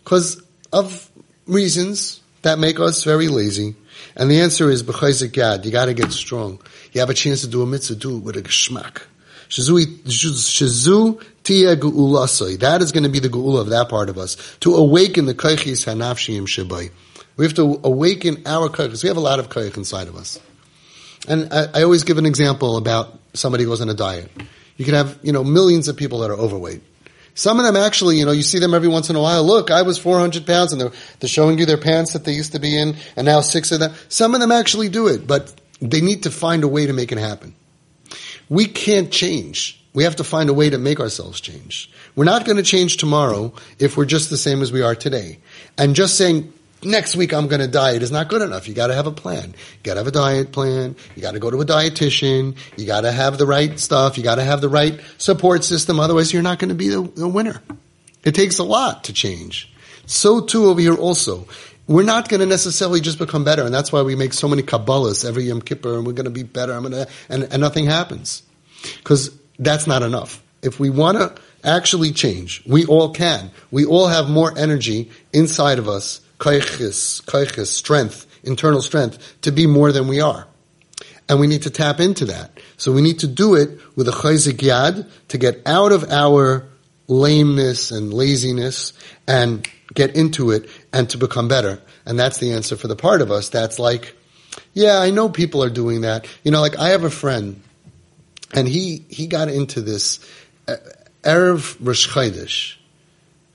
Because 0.03 0.42
of 0.72 1.11
reasons 1.46 2.22
that 2.40 2.59
make 2.59 2.80
us 2.80 3.05
very 3.05 3.28
lazy. 3.28 3.74
And 4.16 4.30
the 4.30 4.40
answer 4.40 4.70
is 4.70 4.82
b'chayzik 4.82 5.32
yad. 5.32 5.66
You 5.66 5.72
got 5.72 5.84
to 5.84 5.92
get 5.92 6.11
strong. 6.11 6.59
You 6.92 7.01
have 7.01 7.11
a 7.11 7.14
chance 7.14 7.42
to 7.42 7.48
do 7.48 7.61
a 7.61 7.66
mitzvah, 7.66 7.96
do 7.96 8.16
it 8.16 8.20
with 8.20 8.38
a 8.38 8.42
geschmack. 8.42 9.03
Shazu 9.51 11.22
tia 11.45 11.76
ge'ulasai. 11.76 12.59
That 12.61 12.82
is 12.82 12.93
going 12.93 13.05
to 13.05 13.09
be 13.11 13.18
the 13.18 13.28
geula 13.28 13.61
of 13.61 13.68
that 13.70 13.88
part 13.88 14.09
of 14.09 14.18
us. 14.18 14.36
To 14.61 14.74
awaken 14.74 15.26
the 15.26 15.34
kaichis 15.34 15.86
hanafshiyim 15.86 16.43
shabai. 16.43 16.91
We 17.36 17.45
have 17.45 17.55
to 17.55 17.80
awaken 17.84 18.43
our 18.47 18.68
kaichis. 18.68 19.03
We 19.03 19.09
have 19.09 19.16
a 19.16 19.20
lot 19.20 19.38
of 19.38 19.49
kaich 19.49 19.76
inside 19.76 20.09
of 20.09 20.16
us. 20.16 20.38
And 21.28 21.53
I, 21.53 21.66
I 21.74 21.82
always 21.82 22.05
give 22.05 22.18
an 22.18 22.26
example 22.26 22.76
about 22.76 23.18
somebody 23.34 23.64
goes 23.64 23.80
on 23.80 23.88
a 23.88 23.95
diet. 23.95 24.30
You 24.76 24.84
can 24.84 24.95
have, 24.95 25.18
you 25.22 25.32
know, 25.32 25.45
millions 25.45 25.88
of 25.88 25.97
people 25.97 26.20
that 26.20 26.30
are 26.30 26.36
overweight. 26.36 26.82
Some 27.34 27.59
of 27.59 27.64
them 27.64 27.76
actually, 27.76 28.18
you 28.18 28.24
know, 28.24 28.32
you 28.32 28.43
see 28.43 28.59
them 28.59 28.74
every 28.74 28.88
once 28.88 29.09
in 29.09 29.16
a 29.16 29.20
while. 29.20 29.45
Look, 29.45 29.70
I 29.70 29.82
was 29.82 29.99
400 29.99 30.47
pounds 30.47 30.72
and 30.72 30.80
they're, 30.80 30.93
they're 31.20 31.28
showing 31.28 31.59
you 31.59 31.66
their 31.66 31.78
pants 31.78 32.12
that 32.12 32.24
they 32.24 32.32
used 32.32 32.53
to 32.53 32.59
be 32.59 32.76
in 32.76 32.97
and 33.16 33.24
now 33.24 33.41
six 33.41 33.72
of 33.72 33.80
them. 33.80 33.95
Some 34.09 34.34
of 34.34 34.41
them 34.41 34.51
actually 34.51 34.88
do 34.88 35.07
it, 35.07 35.26
but 35.26 35.55
they 35.80 36.01
need 36.01 36.24
to 36.24 36.30
find 36.30 36.64
a 36.64 36.68
way 36.68 36.86
to 36.86 36.93
make 36.93 37.12
it 37.12 37.18
happen. 37.18 37.55
We 38.49 38.66
can't 38.66 39.11
change. 39.11 39.80
We 39.93 40.05
have 40.05 40.16
to 40.16 40.24
find 40.24 40.49
a 40.49 40.55
way 40.55 40.70
to 40.70 40.78
make 40.78 41.01
ourselves 41.01 41.41
change. 41.41 41.91
We're 42.14 42.24
not 42.24 42.45
going 42.45 42.59
to 42.59 42.62
change 42.62 42.97
tomorrow 42.97 43.53
if 43.78 43.97
we're 43.97 44.05
just 44.05 44.30
the 44.30 44.36
same 44.36 44.62
as 44.62 44.70
we 44.70 44.82
are 44.82 44.95
today. 44.95 45.38
And 45.76 45.97
just 45.97 46.16
saying, 46.16 46.53
next 46.82 47.16
week 47.16 47.32
I'm 47.32 47.49
going 47.49 47.61
to 47.61 47.66
diet 47.66 48.03
is 48.03 48.12
not 48.12 48.28
good 48.28 48.43
enough. 48.43 48.68
You 48.68 48.74
got 48.74 48.88
to 48.88 48.95
have 48.95 49.07
a 49.07 49.12
plan. 49.12 49.49
You 49.49 49.82
got 49.82 49.95
to 49.95 50.01
have 50.01 50.07
a 50.07 50.12
diet 50.12 50.53
plan. 50.53 50.95
You 51.16 51.22
got 51.22 51.32
to 51.32 51.41
go 51.41 51.51
to 51.51 51.61
a 51.61 51.66
dietitian. 51.66 52.57
You 52.76 52.86
got 52.86 53.01
to 53.01 53.11
have 53.11 53.36
the 53.36 53.47
right 53.47 53.78
stuff. 53.80 54.16
You 54.16 54.22
got 54.24 54.36
to 54.36 54.45
have 54.45 54.61
the 54.61 54.68
right 54.68 55.01
support 55.18 55.64
system. 55.64 55.99
Otherwise, 55.99 56.32
you're 56.32 56.43
not 56.43 56.59
going 56.59 56.68
to 56.68 56.74
be 56.74 56.88
the, 56.88 57.03
the 57.03 57.28
winner. 57.28 57.61
It 58.24 58.34
takes 58.34 58.59
a 58.59 58.64
lot 58.64 59.05
to 59.05 59.12
change. 59.12 59.72
So 60.07 60.41
too 60.41 60.66
over 60.66 60.80
here 60.80 60.95
also. 60.95 61.49
We're 61.86 62.05
not 62.05 62.28
going 62.28 62.38
to 62.38 62.47
necessarily 62.47 63.01
just 63.01 63.18
become 63.18 63.43
better, 63.43 63.64
and 63.64 63.74
that's 63.74 63.91
why 63.91 64.03
we 64.03 64.14
make 64.14 64.32
so 64.32 64.47
many 64.47 64.62
Kabbalahs 64.62 65.28
every 65.28 65.45
Yom 65.45 65.61
Kippur, 65.61 65.97
and 65.97 66.07
we're 66.07 66.12
going 66.12 66.26
to 66.26 66.30
be 66.30 66.45
better, 66.45 66.72
I'm 66.72 66.82
going 66.82 66.93
to, 66.93 67.09
and, 67.28 67.43
and 67.43 67.61
nothing 67.61 67.86
happens. 67.86 68.45
Because 68.99 69.36
that's 69.61 69.86
not 69.86 70.02
enough. 70.02 70.42
If 70.62 70.80
we 70.80 70.90
want 70.90 71.18
to 71.18 71.34
actually 71.62 72.12
change, 72.12 72.62
we 72.66 72.86
all 72.86 73.11
can. 73.11 73.50
We 73.70 73.84
all 73.84 74.08
have 74.08 74.28
more 74.28 74.56
energy 74.56 75.11
inside 75.32 75.78
of 75.78 75.88
us, 75.88 76.20
kaichis, 76.38 77.22
kaichis, 77.24 77.66
strength, 77.66 78.26
internal 78.42 78.82
strength, 78.82 79.36
to 79.42 79.52
be 79.52 79.66
more 79.66 79.92
than 79.92 80.08
we 80.08 80.20
are. 80.20 80.46
And 81.28 81.38
we 81.38 81.46
need 81.46 81.62
to 81.62 81.70
tap 81.70 82.00
into 82.00 82.24
that. 82.26 82.58
So 82.76 82.90
we 82.90 83.02
need 83.02 83.20
to 83.20 83.28
do 83.28 83.54
it 83.54 83.78
with 83.96 84.08
a 84.08 84.12
chayzik 84.12 84.58
yad 84.58 85.08
to 85.28 85.38
get 85.38 85.62
out 85.66 85.92
of 85.92 86.11
our 86.11 86.66
lameness 87.06 87.90
and 87.90 88.12
laziness 88.12 88.92
and 89.28 89.68
get 89.94 90.16
into 90.16 90.50
it 90.50 90.68
and 90.92 91.08
to 91.11 91.18
become 91.18 91.48
better. 91.48 91.80
And 92.06 92.18
that's 92.18 92.38
the 92.38 92.52
answer 92.52 92.76
for 92.76 92.88
the 92.88 92.96
part 92.96 93.20
of 93.20 93.30
us 93.30 93.50
that's 93.50 93.78
like, 93.78 94.16
yeah, 94.72 94.98
I 94.98 95.11
know 95.11 95.28
people 95.28 95.62
are 95.62 95.70
doing 95.70 96.00
that. 96.00 96.26
You 96.42 96.50
know, 96.50 96.61
like 96.61 96.78
I 96.78 96.88
have 96.88 97.04
a 97.04 97.11
friend 97.11 97.62
and 98.53 98.68
he, 98.68 99.05
he 99.09 99.26
got 99.26 99.48
into 99.48 99.80
this 99.80 100.20
uh, 100.68 100.76
Erev 101.22 101.76
Rosh 101.80 102.09
Chodesh, 102.09 102.76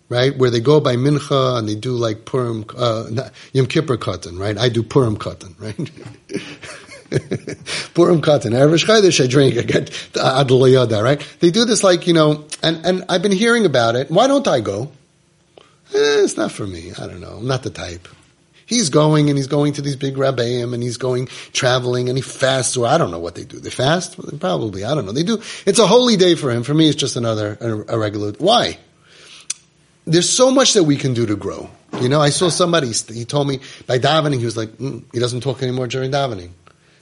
right? 0.09 0.37
Where 0.37 0.49
they 0.49 0.59
go 0.59 0.79
by 0.79 0.95
Mincha 0.95 1.59
and 1.59 1.67
they 1.67 1.75
do 1.75 1.93
like 1.93 2.25
Purim, 2.25 2.65
uh, 2.77 3.29
Yom 3.53 3.67
Kippur 3.67 3.97
Katan, 3.97 4.39
right? 4.39 4.57
I 4.57 4.69
do 4.69 4.83
Purim 4.83 5.17
Katan, 5.17 5.59
right? 5.59 5.75
Purim 7.93 8.21
Katan. 8.21 8.51
Erev 8.51 8.71
Rosh 8.71 8.85
Chodesh 8.85 9.23
I 9.23 9.27
drink, 9.27 9.57
I 9.57 9.63
get 9.63 9.91
Adlayada, 10.13 11.03
right? 11.03 11.25
They 11.39 11.51
do 11.51 11.65
this 11.65 11.83
like, 11.83 12.07
you 12.07 12.13
know, 12.13 12.45
and, 12.63 12.85
and 12.85 13.05
I've 13.09 13.21
been 13.21 13.31
hearing 13.31 13.65
about 13.65 13.95
it. 13.95 14.09
Why 14.09 14.27
don't 14.27 14.47
I 14.47 14.61
go? 14.61 14.91
Eh, 15.93 16.23
it's 16.23 16.37
not 16.37 16.51
for 16.51 16.65
me. 16.65 16.91
I 16.97 17.07
don't 17.07 17.21
know. 17.21 17.37
I'm 17.37 17.47
not 17.47 17.63
the 17.63 17.69
type. 17.69 18.07
He's 18.66 18.89
going 18.89 19.30
and 19.30 19.38
he's 19.38 19.47
going 19.47 19.74
to 19.74 19.82
these 19.82 19.95
big 19.95 20.16
rabbeim 20.16 20.74
and 20.74 20.82
he's 20.82 20.97
going 20.97 21.28
traveling 21.53 22.09
and 22.09 22.18
he 22.18 22.22
fasts 22.22 22.76
or 22.76 22.88
I 22.88 22.97
don't 22.97 23.11
know 23.11 23.20
what 23.20 23.36
they 23.36 23.43
do. 23.43 23.59
They 23.59 23.70
fast? 23.70 24.18
Probably. 24.39 24.84
I 24.84 24.95
don't 24.95 25.05
know. 25.05 25.11
They 25.11 25.24
do. 25.24 25.41
It's 25.66 25.80
a 25.80 25.86
holy 25.86 26.18
day 26.18 26.36
for 26.36 26.51
him. 26.51 26.63
For 26.63 26.74
me, 26.74 26.88
it's 26.88 26.95
just 26.95 27.16
another, 27.16 27.57
a, 27.61 27.95
a 27.95 27.99
regular. 27.99 28.32
Why? 28.34 28.80
There's 30.05 30.30
so 30.30 30.51
much 30.51 30.74
that 30.74 30.84
we 30.84 30.97
can 30.97 31.13
do 31.13 31.26
to 31.28 31.36
grow. 31.36 31.70
You 32.01 32.09
know, 32.09 32.20
I 32.20 32.30
saw 32.30 32.49
somebody, 32.49 32.91
he 32.91 33.26
told 33.26 33.47
me 33.47 33.59
by 33.88 33.99
davening, 33.99 34.39
he 34.39 34.45
was 34.45 34.57
like, 34.57 34.70
mm, 34.70 35.03
he 35.13 35.20
doesn't 35.20 35.41
talk 35.41 35.61
anymore 35.61 35.88
during 35.88 36.11
davening. 36.11 36.49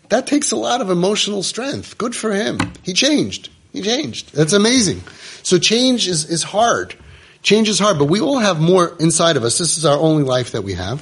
That 0.10 0.28
takes 0.28 0.52
a 0.52 0.56
lot 0.56 0.82
of 0.82 0.90
emotional 0.90 1.44
strength. 1.44 1.98
Good 1.98 2.16
for 2.16 2.32
him. 2.32 2.60
He 2.84 2.94
changed. 2.94 3.50
He 3.72 3.82
changed. 3.82 4.34
That's 4.34 4.54
amazing. 4.54 5.02
So 5.44 5.58
change 5.58 6.08
is, 6.08 6.30
is 6.30 6.44
hard. 6.44 6.94
Change 7.42 7.68
is 7.70 7.80
hard, 7.80 7.98
but 7.98 8.06
we 8.06 8.22
all 8.22 8.38
have 8.38 8.62
more 8.62 8.96
inside 9.00 9.38
of 9.38 9.44
us. 9.44 9.58
This 9.58 9.78
is 9.78 9.86
our 9.86 9.98
only 9.98 10.24
life 10.24 10.52
that 10.52 10.62
we 10.62 10.74
have. 10.74 11.02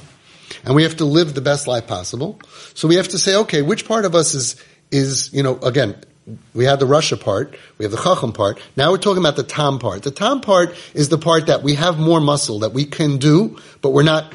And 0.64 0.74
we 0.74 0.82
have 0.82 0.96
to 0.96 1.04
live 1.04 1.34
the 1.34 1.40
best 1.40 1.66
life 1.66 1.86
possible. 1.86 2.40
So 2.74 2.88
we 2.88 2.96
have 2.96 3.08
to 3.08 3.18
say, 3.18 3.36
okay, 3.36 3.62
which 3.62 3.86
part 3.86 4.04
of 4.04 4.14
us 4.14 4.34
is, 4.34 4.56
is, 4.90 5.32
you 5.32 5.42
know, 5.42 5.58
again, 5.60 5.96
we 6.54 6.64
have 6.66 6.78
the 6.78 6.86
Rasha 6.86 7.20
part, 7.20 7.56
we 7.78 7.84
have 7.84 7.92
the 7.92 7.98
Chacham 7.98 8.32
part. 8.32 8.60
Now 8.76 8.90
we're 8.92 8.98
talking 8.98 9.22
about 9.22 9.36
the 9.36 9.42
Tom 9.42 9.78
part. 9.78 10.02
The 10.02 10.10
Tom 10.10 10.40
part 10.40 10.74
is 10.94 11.08
the 11.08 11.18
part 11.18 11.46
that 11.46 11.62
we 11.62 11.74
have 11.74 11.98
more 11.98 12.20
muscle 12.20 12.60
that 12.60 12.72
we 12.72 12.84
can 12.84 13.18
do, 13.18 13.58
but 13.80 13.90
we're 13.90 14.04
not, 14.04 14.32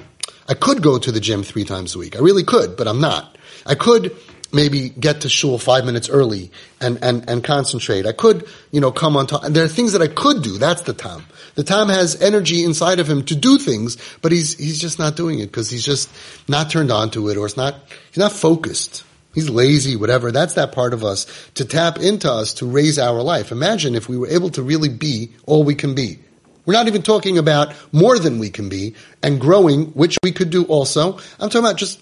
I 0.50 0.54
could 0.54 0.82
go 0.82 1.00
to 1.00 1.12
the 1.12 1.20
gym 1.20 1.44
three 1.44 1.64
times 1.64 1.96
a 1.96 2.00
week. 2.00 2.16
I 2.16 2.20
really 2.20 2.44
could, 2.44 2.76
but 2.76 2.88
I'm 2.88 3.00
not. 3.00 3.38
I 3.66 3.76
could 3.76 4.16
maybe 4.52 4.90
get 4.90 5.22
to 5.22 5.30
shul 5.30 5.58
five 5.58 5.86
minutes 5.86 6.10
early 6.10 6.52
and, 6.80 7.04
and, 7.04 7.30
and 7.30 7.44
concentrate. 7.44 8.06
I 8.06 8.14
could, 8.14 8.48
you 8.72 8.82
know, 8.82 8.92
come 8.92 9.18
on 9.18 9.28
time. 9.28 9.54
There 9.54 9.64
are 9.64 9.70
things 9.70 9.94
that 9.94 10.02
I 10.02 10.08
could 10.08 10.42
do. 10.42 10.58
That's 10.58 10.84
the 10.84 10.94
Tom. 10.94 11.26
The 11.58 11.64
Tom 11.64 11.90
has 11.90 12.22
energy 12.22 12.64
inside 12.64 13.00
of 13.00 13.10
him 13.10 13.24
to 13.24 13.36
do 13.36 13.58
things, 13.58 13.98
but 14.22 14.32
he's, 14.32 14.54
he's 14.54 14.80
just 14.80 15.00
not 15.00 15.16
doing 15.16 15.40
it 15.40 15.48
because 15.48 15.72
he's 15.72 15.84
just 15.84 16.08
not 16.48 16.70
turned 16.70 16.92
on 16.92 17.10
to 17.12 17.30
it 17.30 17.38
or 17.38 17.48
it's 17.48 17.58
not, 17.58 17.74
he's 18.10 18.20
not 18.20 18.32
focused. 18.32 19.04
He's 19.34 19.50
lazy, 19.50 19.96
whatever. 19.96 20.32
That's 20.32 20.54
that 20.54 20.72
part 20.72 20.94
of 20.94 21.04
us 21.04 21.26
to 21.56 21.66
tap 21.66 21.98
into 21.98 22.32
us 22.32 22.54
to 22.56 22.68
raise 22.68 23.00
our 23.00 23.24
life. 23.24 23.52
Imagine 23.52 23.96
if 23.96 24.08
we 24.08 24.20
were 24.20 24.28
able 24.28 24.52
to 24.52 24.62
really 24.62 24.88
be 24.88 25.32
all 25.48 25.64
we 25.64 25.74
can 25.74 25.96
be. 25.96 26.20
We're 26.68 26.76
not 26.76 26.86
even 26.86 27.02
talking 27.02 27.40
about 27.40 27.74
more 27.92 28.20
than 28.20 28.38
we 28.38 28.52
can 28.52 28.70
be 28.70 28.94
and 29.24 29.42
growing, 29.42 29.86
which 29.94 30.20
we 30.22 30.32
could 30.34 30.52
do 30.52 30.64
also. 30.66 31.18
I'm 31.40 31.50
talking 31.50 31.62
about 31.66 31.78
just 31.78 32.00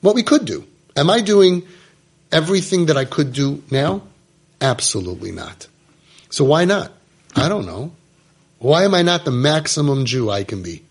what 0.00 0.14
we 0.14 0.22
could 0.22 0.44
do. 0.44 0.64
Am 0.96 1.10
I 1.10 1.22
doing 1.22 1.66
everything 2.30 2.86
that 2.86 2.96
I 2.96 3.04
could 3.04 3.32
do 3.32 3.64
now? 3.68 4.02
Absolutely 4.60 5.32
not. 5.32 5.66
So 6.30 6.44
why 6.44 6.66
not? 6.66 6.92
I 7.34 7.48
don't 7.48 7.66
know. 7.66 7.90
Why 8.66 8.82
am 8.82 8.94
I 8.94 9.02
not 9.02 9.24
the 9.24 9.30
maximum 9.30 10.06
Jew 10.06 10.28
I 10.28 10.42
can 10.42 10.64
be? 10.64 10.82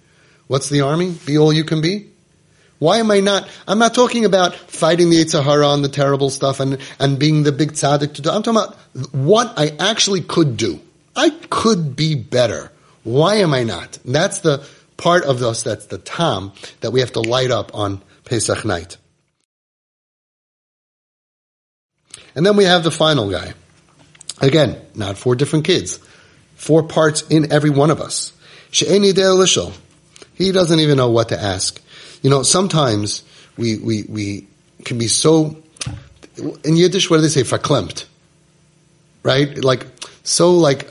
What's 0.47 0.69
the 0.69 0.79
army? 0.79 1.11
Be 1.25 1.37
all 1.37 1.51
you 1.51 1.65
can 1.65 1.81
be? 1.81 2.07
Why 2.79 2.99
am 2.99 3.11
I 3.11 3.19
not? 3.19 3.49
I'm 3.67 3.79
not 3.79 3.93
talking 3.93 4.23
about 4.23 4.55
fighting 4.55 5.09
the 5.09 5.17
yetzer 5.17 5.43
hara 5.43 5.67
and 5.71 5.83
the 5.83 5.89
terrible 5.89 6.29
stuff 6.29 6.61
and, 6.61 6.77
and 6.99 7.19
being 7.19 7.43
the 7.43 7.51
big 7.51 7.73
tzaddik 7.73 8.13
to 8.13 8.21
do. 8.21 8.29
I'm 8.29 8.43
talking 8.43 8.61
about 8.61 8.77
what 9.13 9.59
I 9.59 9.75
actually 9.77 10.21
could 10.21 10.55
do. 10.55 10.79
I 11.17 11.31
could 11.49 11.97
be 11.97 12.15
better. 12.15 12.71
Why 13.03 13.35
am 13.35 13.53
I 13.53 13.63
not? 13.63 13.97
And 14.05 14.15
that's 14.15 14.39
the 14.39 14.65
part 14.95 15.25
of 15.25 15.41
us, 15.41 15.63
that's 15.63 15.87
the 15.87 15.97
tam 15.97 16.53
that 16.79 16.91
we 16.91 17.01
have 17.01 17.11
to 17.11 17.19
light 17.19 17.51
up 17.51 17.75
on 17.75 18.01
Pesach 18.23 18.63
night. 18.63 18.95
And 22.35 22.45
then 22.45 22.55
we 22.55 22.63
have 22.63 22.85
the 22.85 22.91
final 22.91 23.29
guy. 23.29 23.53
Again, 24.39 24.79
not 24.95 25.17
four 25.17 25.35
different 25.35 25.65
kids. 25.65 25.99
Four 26.55 26.83
parts 26.83 27.23
in 27.29 27.51
every 27.51 27.69
one 27.69 27.91
of 27.91 28.01
us. 28.01 28.31
He 28.71 30.51
doesn't 30.51 30.79
even 30.79 30.97
know 30.97 31.09
what 31.09 31.29
to 31.29 31.41
ask. 31.41 31.81
You 32.21 32.29
know, 32.29 32.43
sometimes 32.43 33.23
we, 33.57 33.77
we, 33.77 34.03
we 34.03 34.47
can 34.83 34.97
be 34.97 35.07
so, 35.07 35.55
in 36.63 36.75
Yiddish, 36.75 37.09
what 37.09 37.17
do 37.17 37.21
they 37.21 37.29
say? 37.29 37.43
Verklempt. 37.43 38.05
Right? 39.23 39.63
Like, 39.63 39.85
so 40.23 40.53
like, 40.55 40.89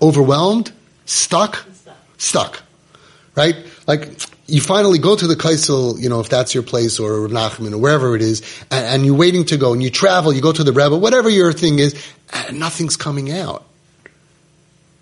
overwhelmed, 0.00 0.72
stuck, 1.04 1.64
stuck. 2.18 2.62
Right? 3.34 3.56
Like, 3.86 4.20
you 4.46 4.60
finally 4.60 4.98
go 4.98 5.16
to 5.16 5.26
the 5.26 5.34
Kaisel, 5.34 6.00
you 6.00 6.08
know, 6.08 6.20
if 6.20 6.28
that's 6.28 6.54
your 6.54 6.62
place, 6.62 6.98
or 6.98 7.28
Nachman, 7.28 7.72
or 7.72 7.78
wherever 7.78 8.14
it 8.14 8.22
is, 8.22 8.42
and, 8.70 8.86
and, 8.86 9.06
you're 9.06 9.16
waiting 9.16 9.44
to 9.46 9.56
go, 9.56 9.72
and 9.72 9.82
you 9.82 9.90
travel, 9.90 10.32
you 10.32 10.40
go 10.40 10.52
to 10.52 10.64
the 10.64 10.72
Rebbe, 10.72 10.96
whatever 10.96 11.28
your 11.28 11.52
thing 11.52 11.78
is, 11.78 11.94
and 12.32 12.58
nothing's 12.58 12.96
coming 12.96 13.32
out. 13.32 13.64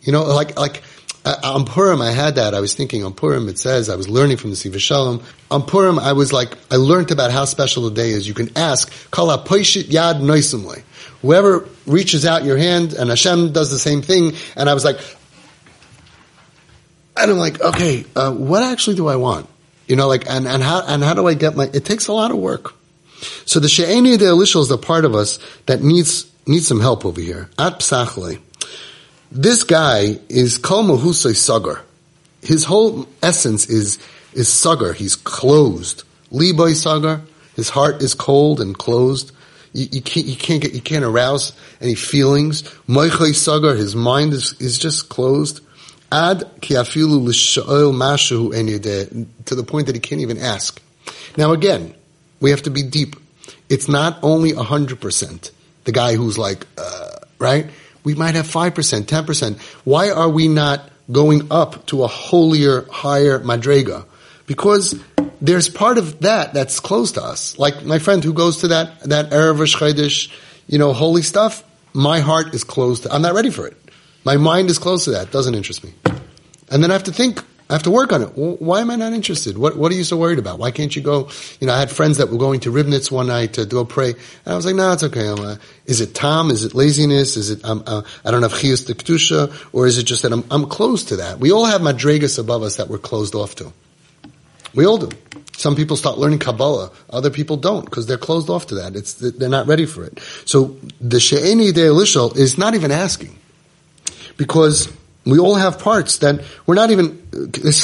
You 0.05 0.13
know, 0.13 0.25
like, 0.25 0.59
like, 0.59 0.83
uh, 1.25 1.37
on 1.43 1.65
Purim, 1.65 2.03
I 2.03 2.11
had 2.11 2.35
that. 2.35 2.55
I 2.55 2.61
was 2.61 2.75
thinking 2.75 3.03
on 3.05 3.15
Purim, 3.15 3.49
it 3.49 3.59
says, 3.59 3.89
I 3.89 3.97
was 3.97 4.09
learning 4.09 4.37
from 4.37 4.51
the 4.51 4.57
Siva 4.57 4.79
Shalom. 4.79 5.23
On 5.51 5.63
Purim, 5.63 5.99
I 5.99 6.13
was 6.13 6.33
like, 6.33 6.57
I 6.71 6.77
learned 6.77 7.11
about 7.11 7.31
how 7.31 7.47
special 7.47 7.89
the 7.89 7.95
day 7.95 8.11
is. 8.11 8.29
You 8.29 8.35
can 8.35 8.51
ask, 8.57 8.93
Kala 9.11 9.39
Poishit 9.39 9.85
Yad 9.85 10.21
Noisimle. 10.21 10.83
Whoever 11.23 11.67
reaches 11.87 12.27
out 12.27 12.45
your 12.45 12.59
hand, 12.59 12.93
and 12.93 13.09
Hashem 13.09 13.53
does 13.53 13.71
the 13.71 13.79
same 13.79 14.03
thing, 14.03 14.33
and 14.57 14.69
I 14.69 14.75
was 14.75 14.85
like, 14.85 14.99
and 17.17 17.31
I'm 17.31 17.39
like, 17.39 17.61
okay, 17.63 18.05
uh, 18.15 18.33
what 18.33 18.63
actually 18.63 18.97
do 18.97 19.07
I 19.07 19.17
want? 19.17 19.49
You 19.87 19.97
know, 19.97 20.09
like, 20.09 20.29
and, 20.29 20.47
and 20.47 20.63
how, 20.63 20.85
and 20.87 21.03
how 21.03 21.15
do 21.15 21.27
I 21.27 21.35
get 21.35 21.57
my, 21.57 21.71
it 21.73 21.87
takes 21.87 22.09
a 22.09 22.13
lot 22.13 22.31
of 22.31 22.37
work. 22.37 22.75
So 23.47 23.61
the 23.61 23.69
She'eni 23.69 24.19
de 24.19 24.27
Elishal 24.27 24.61
is 24.61 24.69
the 24.69 24.77
part 24.77 25.07
of 25.07 25.15
us 25.15 25.39
that 25.67 25.81
needs, 25.81 26.31
needs 26.47 26.67
some 26.67 26.81
help 26.81 27.07
over 27.07 27.21
here. 27.21 27.49
At 27.59 27.79
Psachle. 27.79 28.41
This 29.37 29.65
guy 29.65 30.21
is 30.29 30.59
Kol 30.59 30.85
Mahusay 30.85 31.35
Sagar. 31.35 31.83
His 32.41 32.63
whole 32.63 33.09
essence 33.21 33.69
is, 33.69 33.99
is 34.33 34.49
Sagar. 34.49 34.93
He's 34.93 35.17
closed. 35.17 36.05
Liboy 36.31 36.75
Sagar. 36.75 37.21
His 37.57 37.69
heart 37.69 38.01
is 38.01 38.15
cold 38.15 38.61
and 38.61 38.79
closed. 38.79 39.33
You, 39.73 39.89
you, 39.91 40.03
can't, 40.03 40.27
you 40.27 40.37
can't 40.37 40.63
get, 40.63 40.73
you 40.73 40.81
can't 40.81 41.05
arouse 41.05 41.53
any 41.81 41.97
feelings. 41.97 42.63
Moichay 42.89 43.35
Sagar. 43.35 43.75
His 43.75 43.97
mind 43.97 44.35
is, 44.35 44.55
is 44.61 44.79
just 44.79 45.09
closed. 45.09 45.63
Ad 46.13 46.45
kiafilu 46.61 47.27
l'sha'ol 47.27 47.93
mashu 47.93 49.27
to 49.47 49.55
the 49.57 49.65
point 49.65 49.89
that 49.89 49.97
he 49.97 50.01
can't 50.01 50.21
even 50.21 50.39
ask. 50.39 50.81
Now 51.37 51.53
again, 51.53 51.93
we 52.39 52.51
have 52.51 52.63
to 52.63 52.71
be 52.71 52.85
deep. 52.85 53.17
It's 53.69 53.89
not 53.89 54.17
only 54.23 54.53
hundred 54.53 55.01
percent. 55.01 55.51
The 55.83 55.93
guy 55.93 56.15
who's 56.15 56.39
like, 56.39 56.69
uh, 56.79 57.17
right? 57.41 57.67
We 58.05 58.15
might 58.15 58.35
have 58.35 58.47
5%, 58.47 58.73
10%. 59.03 59.61
Why 59.85 60.11
are 60.11 60.29
we 60.29 60.49
not 60.49 60.91
going 61.11 61.51
up 61.51 61.87
to 61.87 62.05
a 62.05 62.07
holier, 62.07 62.87
higher 62.91 63.41
madrega? 63.41 64.07
Because 64.47 64.95
there's 65.41 65.69
part 65.69 65.99
of 65.99 66.21
that 66.21 66.55
that's 66.55 66.81
close 66.81 67.13
to 67.13 67.23
us. 67.23 67.59
Like 67.59 67.85
my 67.85 67.99
friend 67.99 68.23
who 68.23 68.33
goes 68.33 68.59
to 68.59 68.69
that, 68.69 69.01
that 69.01 69.31
Erev 69.31 69.59
Chodesh, 69.75 70.31
you 70.67 70.79
know, 70.79 70.93
holy 70.93 71.23
stuff, 71.23 71.65
my 71.93 72.21
heart 72.21 72.55
is 72.55 72.65
closed. 72.65 73.07
I'm 73.11 73.23
not 73.23 73.35
ready 73.35 73.51
for 73.51 73.67
it. 73.67 73.77
My 74.25 74.37
mind 74.37 74.71
is 74.71 74.79
close 74.79 75.05
to 75.05 75.13
that. 75.13 75.31
Doesn't 75.31 75.55
interest 75.55 75.85
me. 75.85 75.93
And 76.71 76.83
then 76.83 76.91
I 76.91 76.95
have 76.95 77.05
to 77.05 77.13
think, 77.13 77.43
I 77.69 77.73
have 77.73 77.85
to 77.85 77.91
work 77.91 78.13
on 78.13 78.23
it. 78.23 78.27
why 78.37 78.83
am 78.83 78.91
I 78.91 78.97
not 78.97 79.15
interested? 79.15 79.57
What, 79.57 79.77
what 79.79 79.91
are 79.91 79.95
you 79.95 80.05
so 80.05 80.19
worried 80.19 80.39
about? 80.39 80.59
Why 80.59 80.71
can't 80.71 80.95
you 80.95 81.01
go? 81.01 81.31
You 81.61 81.67
know, 81.67 81.73
I 81.73 81.79
had 81.79 81.91
friends 81.91 82.19
that 82.19 82.29
were 82.29 82.37
going 82.37 82.61
to 82.61 82.71
Ribnitz 82.71 83.11
one 83.11 83.29
night 83.29 83.55
to 83.55 83.65
go 83.65 83.87
pray. 83.87 84.11
And 84.11 84.53
I 84.53 84.55
was 84.55 84.67
like, 84.67 84.75
no, 84.75 84.93
it's 84.93 85.03
okay. 85.03 85.29
Uh, 85.29 85.57
is 85.87 86.03
it 86.03 86.15
Tom? 86.15 86.51
Is 86.51 86.65
it 86.65 86.75
laziness? 86.75 87.39
Is 87.39 87.49
it, 87.51 87.65
um, 87.65 87.83
uh, 87.87 88.03
I 88.23 88.31
don't 88.31 88.43
have 88.43 88.53
chiyus 88.53 88.87
de 88.87 88.93
kedusha? 88.93 89.51
Or 89.73 89.87
is 89.87 89.97
it 89.97 90.03
just 90.03 90.23
that 90.23 90.33
I'm, 90.33 90.45
I'm 90.51 90.67
close 90.67 91.05
to 91.05 91.17
that? 91.17 91.41
We 91.41 91.53
all 91.53 91.65
have 91.65 91.81
madregas 91.81 92.39
above 92.39 92.63
us 92.63 92.77
that 92.77 92.89
we're 92.89 92.99
closed 92.99 93.35
off 93.35 93.55
to. 93.57 93.73
We 94.75 94.85
all 94.85 94.99
do. 94.99 95.09
Some 95.57 95.75
people 95.75 95.97
start 95.97 96.19
learning 96.19 96.41
Kabbalah. 96.41 96.91
Other 97.09 97.31
people 97.31 97.57
don't 97.57 97.85
because 97.87 98.07
they're 98.07 98.19
closed 98.19 98.51
off 98.51 98.67
to 98.67 98.75
that. 98.75 98.95
It's, 98.95 99.15
they're 99.15 99.49
not 99.49 99.67
ready 99.67 99.87
for 99.87 100.05
it. 100.05 100.21
So 100.45 100.77
the 101.01 101.19
She'eni 101.19 101.73
De 101.73 101.87
is 102.39 102.59
not 102.59 102.75
even 102.75 102.91
asking. 102.91 103.39
Because 104.37 104.93
we 105.25 105.39
all 105.39 105.55
have 105.55 105.79
parts 105.79 106.19
that 106.19 106.45
we're 106.67 106.75
not 106.75 106.91
even, 106.91 107.17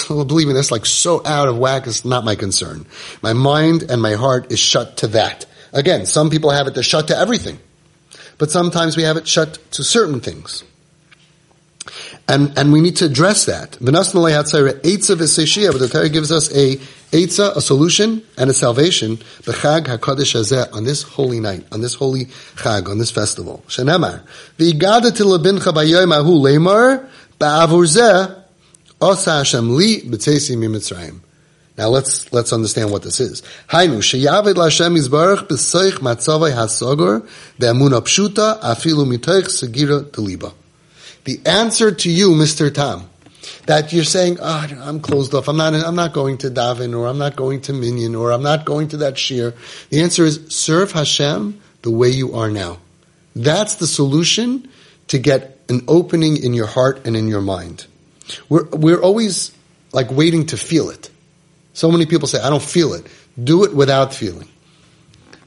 believe 0.09 0.49
this, 0.49 0.71
like 0.71 0.87
so 0.87 1.25
out 1.25 1.49
of 1.49 1.57
whack 1.59 1.87
is 1.87 2.05
not 2.05 2.25
my 2.25 2.35
concern. 2.35 2.87
My 3.23 3.33
mind 3.33 3.85
and 3.85 4.03
my 4.03 4.15
heart 4.15 4.53
is 4.53 4.59
shut 4.59 4.99
to 4.99 5.07
that. 5.09 5.47
Again, 5.73 6.05
some 6.07 6.31
people 6.31 6.51
have 6.51 6.67
it, 6.67 6.75
they're 6.75 6.83
shut 6.83 7.09
to 7.09 7.17
everything. 7.17 7.59
But 8.39 8.51
sometimes 8.51 8.97
we 8.97 9.05
have 9.05 9.17
it 9.17 9.27
shut 9.29 9.59
to 9.73 9.85
certain 9.85 10.21
things. 10.21 10.65
And, 12.29 12.57
and 12.59 12.73
we 12.73 12.81
need 12.81 12.97
to 12.97 13.07
address 13.07 13.47
that. 13.47 13.79
But 13.81 13.93
the 13.93 15.89
Torah 15.93 16.09
gives 16.09 16.31
us 16.31 16.55
a 16.55 16.81
a 17.13 17.27
solution, 17.61 18.23
and 18.39 18.51
a 18.51 18.55
salvation, 18.55 19.17
b'chag 19.17 19.87
HaKadosh 19.87 20.73
on 20.73 20.85
this 20.85 21.03
holy 21.03 21.41
night, 21.41 21.67
on 21.73 21.81
this 21.81 21.95
holy 21.95 22.27
Chag, 22.57 22.89
on 22.89 22.99
this 22.99 23.11
festival. 23.11 23.65
Shenemar, 23.67 24.23
v'igadatil 24.59 25.37
lebincha 25.39 25.73
b'yoyim 25.73 26.15
ahu 26.15 26.39
lemar, 26.39 27.10
Now 27.41 27.67
let's 31.89 32.31
let's 32.33 32.53
understand 32.53 32.91
what 32.91 33.03
this 33.03 33.21
is. 33.21 33.43
Hasogor 33.71 34.03
be'amuna 37.59 38.03
pshuta 38.03 38.61
afilu 38.61 39.07
mitoich 39.07 39.49
segira. 39.49 40.53
The 41.25 41.41
answer 41.47 41.91
to 41.91 42.11
you, 42.11 42.33
Mr. 42.33 42.73
Tam, 42.73 43.09
that 43.65 43.93
you're 43.93 44.05
saying, 44.05 44.39
oh, 44.41 44.69
I'm 44.83 45.01
closed 45.01 45.35
off. 45.35 45.49
I'm 45.49 45.57
not, 45.57 45.75
I'm 45.75 45.95
not 45.95 46.13
going 46.13 46.37
to 46.39 46.51
Davin 46.51 46.99
or 46.99 47.07
I'm 47.07 47.19
not 47.19 47.37
going 47.37 47.61
to 47.63 47.73
Minyan 47.73 48.15
or 48.15 48.33
I'm 48.33 48.43
not 48.43 48.67
going 48.67 48.89
to 48.89 48.99
that 48.99 49.15
Shiur. 49.15 49.55
The 49.89 50.03
answer 50.03 50.25
is 50.25 50.41
serve 50.49 50.93
Hashem 50.93 51.59
the 51.83 51.91
way 51.91 52.11
you 52.11 52.35
are 52.35 52.51
now. 52.51 52.79
That's 53.35 53.77
the 53.77 53.87
solution 53.87 54.69
to 55.09 55.19
get 55.19 55.60
an 55.71 55.83
opening 55.89 56.37
in 56.37 56.53
your 56.53 56.67
heart 56.67 57.07
and 57.07 57.17
in 57.17 57.29
your 57.29 57.41
mind. 57.41 57.87
We're, 58.49 58.69
we're 58.71 59.01
always 59.01 59.53
like 59.93 60.11
waiting 60.11 60.47
to 60.47 60.57
feel 60.57 60.91
it. 60.91 61.11
So 61.73 61.91
many 61.91 62.07
people 62.07 62.29
say, 62.29 62.41
I 62.41 62.51
don't 62.51 62.63
feel 62.63 62.93
it. 62.95 63.07
Do 63.43 63.65
it 63.65 63.75
without 63.75 64.13
feeling. 64.13 64.49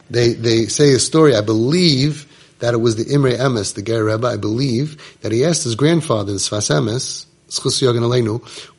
They, 0.09 0.33
they 0.33 0.65
say 0.65 0.93
a 0.93 0.99
story, 0.99 1.35
I 1.35 1.41
believe 1.41 2.27
that 2.59 2.73
it 2.73 2.77
was 2.77 2.95
the 2.95 3.13
Imre 3.13 3.37
Emes, 3.37 3.73
the 3.75 3.81
Ger 3.81 4.03
Rebbe, 4.03 4.27
I 4.27 4.37
believe, 4.37 5.19
that 5.21 5.31
he 5.31 5.43
asked 5.45 5.63
his 5.63 5.75
grandfather, 5.75 6.31
the 6.31 6.39
Sfas 6.39 6.69
Emes, 6.71 7.25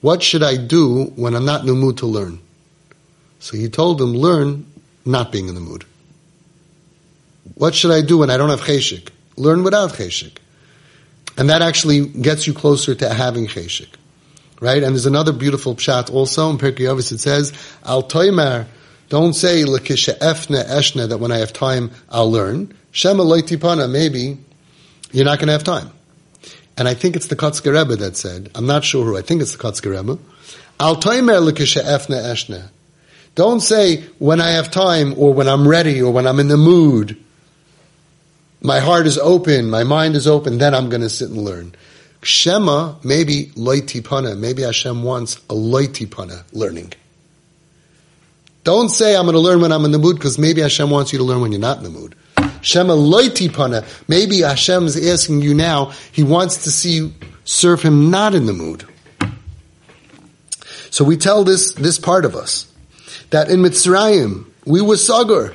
what 0.01 0.23
should 0.23 0.43
I 0.43 0.57
do 0.57 1.05
when 1.17 1.35
I'm 1.35 1.45
not 1.45 1.61
in 1.61 1.67
the 1.67 1.75
mood 1.75 1.99
to 1.99 2.07
learn? 2.07 2.41
So 3.39 3.57
he 3.57 3.69
told 3.69 4.01
him, 4.01 4.15
learn 4.15 4.67
not 5.05 5.31
being 5.31 5.49
in 5.49 5.55
the 5.55 5.61
mood. 5.61 5.85
What 7.55 7.75
should 7.75 7.93
I 7.93 8.01
do 8.01 8.19
when 8.19 8.31
I 8.31 8.37
don't 8.37 8.49
have 8.49 8.63
cheshik? 8.63 9.11
Learn 9.37 9.63
without 9.63 9.93
cheshik. 9.93 10.39
And 11.37 11.51
that 11.51 11.63
actually 11.63 12.07
gets 12.07 12.47
you 12.47 12.55
closer 12.55 12.95
to 12.95 13.13
having 13.13 13.47
cheshik. 13.47 13.89
Right? 14.61 14.83
And 14.83 14.95
there's 14.95 15.07
another 15.07 15.33
beautiful 15.33 15.75
pshat 15.75 16.13
also 16.13 16.51
in 16.51 16.59
Pirkei 16.59 16.87
Avos. 16.87 17.13
It 17.13 17.19
says, 17.19 17.53
Al 17.85 18.03
toimer, 18.05 18.67
don't 19.09 19.35
say 19.35 19.65
lekisha 19.65 20.19
efne 20.19 20.65
eshne 20.65 21.09
that 21.09 21.19
when 21.19 21.33
I 21.33 21.39
have 21.39 21.53
time 21.53 21.91
I'll 22.09 22.31
learn. 22.31 22.75
Shema 22.93 23.25
loitipana, 23.25 23.91
maybe 23.91 24.39
you're 25.13 25.25
not 25.25 25.39
going 25.39 25.49
to 25.49 25.53
have 25.53 25.65
time. 25.65 25.91
And 26.77 26.89
I 26.89 26.95
think 26.95 27.17
it's 27.17 27.27
the 27.27 27.37
Kotzker 27.37 27.73
Rebbe 27.73 27.97
that 27.97 28.17
said, 28.17 28.51
I'm 28.55 28.67
not 28.67 28.85
sure 28.85 29.05
who, 29.05 29.17
I 29.17 29.23
think 29.23 29.43
it's 29.43 29.53
the 29.53 29.59
Kotzker 29.59 29.97
Rebbe, 29.97 30.19
Al 30.81 30.97
toimer 30.97 31.41
lekisha 31.41 31.83
efne 31.83 32.23
eshne. 32.23 32.69
Don't 33.35 33.61
say 33.61 34.03
when 34.19 34.41
I 34.41 34.51
have 34.51 34.71
time 34.71 35.15
or 35.17 35.35
when 35.35 35.49
I'm 35.49 35.67
ready 35.67 36.01
or 36.01 36.13
when 36.13 36.27
I'm 36.27 36.39
in 36.39 36.49
the 36.49 36.57
mood 36.57 37.17
my 38.65 38.81
heart 38.81 39.07
is 39.07 39.19
open, 39.19 39.69
my 39.69 39.85
mind 39.85 40.17
is 40.17 40.27
open, 40.27 40.57
then 40.57 40.75
I'm 40.75 40.89
going 40.89 41.03
to 41.03 41.11
sit 41.11 41.29
and 41.29 41.39
learn. 41.39 41.75
Shema, 42.23 42.95
maybe 43.05 43.53
loitipana, 43.55 44.39
maybe 44.39 44.63
Hashem 44.63 45.03
wants 45.03 45.37
a 45.51 45.55
loitipana 45.55 46.45
learning. 46.53 46.95
Don't 48.65 48.89
say 48.89 49.15
I'm 49.15 49.27
going 49.27 49.35
to 49.35 49.41
learn 49.41 49.61
when 49.61 49.71
I'm 49.71 49.85
in 49.85 49.93
the 49.93 49.99
mood 49.99 50.17
because 50.17 50.39
maybe 50.39 50.63
Hashem 50.63 50.89
wants 50.89 51.13
you 51.13 51.19
to 51.19 51.25
learn 51.25 51.43
when 51.43 51.53
you're 51.53 51.61
not 51.61 51.77
in 51.77 51.85
the 51.85 51.91
mood. 51.91 52.15
Shema 52.63 52.95
loitipana, 52.95 53.87
maybe 54.09 54.41
Hashem 54.41 54.87
is 54.87 55.09
asking 55.09 55.43
you 55.43 55.53
now, 55.53 55.93
He 56.13 56.23
wants 56.23 56.65
to 56.65 56.71
see 56.71 56.93
you 56.93 57.13
serve 57.45 57.83
Him 57.83 58.11
not 58.11 58.35
in 58.35 58.47
the 58.47 58.55
mood. 58.55 58.89
So 60.89 61.05
we 61.05 61.19
tell 61.19 61.45
this, 61.45 61.75
this 61.75 61.99
part 61.99 62.25
of 62.25 62.35
us 62.35 62.73
that 63.29 63.51
in 63.51 63.61
Mitzrayim 63.61 64.47
we 64.65 64.81
were 64.81 64.97
sagar. 64.97 65.53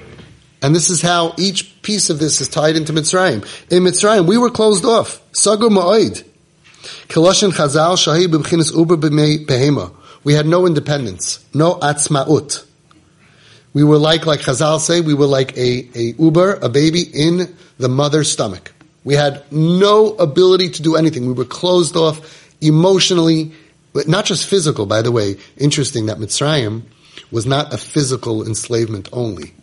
And 0.62 0.76
this 0.76 0.89
is 0.89 1.01
how 1.01 1.34
each 1.38 1.82
piece 1.82 2.10
of 2.10 2.20
this 2.20 2.41
is 2.41 2.49
tied 2.49 2.76
into 2.76 2.91
Mitzrayim. 2.91 3.43
In 3.72 3.84
Mitzrayim, 3.84 4.26
we 4.26 4.38
were 4.38 4.49
closed 4.49 4.86
off. 4.86 5.22
Sagar 5.32 5.70
ma'oid. 5.70 6.24
Kiloshin 7.07 7.51
chazal 7.51 7.95
shahi 7.95 8.28
b'bchinis 8.28 8.76
uber 8.76 8.97
behema. 8.97 9.93
We 10.24 10.34
had 10.34 10.45
no 10.45 10.68
independence, 10.68 11.43
no 11.53 11.76
atzmaut. 11.76 12.66
We 13.74 13.84
were 13.84 13.97
like, 13.97 14.26
like 14.26 14.39
Chazal 14.41 14.80
say, 14.80 15.01
we 15.01 15.14
were 15.14 15.28
like 15.28 15.55
a, 15.55 15.88
a 15.95 16.01
uber, 16.20 16.55
a 16.55 16.70
baby 16.70 17.01
in 17.01 17.55
the 17.78 17.88
mother's 17.88 18.32
stomach. 18.32 18.74
We 19.03 19.14
had 19.14 19.49
no 19.51 20.14
ability 20.16 20.72
to 20.72 20.82
do 20.82 20.95
anything. 20.95 21.28
We 21.28 21.34
were 21.34 21.45
closed 21.45 21.95
off 21.95 22.51
emotionally, 22.62 23.53
but 23.93 24.07
not 24.07 24.26
just 24.26 24.47
physical, 24.47 24.86
by 24.86 25.01
the 25.01 25.12
way. 25.12 25.38
Interesting 25.57 26.07
that 26.07 26.18
Mitzrayim 26.18 26.82
was 27.32 27.45
not 27.45 27.74
a 27.74 27.78
physical 27.78 28.45
enslavement 28.45 29.07
only. 29.14 29.53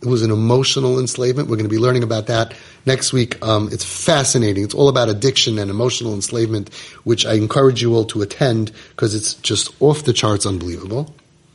It 0.00 0.06
was 0.06 0.22
an 0.22 0.30
emotional 0.30 1.00
enslavement. 1.00 1.48
We're 1.48 1.56
going 1.56 1.68
to 1.68 1.74
be 1.74 1.78
learning 1.78 2.04
about 2.04 2.28
that 2.28 2.54
next 2.86 3.12
week. 3.12 3.42
Um, 3.44 3.68
it's 3.72 3.84
fascinating. 3.84 4.62
It's 4.62 4.74
all 4.74 4.88
about 4.88 5.08
addiction 5.08 5.58
and 5.58 5.70
emotional 5.70 6.14
enslavement, 6.14 6.72
which 7.02 7.26
I 7.26 7.34
encourage 7.34 7.82
you 7.82 7.94
all 7.94 8.04
to 8.06 8.22
attend 8.22 8.70
because 8.90 9.14
it's 9.14 9.34
just 9.34 9.74
off 9.80 10.04
the 10.04 10.12
charts 10.12 10.46
unbelievable. 10.46 11.14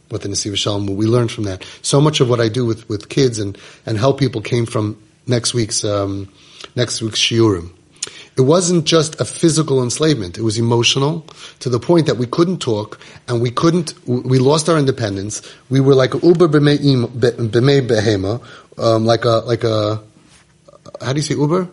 What 0.10 0.22
the 0.22 0.30
Nesiv 0.30 0.58
Shalom, 0.58 0.88
what 0.88 0.98
we 0.98 1.06
learned 1.06 1.32
from 1.32 1.46
that. 1.46 1.66
So 1.82 2.02
much 2.02 2.20
of 2.20 2.30
what 2.30 2.41
I 2.41 2.50
do 2.50 2.66
with, 2.66 2.88
with 2.89 3.10
kids 3.10 3.39
and, 3.39 3.58
and 3.86 3.98
help 3.98 4.20
people 4.20 4.41
came 4.41 4.66
from 4.66 5.02
next 5.26 5.54
week's, 5.54 5.84
um, 5.86 6.32
next 6.76 7.02
week's 7.02 7.20
shiurim. 7.20 7.72
It 8.36 8.42
wasn't 8.42 8.86
just 8.86 9.22
a 9.22 9.26
physical 9.26 9.84
enslavement. 9.84 10.38
It 10.40 10.42
was 10.42 10.58
emotional 10.58 11.26
to 11.60 11.70
the 11.70 11.80
point 11.80 12.08
that 12.08 12.18
we 12.18 12.26
couldn't 12.26 12.60
talk 12.60 13.00
and 13.28 13.42
we 13.42 13.52
couldn't, 13.52 13.94
we 14.08 14.40
lost 14.40 14.70
our 14.70 14.78
independence. 14.78 15.42
We 15.70 15.80
were 15.80 15.94
like 15.94 16.14
uber 16.14 16.48
b'mei 16.48 17.88
behema, 17.88 18.44
um, 18.80 19.06
like 19.06 19.26
a, 19.26 19.44
like 19.46 19.64
a, 19.64 20.02
how 21.00 21.14
do 21.14 21.18
you 21.18 21.24
say 21.24 21.36
uber? 21.36 21.70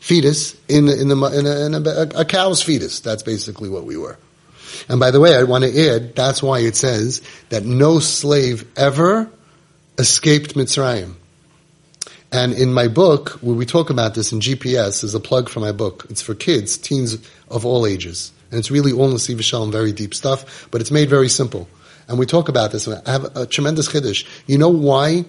Fetus 0.00 0.56
in, 0.68 0.88
in, 0.88 1.08
the, 1.08 1.16
in, 1.38 1.46
a, 1.46 1.66
in 1.66 1.74
a, 1.74 2.20
a 2.20 2.24
cow's 2.24 2.62
fetus. 2.62 3.00
That's 3.00 3.22
basically 3.22 3.68
what 3.68 3.84
we 3.84 3.98
were. 3.98 4.16
And 4.88 4.98
by 4.98 5.10
the 5.10 5.20
way, 5.20 5.36
I 5.36 5.42
want 5.42 5.64
to 5.64 5.90
add, 5.90 6.14
that's 6.14 6.42
why 6.42 6.60
it 6.60 6.76
says 6.76 7.20
that 7.50 7.64
no 7.64 7.98
slave 7.98 8.64
ever 8.76 9.28
escaped 9.98 10.54
Mitzrayim. 10.54 11.14
And 12.30 12.52
in 12.52 12.74
my 12.74 12.88
book, 12.88 13.30
where 13.40 13.54
we 13.54 13.64
talk 13.64 13.88
about 13.90 14.14
this 14.14 14.32
in 14.32 14.40
GPS, 14.40 15.02
is 15.02 15.14
a 15.14 15.20
plug 15.20 15.48
for 15.48 15.60
my 15.60 15.72
book. 15.72 16.06
It's 16.10 16.20
for 16.20 16.34
kids, 16.34 16.76
teens 16.76 17.16
of 17.48 17.64
all 17.64 17.86
ages. 17.86 18.32
And 18.50 18.58
it's 18.58 18.70
really 18.70 18.92
all 18.92 19.10
Nesiv 19.10 19.42
Shalom, 19.42 19.72
very 19.72 19.92
deep 19.92 20.14
stuff, 20.14 20.68
but 20.70 20.80
it's 20.80 20.90
made 20.90 21.08
very 21.08 21.28
simple. 21.28 21.68
And 22.06 22.18
we 22.18 22.26
talk 22.26 22.48
about 22.48 22.72
this. 22.72 22.88
I 22.88 23.10
have 23.10 23.36
a 23.36 23.46
tremendous 23.46 23.88
chiddush. 23.88 24.26
You 24.46 24.58
know 24.58 24.68
why 24.70 25.24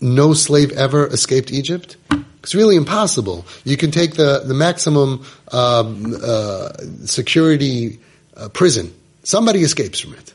no 0.00 0.34
slave 0.34 0.72
ever 0.72 1.06
escaped 1.06 1.50
Egypt? 1.52 1.96
It's 2.42 2.54
really 2.54 2.76
impossible. 2.76 3.46
You 3.64 3.76
can 3.76 3.90
take 3.90 4.14
the, 4.14 4.42
the 4.44 4.54
maximum 4.54 5.24
um, 5.52 6.14
uh, 6.22 6.70
security 7.04 7.98
uh, 8.36 8.48
prison. 8.48 8.94
Somebody 9.22 9.60
escapes 9.60 10.00
from 10.00 10.14
it. 10.14 10.32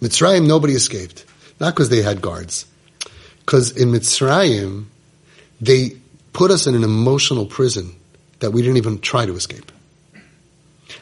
Mitzrayim, 0.00 0.46
nobody 0.46 0.74
escaped. 0.74 1.24
Not 1.60 1.74
because 1.74 1.88
they 1.88 2.02
had 2.02 2.20
guards. 2.20 2.66
Because 3.44 3.76
in 3.76 3.90
Mitzrayim, 3.90 4.86
they 5.60 5.96
put 6.32 6.50
us 6.50 6.66
in 6.66 6.74
an 6.74 6.84
emotional 6.84 7.46
prison 7.46 7.94
that 8.40 8.50
we 8.50 8.62
didn't 8.62 8.76
even 8.78 8.98
try 9.00 9.26
to 9.26 9.34
escape. 9.34 9.70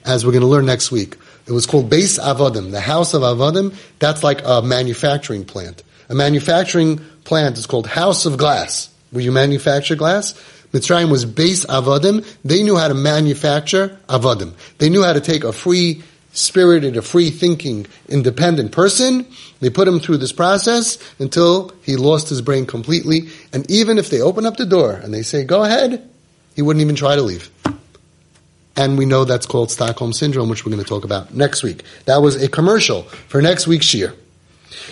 As 0.05 0.25
we're 0.25 0.33
going 0.33 0.43
to 0.43 0.49
learn 0.49 0.67
next 0.67 0.91
week, 0.91 1.17
it 1.47 1.53
was 1.53 1.67
called 1.67 1.91
Beis 1.91 2.19
Avodim, 2.19 2.71
the 2.71 2.81
House 2.81 3.15
of 3.15 3.23
Avodim. 3.23 3.75
That's 3.99 4.23
like 4.23 4.43
a 4.45 4.63
manufacturing 4.63 5.45
plant. 5.45 5.83
A 6.09 6.15
manufacturing 6.15 6.99
plant 7.25 7.59
is 7.59 7.67
called 7.67 7.87
House 7.87 8.27
of 8.27 8.37
Glass, 8.37 8.93
where 9.11 9.25
you 9.25 9.33
manufacture 9.33 9.97
glass. 9.97 10.35
Mitzrayim 10.73 11.11
was 11.11 11.27
Beis 11.27 11.67
Avodim. 11.67 12.27
They 12.45 12.63
knew 12.63 12.77
how 12.77 12.89
to 12.89 12.95
manufacture 12.95 13.99
Avodim. 14.09 14.53
They 14.79 14.89
knew 14.89 15.03
how 15.03 15.13
to 15.13 15.21
take 15.21 15.45
a 15.45 15.53
free 15.53 16.03
spirited, 16.33 16.97
a 16.97 17.03
free 17.03 17.31
thinking, 17.31 17.87
independent 18.09 18.73
person. 18.73 19.27
They 19.61 19.71
put 19.71 19.87
him 19.87 20.01
through 20.01 20.19
this 20.19 20.33
process 20.33 20.99
until 21.19 21.73
he 21.83 21.97
lost 21.97 22.29
his 22.29 22.43
brain 22.43 22.67
completely. 22.67 23.29
And 23.53 23.71
even 23.71 23.99
if 23.99 24.11
they 24.11 24.21
open 24.21 24.47
up 24.47 24.57
the 24.57 24.67
door 24.67 24.93
and 24.93 25.13
they 25.13 25.23
say, 25.23 25.45
go 25.45 25.63
ahead, 25.63 26.09
he 26.55 26.63
wouldn't 26.63 26.83
even 26.83 26.97
try 26.97 27.17
to 27.17 27.23
leave. 27.23 27.51
And 28.75 28.97
we 28.97 29.05
know 29.05 29.25
that's 29.25 29.47
called 29.47 29.71
Stockholm 29.71 30.13
Syndrome, 30.13 30.49
which 30.49 30.65
we're 30.65 30.73
going 30.73 30.83
to 30.83 30.89
talk 30.89 31.05
about 31.05 31.35
next 31.35 31.63
week. 31.63 31.83
That 32.07 32.23
was 32.23 32.43
a 32.43 32.49
commercial 32.49 33.03
for 33.03 33.43
next 33.43 33.67
week's 33.67 33.93
year. 33.93 34.15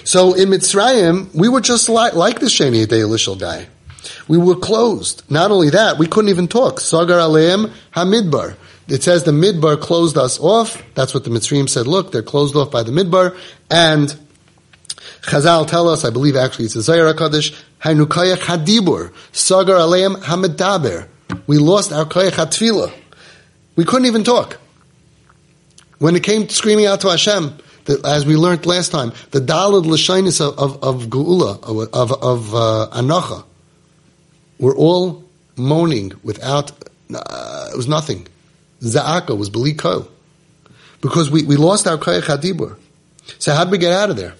So 0.04 0.34
in 0.34 0.50
Mitzrayim, 0.50 1.34
we 1.34 1.48
were 1.48 1.62
just 1.62 1.88
like, 1.88 2.14
like 2.14 2.40
the 2.40 2.46
Sheni 2.46 2.86
Elishal 2.86 3.38
guy. 3.38 3.66
We 4.28 4.38
were 4.38 4.56
closed. 4.56 5.22
Not 5.30 5.50
only 5.50 5.70
that, 5.70 5.98
we 5.98 6.06
couldn't 6.06 6.30
even 6.30 6.48
talk. 6.48 6.80
Sagar 6.80 7.18
Aleim 7.18 7.72
Hamidbar. 7.94 8.56
It 8.90 9.04
says 9.04 9.22
the 9.22 9.30
midbar 9.30 9.80
closed 9.80 10.18
us 10.18 10.40
off. 10.40 10.82
That's 10.94 11.14
what 11.14 11.22
the 11.22 11.30
Mitzrayim 11.30 11.68
said. 11.68 11.86
Look, 11.86 12.10
they're 12.10 12.24
closed 12.24 12.56
off 12.56 12.72
by 12.72 12.82
the 12.82 12.90
midbar. 12.90 13.38
And 13.70 14.08
Chazal 15.22 15.68
tell 15.68 15.88
us, 15.88 16.04
I 16.04 16.10
believe 16.10 16.34
actually 16.34 16.64
it's 16.64 16.74
a 16.74 16.82
Zohar 16.82 17.14
HaKadosh, 17.14 17.56
Hainukayach 17.82 18.38
Hadibur, 18.38 19.12
Sagar 19.30 19.76
Aleim 19.76 20.16
Hamedaber. 20.16 21.06
We 21.46 21.58
lost 21.58 21.92
our 21.92 22.04
Kayach 22.04 22.32
HaTfilah. 22.32 22.92
We 23.76 23.84
couldn't 23.84 24.06
even 24.06 24.24
talk. 24.24 24.58
When 25.98 26.16
it 26.16 26.24
came 26.24 26.48
to 26.48 26.54
screaming 26.54 26.86
out 26.86 27.02
to 27.02 27.10
Hashem, 27.10 27.58
as 28.04 28.26
we 28.26 28.34
learned 28.34 28.66
last 28.66 28.90
time, 28.90 29.12
the 29.30 29.40
Dalad 29.40 29.84
Lashinis 29.84 30.40
of, 30.40 30.58
of, 30.58 30.82
of 30.82 31.06
Geula, 31.10 31.62
of, 31.62 32.12
of 32.12 32.54
uh, 32.56 32.88
Anacha, 32.92 33.44
were 34.58 34.74
all 34.74 35.24
moaning 35.56 36.12
without, 36.24 36.72
uh, 37.14 37.68
it 37.72 37.76
was 37.76 37.86
nothing. 37.86 38.26
Za'aka 38.80 39.36
was 39.36 39.50
Beliko. 39.50 40.08
Because 41.00 41.30
we, 41.30 41.44
we 41.44 41.56
lost 41.56 41.86
our 41.86 41.96
Kayach 41.96 42.22
HaDibur. 42.22 42.76
So 43.38 43.54
how 43.54 43.64
did 43.64 43.70
we 43.70 43.78
get 43.78 43.92
out 43.92 44.10
of 44.10 44.16
there? 44.16 44.34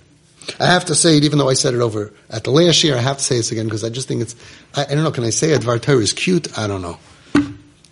I 0.59 0.67
have 0.67 0.87
to 0.87 0.95
say 0.95 1.17
it, 1.17 1.25
even 1.25 1.39
though 1.39 1.49
I 1.49 1.55
said 1.55 1.75
it 1.75 1.81
over 1.81 2.13
at 2.29 2.45
the 2.45 2.51
last 2.51 2.83
year, 2.83 2.97
I 2.97 3.01
have 3.01 3.19
to 3.19 3.23
say 3.23 3.37
this 3.37 3.53
again 3.53 3.67
because 3.67 3.85
I 3.85 3.89
just 3.89 4.09
think 4.09 4.23
it's, 4.23 4.35
I, 4.75 4.83
I 4.83 4.95
don't 4.95 5.05
know, 5.05 5.11
can 5.11 5.25
I 5.25 5.31
say 5.31 5.49
Advar 5.49 5.81
Torah 5.81 5.99
is 5.99 6.13
cute? 6.13 6.59
I 6.59 6.67
don't 6.67 6.83
know. 6.83 6.99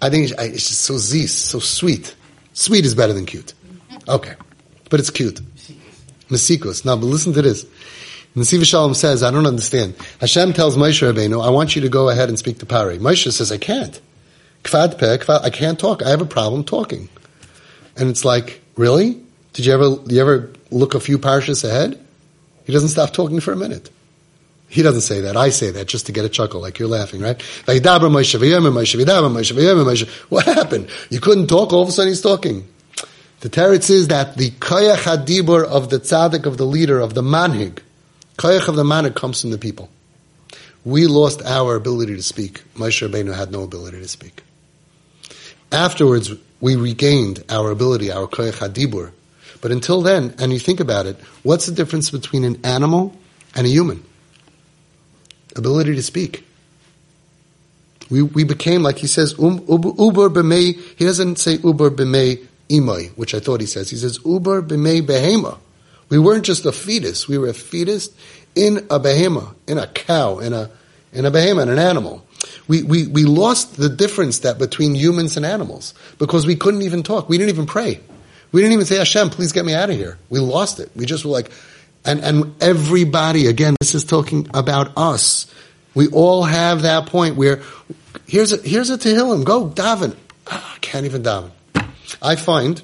I 0.01 0.11
think 0.11 0.31
it's, 0.31 0.43
it's 0.43 0.69
just 0.69 0.81
so 0.83 0.97
zis, 0.97 1.35
so 1.35 1.59
sweet. 1.59 2.15
Sweet 2.53 2.85
is 2.85 2.95
better 2.95 3.13
than 3.13 3.27
cute. 3.27 3.55
Okay. 4.09 4.35
But 4.91 5.01
it's 5.01 5.11
cute. 5.11 5.41
Mesikos. 6.29 6.85
Now, 6.85 6.97
but 6.97 7.07
listen 7.07 7.33
to 7.35 7.43
this. 7.43 7.65
Nesiv 8.37 8.65
Shalom 8.65 8.95
says, 8.95 9.23
I 9.23 9.31
don't 9.31 9.47
understand. 9.47 9.95
Hashem 10.21 10.53
tells 10.53 10.77
Moshe 10.77 11.07
Rabbeinu, 11.07 11.45
I 11.45 11.51
want 11.51 11.75
you 11.75 11.83
to 11.83 11.89
go 11.89 12.09
ahead 12.09 12.29
and 12.29 12.39
speak 12.39 12.59
to 12.59 12.67
Pari. 12.67 12.99
Moshe 12.99 13.33
says, 13.33 13.51
I 13.51 13.59
can't. 13.59 14.01
Kvad 14.65 14.99
peh, 14.99 15.19
kvad, 15.19 15.43
I 15.43 15.51
can't 15.51 15.79
talk. 15.79 16.03
I 16.03 16.11
have 16.11 16.21
a 16.21 16.27
problem 16.27 16.65
talking. 16.65 17.09
And 17.97 18.11
it's 18.11 18.25
like, 18.25 18.61
really? 18.77 19.21
Did 19.53 19.67
you 19.67 19.73
ever, 19.73 19.97
you 20.07 20.21
ever 20.21 20.53
look 20.71 20.95
a 20.95 21.01
few 21.01 21.19
parshas 21.19 21.65
ahead? 21.65 21.99
He 22.65 22.73
doesn't 22.73 22.91
stop 22.91 23.13
talking 23.13 23.41
for 23.41 23.53
a 23.53 23.57
minute. 23.57 23.91
He 24.69 24.83
doesn't 24.83 25.01
say 25.01 25.23
that. 25.23 25.37
I 25.37 25.49
say 25.49 25.71
that 25.71 25.89
just 25.89 26.07
to 26.07 26.13
get 26.13 26.27
a 26.27 26.29
chuckle, 26.29 26.61
like 26.61 26.79
you're 26.79 26.89
laughing, 26.89 27.23
right? 27.23 27.41
What 30.29 30.45
happened? 30.45 30.91
You 31.09 31.21
couldn't 31.21 31.47
talk, 31.47 31.73
all 31.73 31.83
of 31.83 31.89
a 31.89 31.93
sudden 31.93 32.11
he's 32.11 32.21
talking. 32.21 32.69
The 33.41 33.49
teretz 33.49 33.89
is 33.89 34.09
that 34.09 34.37
the 34.37 34.51
koyach 34.51 35.05
hadibur 35.05 35.65
of 35.65 35.89
the 35.89 35.99
tzaddik, 35.99 36.45
of 36.45 36.59
the 36.59 36.67
leader, 36.67 37.01
of 37.01 37.15
the 37.15 37.23
manhig, 37.23 37.79
koyach 38.37 38.69
of 38.69 38.77
the 38.77 38.85
manhig 38.85 39.15
comes 39.15 39.41
from 39.41 39.51
the 39.51 39.59
people. 39.59 39.89
We 40.85 41.07
lost 41.07 41.41
our 41.43 41.75
ability 41.75 42.17
to 42.17 42.23
speak. 42.23 42.63
Moshe 42.75 43.09
Rabbeinu 43.09 43.35
had 43.35 43.51
no 43.51 43.63
ability 43.63 44.01
to 44.01 44.09
speak. 44.09 44.43
Afterwards, 45.71 46.33
we 46.61 46.77
regained 46.77 47.45
our 47.49 47.71
ability, 47.71 48.11
our 48.11 48.27
koyach. 48.27 49.13
But 49.61 49.73
until 49.73 50.03
then, 50.03 50.35
and 50.39 50.53
you 50.53 50.59
think 50.59 50.81
about 50.81 51.07
it, 51.07 51.17
what's 51.43 51.67
the 51.67 51.73
difference 51.73 52.11
between 52.11 52.45
an 52.45 52.61
animal 52.65 53.15
and 53.55 53.67
a 53.67 53.71
human? 53.71 54.05
Ability 55.57 55.95
to 55.97 56.03
speak. 56.03 56.45
We, 58.11 58.23
we 58.23 58.45
became, 58.45 58.83
like 58.83 58.99
he 58.99 59.07
says, 59.07 59.35
um, 59.39 59.65
uber 59.69 60.31
b'mei, 60.31 60.81
he 60.97 61.05
doesn't 61.05 61.39
say 61.39 61.57
uber 61.57 61.91
b'mei 61.91 62.47
imay, 62.71 63.11
which 63.11 63.35
I 63.35 63.41
thought 63.41 63.61
he 63.61 63.67
says. 63.67 63.91
He 63.91 63.97
says 63.97 64.19
uber 64.25 64.63
b'mei 64.63 65.03
behema. 65.03 65.59
We 66.09 66.19
weren't 66.19 66.45
just 66.45 66.65
a 66.65 66.73
fetus, 66.73 67.29
we 67.29 67.37
were 67.37 67.49
a 67.49 67.55
fetus 67.55 68.09
in 68.55 68.79
a 68.91 68.99
behema, 68.99 69.55
in 69.67 69.77
a 69.77 69.87
cow, 69.87 70.39
in 70.39 70.55
a, 70.55 70.71
in 71.13 71.27
a 71.27 71.31
behema, 71.31 71.65
in 71.65 71.69
an 71.69 71.79
animal 71.79 72.25
we, 72.67 72.83
we, 72.83 73.07
we 73.07 73.25
lost 73.25 73.77
the 73.77 73.89
difference 73.89 74.41
that 74.41 74.59
between 74.59 74.95
humans 74.95 75.37
and 75.37 75.45
animals 75.47 75.95
because 76.19 76.47
we 76.47 76.57
couldn't 76.57 76.83
even 76.83 77.03
talk. 77.03 77.29
We 77.29 77.39
didn't 77.39 77.51
even 77.51 77.67
pray. 77.67 78.01
We 78.53 78.61
didn't 78.61 78.73
even 78.75 78.87
say, 78.87 78.97
Hashem, 78.97 79.31
please 79.31 79.53
get 79.53 79.65
me 79.65 79.75
out 79.75 79.91
of 79.91 79.97
here. 79.97 80.19
We 80.31 80.39
lost 80.39 80.81
it. 80.81 80.91
We 80.97 81.07
just 81.07 81.25
were 81.25 81.31
like, 81.31 81.51
and, 82.05 82.21
and 82.21 82.63
everybody, 82.63 83.47
again, 83.47 83.77
this 83.81 83.95
is 83.95 84.05
talking 84.05 84.49
about 84.55 84.97
us. 84.97 85.53
We 85.95 86.09
all 86.09 86.45
have 86.45 86.83
that 86.83 87.07
point 87.07 87.37
where 87.37 87.63
here's 88.27 88.53
a, 88.53 88.57
here's 88.57 88.91
a 88.91 88.97
Tehillim, 88.99 89.45
go 89.45 89.69
daven. 89.69 90.17
Ah, 90.47 90.79
can't 90.81 91.05
even 91.05 91.23
daven. 91.23 91.51
I 92.23 92.37
find, 92.37 92.81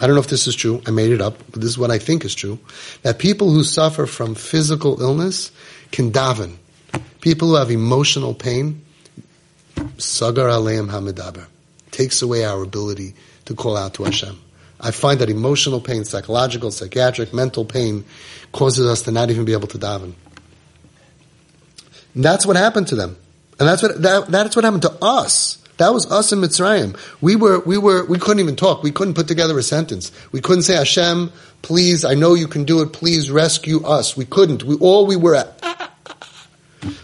I 0.00 0.06
don't 0.06 0.14
know 0.14 0.20
if 0.22 0.28
this 0.28 0.46
is 0.46 0.54
true. 0.54 0.80
I 0.86 0.90
made 0.90 1.10
it 1.12 1.20
up, 1.20 1.36
but 1.50 1.60
this 1.60 1.70
is 1.70 1.78
what 1.78 1.90
I 1.90 1.98
think 1.98 2.24
is 2.24 2.34
true. 2.34 2.58
That 3.02 3.18
people 3.18 3.50
who 3.50 3.62
suffer 3.62 4.06
from 4.06 4.34
physical 4.34 5.00
illness 5.02 5.50
can 5.92 6.12
daven. 6.12 6.56
People 7.20 7.48
who 7.48 7.54
have 7.56 7.70
emotional 7.70 8.34
pain, 8.34 8.83
sagar 9.98 10.48
aleim 10.48 10.90
hamidaber, 10.90 11.46
takes 11.90 12.22
away 12.22 12.44
our 12.44 12.62
ability 12.62 13.14
to 13.46 13.54
call 13.54 13.76
out 13.76 13.94
to 13.94 14.04
Hashem. 14.04 14.38
I 14.80 14.90
find 14.90 15.20
that 15.20 15.30
emotional 15.30 15.80
pain, 15.80 16.04
psychological, 16.04 16.70
psychiatric, 16.70 17.32
mental 17.32 17.64
pain, 17.64 18.04
causes 18.52 18.86
us 18.86 19.02
to 19.02 19.12
not 19.12 19.30
even 19.30 19.44
be 19.44 19.52
able 19.52 19.68
to 19.68 19.78
daven. 19.78 20.14
And 22.14 22.24
that's 22.24 22.44
what 22.44 22.56
happened 22.56 22.88
to 22.88 22.96
them. 22.96 23.16
And 23.58 23.68
that's 23.68 23.82
what, 23.82 24.02
that, 24.02 24.26
that's 24.28 24.56
what 24.56 24.64
happened 24.64 24.82
to 24.82 24.96
us. 25.00 25.58
That 25.76 25.92
was 25.92 26.10
us 26.10 26.32
in 26.32 26.40
Mitzrayim. 26.40 26.96
We 27.20 27.34
were, 27.34 27.60
we 27.60 27.78
were, 27.78 28.04
we 28.04 28.18
couldn't 28.18 28.40
even 28.40 28.56
talk. 28.56 28.82
We 28.82 28.92
couldn't 28.92 29.14
put 29.14 29.26
together 29.26 29.58
a 29.58 29.62
sentence. 29.62 30.12
We 30.30 30.40
couldn't 30.40 30.62
say, 30.62 30.76
Hashem, 30.76 31.32
please, 31.62 32.04
I 32.04 32.14
know 32.14 32.34
you 32.34 32.46
can 32.46 32.64
do 32.64 32.82
it. 32.82 32.92
Please 32.92 33.30
rescue 33.30 33.84
us. 33.84 34.16
We 34.16 34.24
couldn't. 34.24 34.62
We, 34.62 34.76
all 34.76 35.06
we 35.06 35.16
were 35.16 35.34
at. 35.34 35.60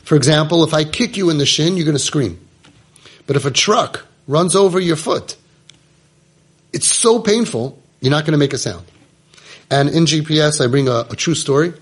For 0.04 0.14
example, 0.14 0.62
if 0.62 0.74
I 0.74 0.84
kick 0.84 1.16
you 1.16 1.30
in 1.30 1.38
the 1.38 1.46
shin, 1.46 1.76
you're 1.76 1.86
going 1.86 1.96
to 1.96 2.02
scream. 2.02 2.38
But 3.30 3.36
if 3.36 3.44
a 3.44 3.52
truck 3.52 4.06
runs 4.26 4.56
over 4.56 4.80
your 4.80 4.96
foot, 4.96 5.36
it's 6.72 6.88
so 6.88 7.20
painful, 7.20 7.80
you're 8.00 8.10
not 8.10 8.24
going 8.24 8.32
to 8.32 8.38
make 8.38 8.52
a 8.52 8.58
sound. 8.58 8.84
And 9.70 9.88
in 9.88 10.06
GPS, 10.06 10.60
I 10.60 10.66
bring 10.66 10.88
a, 10.88 11.06
a 11.08 11.14
true 11.14 11.36
story 11.36 11.72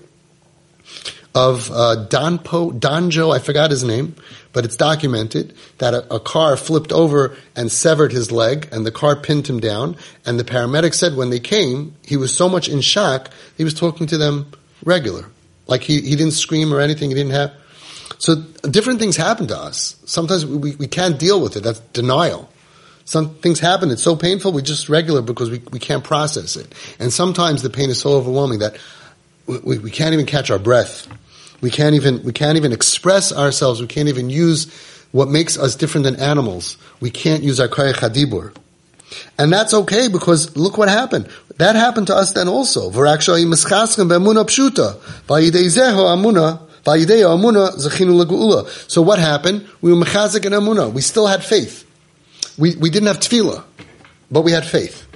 of 1.33 1.71
uh, 1.71 2.05
Donjo, 2.07 3.35
I 3.35 3.39
forgot 3.39 3.71
his 3.71 3.83
name, 3.83 4.13
but 4.53 4.63
it's 4.63 4.75
documented 4.75 5.55
that 5.79 5.95
a, 5.95 6.13
a, 6.13 6.19
car 6.19 6.55
flipped 6.55 6.91
over 6.91 7.35
and 7.55 7.71
severed 7.71 8.11
his 8.11 8.31
leg, 8.31 8.69
and 8.71 8.85
the 8.85 8.91
car 8.91 9.15
pinned 9.15 9.47
him 9.47 9.59
down. 9.59 9.97
And 10.27 10.39
the 10.39 10.43
paramedic 10.43 10.93
said 10.93 11.15
when 11.15 11.31
they 11.31 11.39
came, 11.39 11.95
he 12.05 12.15
was 12.15 12.31
so 12.31 12.47
much 12.47 12.69
in 12.69 12.81
shock, 12.81 13.31
he 13.57 13.63
was 13.63 13.73
talking 13.73 14.05
to 14.05 14.19
them 14.19 14.51
regular. 14.85 15.25
Like 15.65 15.81
he, 15.81 15.99
he 16.01 16.15
didn't 16.15 16.33
scream 16.33 16.71
or 16.71 16.79
anything, 16.79 17.09
he 17.09 17.15
didn't 17.15 17.31
have. 17.31 17.53
So 18.19 18.35
different 18.35 18.99
things 18.99 19.17
happen 19.17 19.47
to 19.47 19.57
us. 19.57 19.95
Sometimes 20.05 20.45
we, 20.45 20.75
we 20.75 20.87
can't 20.87 21.17
deal 21.17 21.41
with 21.41 21.55
it. 21.55 21.63
That's 21.63 21.79
denial. 21.79 22.49
Some 23.05 23.33
things 23.35 23.59
happen, 23.59 23.89
it's 23.89 24.03
so 24.03 24.15
painful, 24.15 24.51
we 24.51 24.61
just 24.61 24.87
regular 24.87 25.23
because 25.23 25.49
we, 25.49 25.63
we 25.71 25.79
can't 25.79 26.03
process 26.03 26.55
it. 26.55 26.75
And 26.99 27.11
sometimes 27.11 27.63
the 27.63 27.71
pain 27.71 27.89
is 27.89 27.99
so 27.99 28.11
overwhelming 28.11 28.59
that 28.59 28.77
we, 29.47 29.79
we 29.79 29.89
can't 29.89 30.13
even 30.13 30.27
catch 30.27 30.51
our 30.51 30.59
breath. 30.59 31.07
We 31.59 31.71
can't 31.71 31.95
even, 31.95 32.21
we 32.21 32.33
can't 32.33 32.55
even 32.55 32.71
express 32.71 33.33
ourselves. 33.33 33.81
We 33.81 33.87
can't 33.87 34.09
even 34.09 34.29
use 34.29 34.71
what 35.11 35.27
makes 35.27 35.57
us 35.57 35.75
different 35.75 36.03
than 36.03 36.17
animals. 36.17 36.77
We 36.99 37.09
can't 37.09 37.41
use 37.41 37.59
our 37.59 37.67
koyach 37.67 37.95
hadibur. 37.95 38.55
And 39.39 39.51
that's 39.51 39.73
okay 39.73 40.07
because 40.07 40.55
look 40.55 40.77
what 40.77 40.87
happened. 40.87 41.29
That 41.57 41.75
happened 41.75 42.05
to 42.07 42.15
us 42.15 42.33
then 42.33 42.47
also. 42.47 42.91
So 46.85 46.95
what 49.01 49.19
happened? 49.19 49.67
We 49.81 49.93
were 49.93 50.03
mechazik 50.03 50.45
and 50.45 50.55
amuna. 50.55 50.91
We 50.91 51.01
still 51.01 51.27
had 51.27 51.43
faith. 51.43 51.85
We, 52.57 52.75
we 52.75 52.89
didn't 52.89 53.07
have 53.07 53.19
tefillah, 53.19 53.63
but 54.29 54.41
we 54.41 54.51
had 54.51 54.65
faith. 54.65 55.07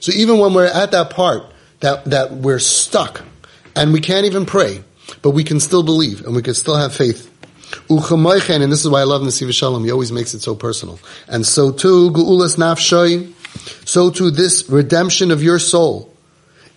So 0.00 0.12
even 0.12 0.38
when 0.38 0.54
we're 0.54 0.66
at 0.66 0.90
that 0.92 1.10
part 1.10 1.44
that, 1.80 2.04
that 2.06 2.32
we're 2.32 2.58
stuck 2.58 3.22
and 3.76 3.92
we 3.92 4.00
can't 4.00 4.26
even 4.26 4.46
pray, 4.46 4.82
but 5.22 5.30
we 5.30 5.44
can 5.44 5.60
still 5.60 5.82
believe 5.82 6.24
and 6.24 6.34
we 6.34 6.42
can 6.42 6.54
still 6.54 6.76
have 6.76 6.94
faith. 6.94 7.28
And 7.88 8.72
this 8.72 8.84
is 8.84 8.88
why 8.88 9.00
I 9.00 9.04
love 9.04 9.22
Nesiv 9.22 9.52
Shalom. 9.52 9.84
He 9.84 9.90
always 9.90 10.12
makes 10.12 10.34
it 10.34 10.42
so 10.42 10.54
personal. 10.54 10.98
And 11.28 11.46
so 11.46 11.72
too, 11.72 12.10
Gu'ulas 12.10 12.56
Nafshoy, 12.56 13.32
so 13.86 14.10
too 14.10 14.30
this 14.30 14.68
redemption 14.68 15.30
of 15.30 15.42
your 15.42 15.58
soul. 15.58 16.12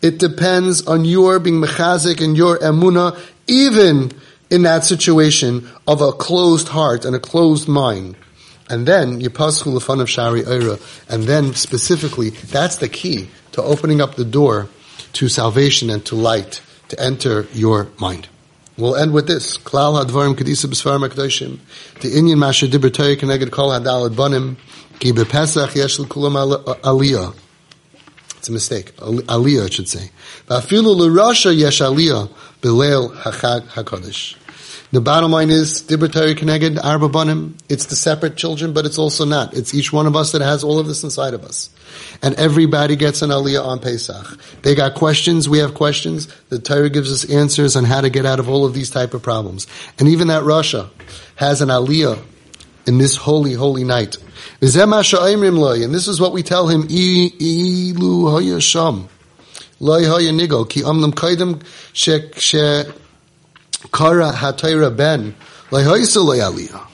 It 0.02 0.20
depends 0.20 0.86
on 0.86 1.04
your 1.04 1.40
being 1.40 1.62
mechazik 1.62 2.24
and 2.24 2.38
your 2.38 2.60
emuna, 2.60 3.20
even 3.48 4.12
in 4.50 4.64
that 4.64 4.84
situation 4.84 5.70
of 5.88 6.02
a 6.02 6.12
closed 6.12 6.68
heart 6.70 7.06
and 7.06 7.16
a 7.16 7.20
closed 7.20 7.68
mind. 7.68 8.16
And 8.70 8.88
then 8.88 9.22
Yipaschu 9.22 9.74
Lefan 9.74 10.02
of 10.02 10.10
Shari 10.10 10.42
Eira, 10.42 10.80
and 11.10 11.24
then 11.24 11.54
specifically, 11.54 12.32
that's 12.32 12.78
the 12.78 12.90
key 12.90 13.30
to 13.52 13.62
opening 13.62 14.02
up 14.02 14.16
the 14.16 14.26
door 14.26 14.70
to 15.14 15.30
salvation 15.30 15.90
and 15.90 16.04
to 16.06 16.16
light 16.16 16.62
to 16.90 17.00
enter 17.00 17.48
your 17.54 17.88
mind. 18.00 18.28
We'll 18.78 18.96
end 18.96 19.14
with 19.14 19.28
this. 19.28 19.58
Klal 19.58 20.04
hadvarim 20.04 20.36
kedisa 20.36 20.66
b'sfarim 20.66 21.08
hakadoshim. 21.08 21.60
The 22.02 22.10
inyan 22.10 22.38
masher 22.38 22.68
dibber 22.68 22.90
Torah 22.90 23.16
keneged 23.16 23.52
kol 23.52 23.70
hadal 23.70 24.14
banim. 24.14 24.58
Ki 25.00 25.14
bepesach 25.14 25.76
yesh 25.76 26.00
l'kulam 26.00 26.36
aliyah. 26.82 27.34
It's 28.38 28.50
a 28.50 28.52
mistake. 28.52 28.96
Aliyah, 28.98 29.68
it 29.68 29.74
should 29.74 29.88
say. 29.88 30.12
V'afilu 30.48 30.94
l'rasha 30.98 31.56
yesh 31.56 31.80
aliyah 31.80 32.30
b'leil 32.66 33.16
hachag 33.16 33.62
hakadosh. 33.68 34.36
The 34.92 35.02
bottom 35.02 35.32
line 35.32 35.52
is, 35.52 35.82
Torah 35.82 36.08
Keneged 36.08 36.84
Arba 36.84 37.10
Banim, 37.10 37.58
it's 37.70 37.86
the 37.86 37.96
separate 37.96 38.38
children, 38.38 38.74
but 38.74 38.86
it's 38.86 38.98
also 38.98 39.26
not. 39.26 39.54
It's 39.54 39.74
each 39.76 39.92
one 39.92 40.08
of 40.08 40.16
us 40.16 40.32
that 40.32 40.42
has 40.42 40.64
all 40.64 40.80
of 40.80 40.88
this 40.88 41.04
inside 41.04 41.34
of 41.34 41.44
us. 41.44 41.70
And 42.22 42.34
everybody 42.36 42.96
gets 42.96 43.22
an 43.22 43.30
Aliyah 43.30 43.64
on 43.66 43.80
Pesach. 43.80 44.40
They 44.62 44.74
got 44.74 44.96
questions, 44.96 45.50
we 45.50 45.60
have 45.60 45.74
questions. 45.74 46.28
The 46.50 46.60
Torah 46.60 46.90
gives 46.90 47.12
us 47.12 47.30
answers 47.30 47.76
on 47.76 47.84
how 47.84 48.02
to 48.02 48.10
get 48.10 48.26
out 48.26 48.40
of 48.40 48.48
all 48.48 48.66
of 48.66 48.74
these 48.74 48.90
type 48.90 49.14
of 49.14 49.22
problems. 49.22 49.68
And 50.00 50.08
even 50.08 50.28
that 50.30 50.44
rasha 50.44 50.90
has 51.36 51.62
an 51.62 51.70
Aliyah 51.70 52.24
in 52.88 52.98
this 52.98 53.16
holy, 53.16 53.54
holy 53.54 53.84
night. 53.84 54.18
And 54.62 54.70
this 54.70 56.08
is 56.08 56.22
what 56.22 56.32
we 56.32 56.42
tell 56.42 56.68
him, 56.68 56.84
Ilu 56.84 58.24
Hayasham. 58.32 59.10
Loi 59.80 60.04
Hayanigol, 60.04 60.70
Ki 60.70 60.82
Amlam 60.82 61.14
Kaidim 61.14 61.62
She 61.94 62.84
Kara 63.92 64.32
hatayra 64.32 64.96
ben 64.96 65.36
lehoisa 65.70 66.24
le'aliyah. 66.24 66.88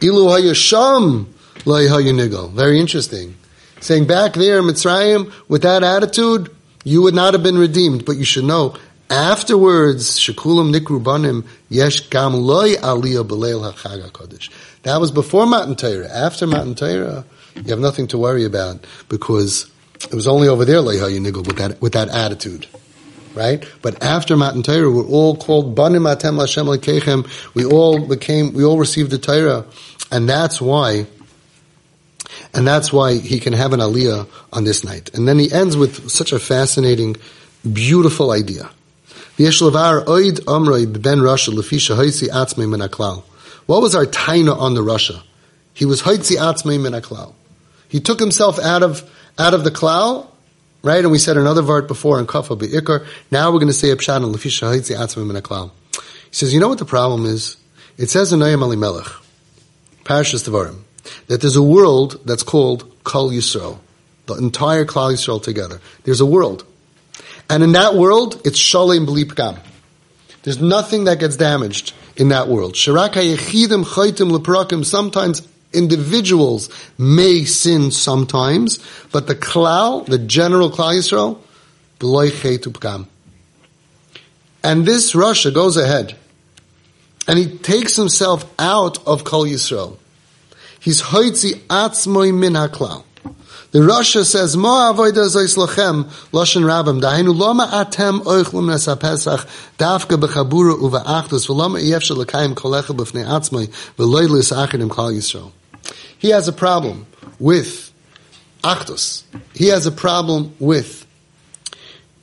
Ilu 0.00 0.26
hayasham 0.26 1.26
le'hayanigal. 1.64 2.52
Very 2.52 2.80
interesting. 2.80 3.36
Saying 3.80 4.06
back 4.06 4.34
there 4.34 4.58
in 4.58 4.64
Mitzrayim, 4.64 5.32
with 5.48 5.62
that 5.62 5.84
attitude, 5.84 6.50
you 6.84 7.02
would 7.02 7.14
not 7.14 7.34
have 7.34 7.42
been 7.42 7.58
redeemed. 7.58 8.04
But 8.04 8.16
you 8.16 8.24
should 8.24 8.44
know, 8.44 8.74
afterwards, 9.10 10.18
shekulam 10.18 10.74
nikru 10.74 11.02
banim 11.02 11.44
yesh 11.68 12.08
gam 12.08 12.34
loy 12.34 12.74
aliyah 12.74 13.26
b'leil 13.26 13.72
hachag 13.72 14.10
kodesh. 14.10 14.50
That 14.82 15.00
was 15.00 15.12
before 15.12 15.46
Matan 15.46 15.76
Torah. 15.76 16.08
After 16.08 16.46
Matan 16.46 16.74
Torah, 16.74 17.24
you 17.54 17.70
have 17.70 17.78
nothing 17.78 18.06
to 18.08 18.18
worry 18.18 18.44
about 18.44 18.84
because 19.08 19.70
it 20.04 20.14
was 20.14 20.26
only 20.26 20.48
over 20.48 20.64
there 20.64 20.78
le'hayanigal 20.78 21.46
with 21.46 21.56
that 21.56 21.80
with 21.80 21.92
that 21.92 22.08
attitude 22.08 22.66
right? 23.38 23.64
But 23.82 24.02
after 24.02 24.36
Matan 24.36 24.62
Torah, 24.62 24.90
we're 24.90 25.06
all 25.06 25.36
called 25.36 25.74
Banim 25.74 26.02
Atem 26.02 26.40
Hashem 26.40 26.66
Lekechem. 26.66 27.54
We 27.54 27.64
all 27.64 28.04
became, 28.06 28.52
we 28.52 28.64
all 28.64 28.78
received 28.78 29.10
the 29.10 29.18
Torah, 29.18 29.64
and 30.10 30.28
that's 30.28 30.60
why. 30.60 31.06
And 32.52 32.66
that's 32.66 32.92
why 32.92 33.14
he 33.14 33.40
can 33.40 33.52
have 33.52 33.72
an 33.72 33.80
aliyah 33.80 34.28
on 34.52 34.64
this 34.64 34.84
night. 34.84 35.14
And 35.14 35.28
then 35.28 35.38
he 35.38 35.52
ends 35.52 35.76
with 35.76 36.10
such 36.10 36.32
a 36.32 36.38
fascinating, 36.38 37.16
beautiful 37.72 38.30
idea. 38.32 38.70
What 39.36 39.50
was 39.50 39.94
our 43.94 44.06
taina 44.06 44.58
on 44.58 44.74
the 44.74 44.80
rasha? 44.80 45.22
He 45.74 45.84
was 45.84 46.02
haitzi 46.02 46.36
atzmei 46.36 46.80
min 46.80 47.00
He 47.88 48.00
took 48.00 48.18
himself 48.18 48.58
out 48.58 48.82
of 48.82 49.08
out 49.38 49.54
of 49.54 49.64
the 49.64 49.70
klal 49.70 50.28
Right? 50.82 51.00
And 51.00 51.10
we 51.10 51.18
said 51.18 51.36
another 51.36 51.62
vart 51.62 51.88
before 51.88 52.20
in 52.20 52.26
Kafa 52.26 52.56
Be'ikar. 52.56 53.04
Now 53.30 53.50
we're 53.50 53.58
going 53.58 53.66
to 53.66 53.74
say 53.74 53.90
a 53.90 53.96
pshat 53.96 54.24
on 54.24 54.32
Lefisha 54.32 54.72
Haitzi 54.72 54.96
Atzmim 54.96 55.28
in 55.30 55.42
Aklal. 55.42 55.72
He 55.92 56.00
says, 56.30 56.54
you 56.54 56.60
know 56.60 56.68
what 56.68 56.78
the 56.78 56.84
problem 56.84 57.26
is? 57.26 57.56
It 57.96 58.10
says 58.10 58.32
in 58.32 58.40
Noam 58.40 58.62
Elimelech, 58.62 59.06
Parashas 60.04 60.48
Devarim, 60.48 60.82
that 61.26 61.40
there's 61.40 61.56
a 61.56 61.62
world 61.62 62.20
that's 62.24 62.44
called 62.44 62.92
Kol 63.02 63.30
Yisrael. 63.30 63.80
The 64.26 64.34
entire 64.34 64.84
Klal 64.84 65.14
Yisrael 65.14 65.42
together. 65.42 65.80
There's 66.04 66.20
a 66.20 66.26
world. 66.26 66.64
And 67.50 67.62
in 67.62 67.72
that 67.72 67.94
world, 67.94 68.42
it's 68.44 68.58
Shalem 68.58 69.06
B'li 69.06 69.34
Gam. 69.34 69.56
There's 70.42 70.60
nothing 70.60 71.04
that 71.04 71.18
gets 71.18 71.36
damaged 71.36 71.94
in 72.16 72.28
that 72.28 72.46
world. 72.46 72.76
Sometimes 72.76 75.48
individuals 75.72 76.70
may 76.96 77.44
sin 77.44 77.90
sometimes, 77.90 78.78
but 79.12 79.26
the 79.26 79.34
klal, 79.34 80.06
the 80.06 80.18
general 80.18 80.70
klal 80.70 80.94
Yisrael, 80.94 81.38
and 84.62 84.86
this 84.86 85.12
rasha 85.12 85.52
goes 85.52 85.76
ahead, 85.76 86.16
and 87.26 87.38
he 87.38 87.58
takes 87.58 87.96
himself 87.96 88.44
out 88.58 89.04
of 89.06 89.24
Kol 89.24 89.44
Yisrael. 89.44 89.96
He's 90.78 91.02
hoitzi 91.02 91.54
atzmoi 91.66 92.32
min 92.32 92.52
haklal. 92.52 93.04
The 93.72 93.80
rasha 93.80 94.24
says, 94.24 94.56
"Ma 94.56 94.92
avoida 94.92 95.28
zeis 95.28 95.56
lachem 95.56 96.04
loshen 96.32 96.62
rabim 96.62 97.02
dainu 97.02 97.36
lama 97.36 97.68
atem 97.70 98.20
oichlum 98.20 98.66
nesa 98.66 98.98
pesach 98.98 99.46
dafka 99.76 100.16
bechabura 100.16 100.80
uva 100.80 101.00
achdus 101.00 101.48
v'lama 101.48 101.82
yefshel 101.82 102.24
lekayim 102.24 102.54
kolecha 102.54 102.96
b'fnei 102.96 103.26
atzmai 103.26 103.68
v'loy 103.98 104.28
lis 104.30 104.52
achidim 104.52 104.88
kol 104.88 105.10
Yisrael." 105.10 105.50
He 106.18 106.30
has 106.30 106.48
a 106.48 106.52
problem 106.52 107.06
with 107.38 107.92
achdus. 108.62 109.22
He 109.54 109.68
has 109.68 109.86
a 109.86 109.92
problem 109.92 110.54
with 110.58 111.06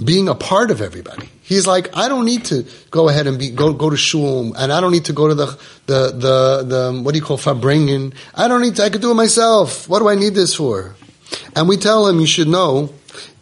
being 0.03 0.27
a 0.27 0.35
part 0.35 0.71
of 0.71 0.81
everybody. 0.81 1.29
He's 1.41 1.67
like, 1.67 1.95
I 1.95 2.09
don't 2.09 2.25
need 2.25 2.45
to 2.45 2.65
go 2.91 3.07
ahead 3.07 3.27
and 3.27 3.37
be, 3.37 3.51
go, 3.51 3.71
go 3.71 3.89
to 3.89 3.97
shul, 3.97 4.53
and 4.55 4.73
I 4.73 4.81
don't 4.81 4.91
need 4.91 5.05
to 5.05 5.13
go 5.13 5.27
to 5.27 5.35
the, 5.35 5.45
the, 5.85 6.11
the, 6.11 6.63
the 6.65 7.01
what 7.01 7.13
do 7.13 7.19
you 7.19 7.23
call, 7.23 7.37
farbrengen. 7.37 8.13
I 8.33 8.47
don't 8.47 8.61
need 8.61 8.75
to, 8.77 8.83
I 8.83 8.89
could 8.89 9.01
do 9.01 9.11
it 9.11 9.15
myself. 9.15 9.87
What 9.87 9.99
do 9.99 10.09
I 10.09 10.15
need 10.15 10.33
this 10.33 10.55
for? 10.55 10.95
And 11.55 11.69
we 11.69 11.77
tell 11.77 12.07
him, 12.07 12.19
you 12.19 12.25
should 12.25 12.47
know, 12.47 12.89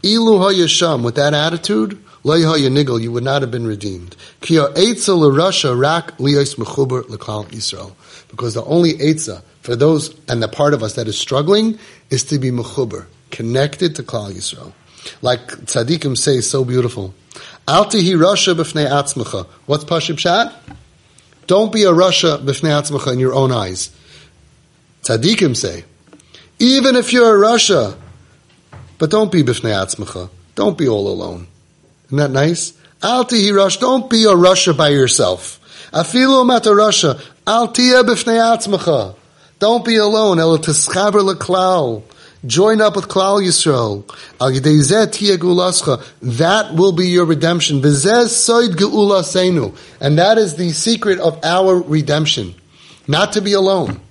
ilu 0.03 0.37
ha-yasham, 0.37 1.03
with 1.03 1.15
that 1.15 1.33
attitude, 1.33 1.97
lo 2.23 2.35
nigel, 2.37 2.99
you 2.99 3.11
would 3.11 3.23
not 3.23 3.41
have 3.41 3.51
been 3.51 3.65
redeemed. 3.65 4.15
Kiyo 4.41 4.73
eitza 4.75 5.13
rasha 5.13 5.79
rak 5.79 6.17
liyos 6.17 6.55
mechuber 6.55 7.09
l'klal 7.09 7.45
Yisrael. 7.47 7.93
Because 8.29 8.53
the 8.53 8.63
only 8.65 8.93
eitza 8.93 9.41
for 9.63 9.77
those, 9.77 10.13
and 10.29 10.43
the 10.43 10.49
part 10.49 10.73
of 10.73 10.83
us 10.83 10.93
that 10.95 11.07
is 11.07 11.17
struggling, 11.17 11.79
is 12.09 12.25
to 12.25 12.37
be 12.37 12.51
mechuber, 12.51 13.07
connected 13.31 13.95
to 13.95 14.03
Klal 14.03 14.31
Yisrael. 14.31 14.73
Like 15.21 15.47
tzaddikim 15.47 16.17
say 16.17 16.41
so 16.41 16.65
beautiful. 16.65 17.13
Al 17.67 17.85
tihi 17.85 18.13
rasha 18.13 18.53
b'fnei 18.53 18.89
atzmacha. 18.89 19.47
What's 19.65 19.85
Pashib 19.85 20.19
Shat? 20.19 20.53
Don't 21.47 21.71
be 21.71 21.83
a 21.83 21.91
rasha 21.91 22.43
b'fnei 22.43 22.71
atzmacha 22.71 23.13
in 23.13 23.19
your 23.19 23.33
own 23.33 23.53
eyes. 23.53 23.89
Tzaddikim 25.03 25.55
say, 25.55 25.85
even 26.59 26.95
if 26.97 27.13
you're 27.13 27.43
a 27.43 27.49
rasha, 27.49 27.97
but 28.97 29.09
don't 29.09 29.31
be 29.31 29.43
b'fnei 29.43 29.71
atzmacha. 29.71 30.29
Don't 30.55 30.77
be 30.77 30.89
all 30.89 31.07
alone. 31.07 31.47
Isn't 32.07 32.17
that 32.17 32.31
nice? 32.31 32.73
Al 33.01 33.23
tihi. 33.25 33.79
Don't 33.79 34.09
be 34.09 34.25
a 34.25 34.35
rasha 34.35 34.75
by 34.75 34.89
yourself. 34.89 35.59
Afilu 35.93 36.45
mat 36.45 36.65
a 36.65 36.69
rasha. 36.69 37.21
Al 37.47 37.69
tiya 37.69 38.03
b'fnei 38.03 38.39
atzmacha. 38.39 39.15
Don't 39.63 39.85
be 39.85 39.95
alone. 39.95 40.39
El 40.41 40.57
teschaber 40.57 41.21
leklal. 41.21 42.03
Join 42.45 42.81
up 42.81 42.97
with 42.97 43.07
Klal 43.07 43.41
Yisrael. 43.41 44.05
That 46.37 46.73
will 46.73 46.91
be 46.91 47.07
your 47.07 47.23
redemption. 47.23 47.77
And 47.77 47.85
that 50.17 50.37
is 50.37 50.55
the 50.57 50.71
secret 50.71 51.19
of 51.19 51.39
our 51.45 51.77
redemption. 51.77 52.55
Not 53.07 53.31
to 53.31 53.41
be 53.41 53.53
alone. 53.53 54.01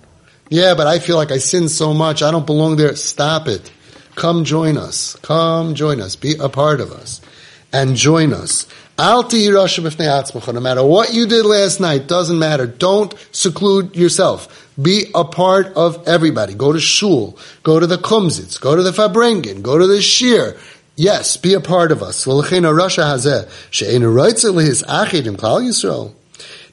Yeah, 0.48 0.72
but 0.74 0.86
I 0.86 0.98
feel 0.98 1.16
like 1.16 1.30
I 1.30 1.36
sin 1.36 1.68
so 1.68 1.92
much. 1.92 2.22
I 2.22 2.30
don't 2.30 2.46
belong 2.46 2.76
there. 2.76 2.96
Stop 2.96 3.46
it. 3.46 3.70
Come 4.14 4.44
join 4.44 4.78
us. 4.78 5.16
Come 5.16 5.74
join 5.74 6.00
us. 6.00 6.16
Be 6.16 6.34
a 6.40 6.48
part 6.48 6.80
of 6.80 6.92
us. 6.92 7.20
And 7.74 7.94
join 7.94 8.32
us. 8.32 8.66
No 8.98 9.22
matter 9.22 10.84
what 10.84 11.12
you 11.12 11.26
did 11.26 11.44
last 11.44 11.80
night, 11.80 12.06
doesn't 12.06 12.38
matter. 12.38 12.66
Don't 12.66 13.14
seclude 13.32 13.96
yourself. 13.96 14.61
Be 14.80 15.10
a 15.14 15.24
part 15.24 15.66
of 15.74 16.08
everybody. 16.08 16.54
Go 16.54 16.72
to 16.72 16.80
shul. 16.80 17.36
Go 17.62 17.78
to 17.78 17.86
the 17.86 17.98
kumzitz. 17.98 18.60
Go 18.60 18.74
to 18.74 18.82
the 18.82 18.92
farbrengen. 18.92 19.62
Go 19.62 19.78
to 19.78 19.86
the 19.86 19.98
shiur. 19.98 20.58
Yes, 20.96 21.36
be 21.36 21.54
a 21.54 21.60
part 21.60 21.90
of 21.90 22.02
us. 22.02 22.26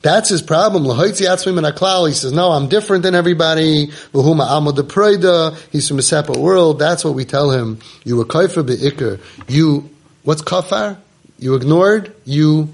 That's 0.02 0.30
his 0.30 0.42
problem. 0.42 0.86
He 0.86 2.14
says, 2.14 2.34
no, 2.34 2.52
I'm 2.52 2.70
different 2.70 3.04
than 3.04 3.16
everybody. 3.16 3.88
He's 3.88 5.88
from 5.88 6.00
a 6.00 6.02
separate 6.02 6.38
world. 6.38 6.80
That's 6.80 7.04
what 7.04 7.16
we 7.16 7.26
tell 7.26 7.52
him. 7.52 7.80
You 8.06 8.18
were 8.18 8.26
kaifer 8.26 8.66
be'ikr. 8.66 9.20
You, 9.48 9.90
what's 10.24 10.42
kafar? 10.42 10.98
You 11.38 11.56
ignored? 11.56 12.14
You, 12.26 12.70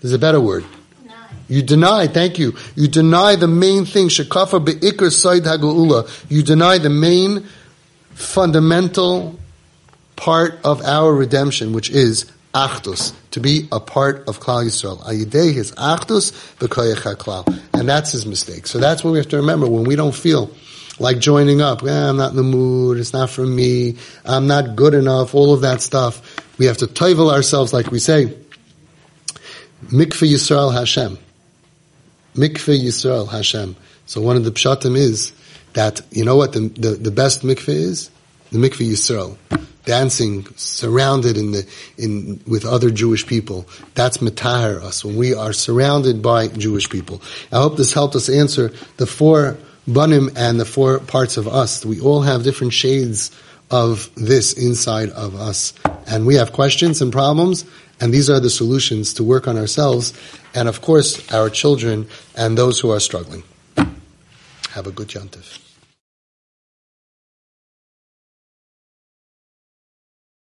there's 0.00 0.12
a 0.12 0.18
better 0.18 0.40
word. 0.40 0.64
You 1.50 1.62
deny, 1.62 2.06
thank 2.06 2.38
you. 2.38 2.54
You 2.76 2.86
deny 2.86 3.34
the 3.34 3.48
main 3.48 3.84
thing, 3.84 4.06
shekafa 4.06 4.64
be'ikr 4.64 5.10
said 5.10 5.42
hagula. 5.42 6.08
You 6.30 6.44
deny 6.44 6.78
the 6.78 6.90
main 6.90 7.44
fundamental 8.14 9.36
part 10.14 10.60
of 10.62 10.80
our 10.82 11.12
redemption, 11.12 11.72
which 11.72 11.90
is 11.90 12.30
achdus, 12.54 13.12
to 13.32 13.40
be 13.40 13.66
a 13.72 13.80
part 13.80 14.28
of 14.28 14.38
Klal 14.38 14.64
Yisrael. 14.64 15.02
Ayidei 15.02 15.52
his 15.52 15.72
achdus 15.72 16.30
b'koyach 16.58 17.16
klal, 17.16 17.60
and 17.74 17.88
that's 17.88 18.12
his 18.12 18.26
mistake. 18.26 18.68
So 18.68 18.78
that's 18.78 19.02
what 19.02 19.10
we 19.10 19.18
have 19.18 19.28
to 19.30 19.38
remember 19.38 19.68
when 19.68 19.82
we 19.82 19.96
don't 19.96 20.14
feel 20.14 20.52
like 21.00 21.18
joining 21.18 21.60
up. 21.60 21.82
Eh, 21.82 21.90
I'm 21.90 22.16
not 22.16 22.30
in 22.30 22.36
the 22.36 22.44
mood. 22.44 22.98
It's 22.98 23.12
not 23.12 23.28
for 23.28 23.44
me. 23.44 23.96
I'm 24.24 24.46
not 24.46 24.76
good 24.76 24.94
enough. 24.94 25.34
All 25.34 25.52
of 25.52 25.62
that 25.62 25.82
stuff. 25.82 26.22
We 26.58 26.66
have 26.66 26.76
to 26.76 26.86
toivel 26.86 27.32
ourselves, 27.32 27.72
like 27.72 27.90
we 27.90 27.98
say. 27.98 28.36
Mikveh 29.86 30.30
Yisrael 30.30 30.72
Hashem. 30.72 31.18
Mikveh 32.34 32.80
Yisrael 32.80 33.28
Hashem. 33.28 33.76
So 34.06 34.20
one 34.20 34.36
of 34.36 34.44
the 34.44 34.50
pshatim 34.50 34.96
is 34.96 35.32
that, 35.74 36.00
you 36.10 36.24
know 36.24 36.36
what 36.36 36.52
the, 36.52 36.60
the, 36.60 36.90
the 36.90 37.10
best 37.10 37.42
mikveh 37.42 37.68
is? 37.68 38.10
The 38.50 38.58
mikveh 38.58 38.90
Yisrael. 38.90 39.36
Dancing, 39.84 40.46
surrounded 40.56 41.36
in 41.36 41.52
the, 41.52 41.66
in, 41.96 42.40
with 42.46 42.64
other 42.64 42.90
Jewish 42.90 43.26
people. 43.26 43.66
That's 43.94 44.18
matahir 44.18 44.82
us, 44.82 45.04
when 45.04 45.16
we 45.16 45.34
are 45.34 45.52
surrounded 45.52 46.22
by 46.22 46.48
Jewish 46.48 46.88
people. 46.90 47.22
I 47.50 47.60
hope 47.60 47.76
this 47.76 47.92
helped 47.92 48.14
us 48.14 48.28
answer 48.28 48.72
the 48.98 49.06
four 49.06 49.56
banim 49.88 50.30
and 50.36 50.60
the 50.60 50.64
four 50.64 50.98
parts 51.00 51.36
of 51.36 51.48
us. 51.48 51.84
We 51.84 52.00
all 52.00 52.22
have 52.22 52.44
different 52.44 52.72
shades 52.72 53.30
of 53.70 54.10
this 54.16 54.52
inside 54.52 55.10
of 55.10 55.34
us. 55.34 55.72
And 56.06 56.26
we 56.26 56.34
have 56.34 56.52
questions 56.52 57.00
and 57.00 57.12
problems, 57.12 57.64
and 58.00 58.12
these 58.12 58.30
are 58.30 58.40
the 58.40 58.50
solutions 58.50 59.14
to 59.14 59.24
work 59.24 59.46
on 59.46 59.56
ourselves 59.56 60.12
and, 60.54 60.68
of 60.68 60.80
course, 60.80 61.32
our 61.32 61.50
children 61.50 62.06
and 62.36 62.56
those 62.56 62.80
who 62.80 62.90
are 62.90 63.00
struggling. 63.00 63.42
Have 64.70 64.86
a 64.86 64.92
good 64.92 65.08
Yantif. 65.08 65.69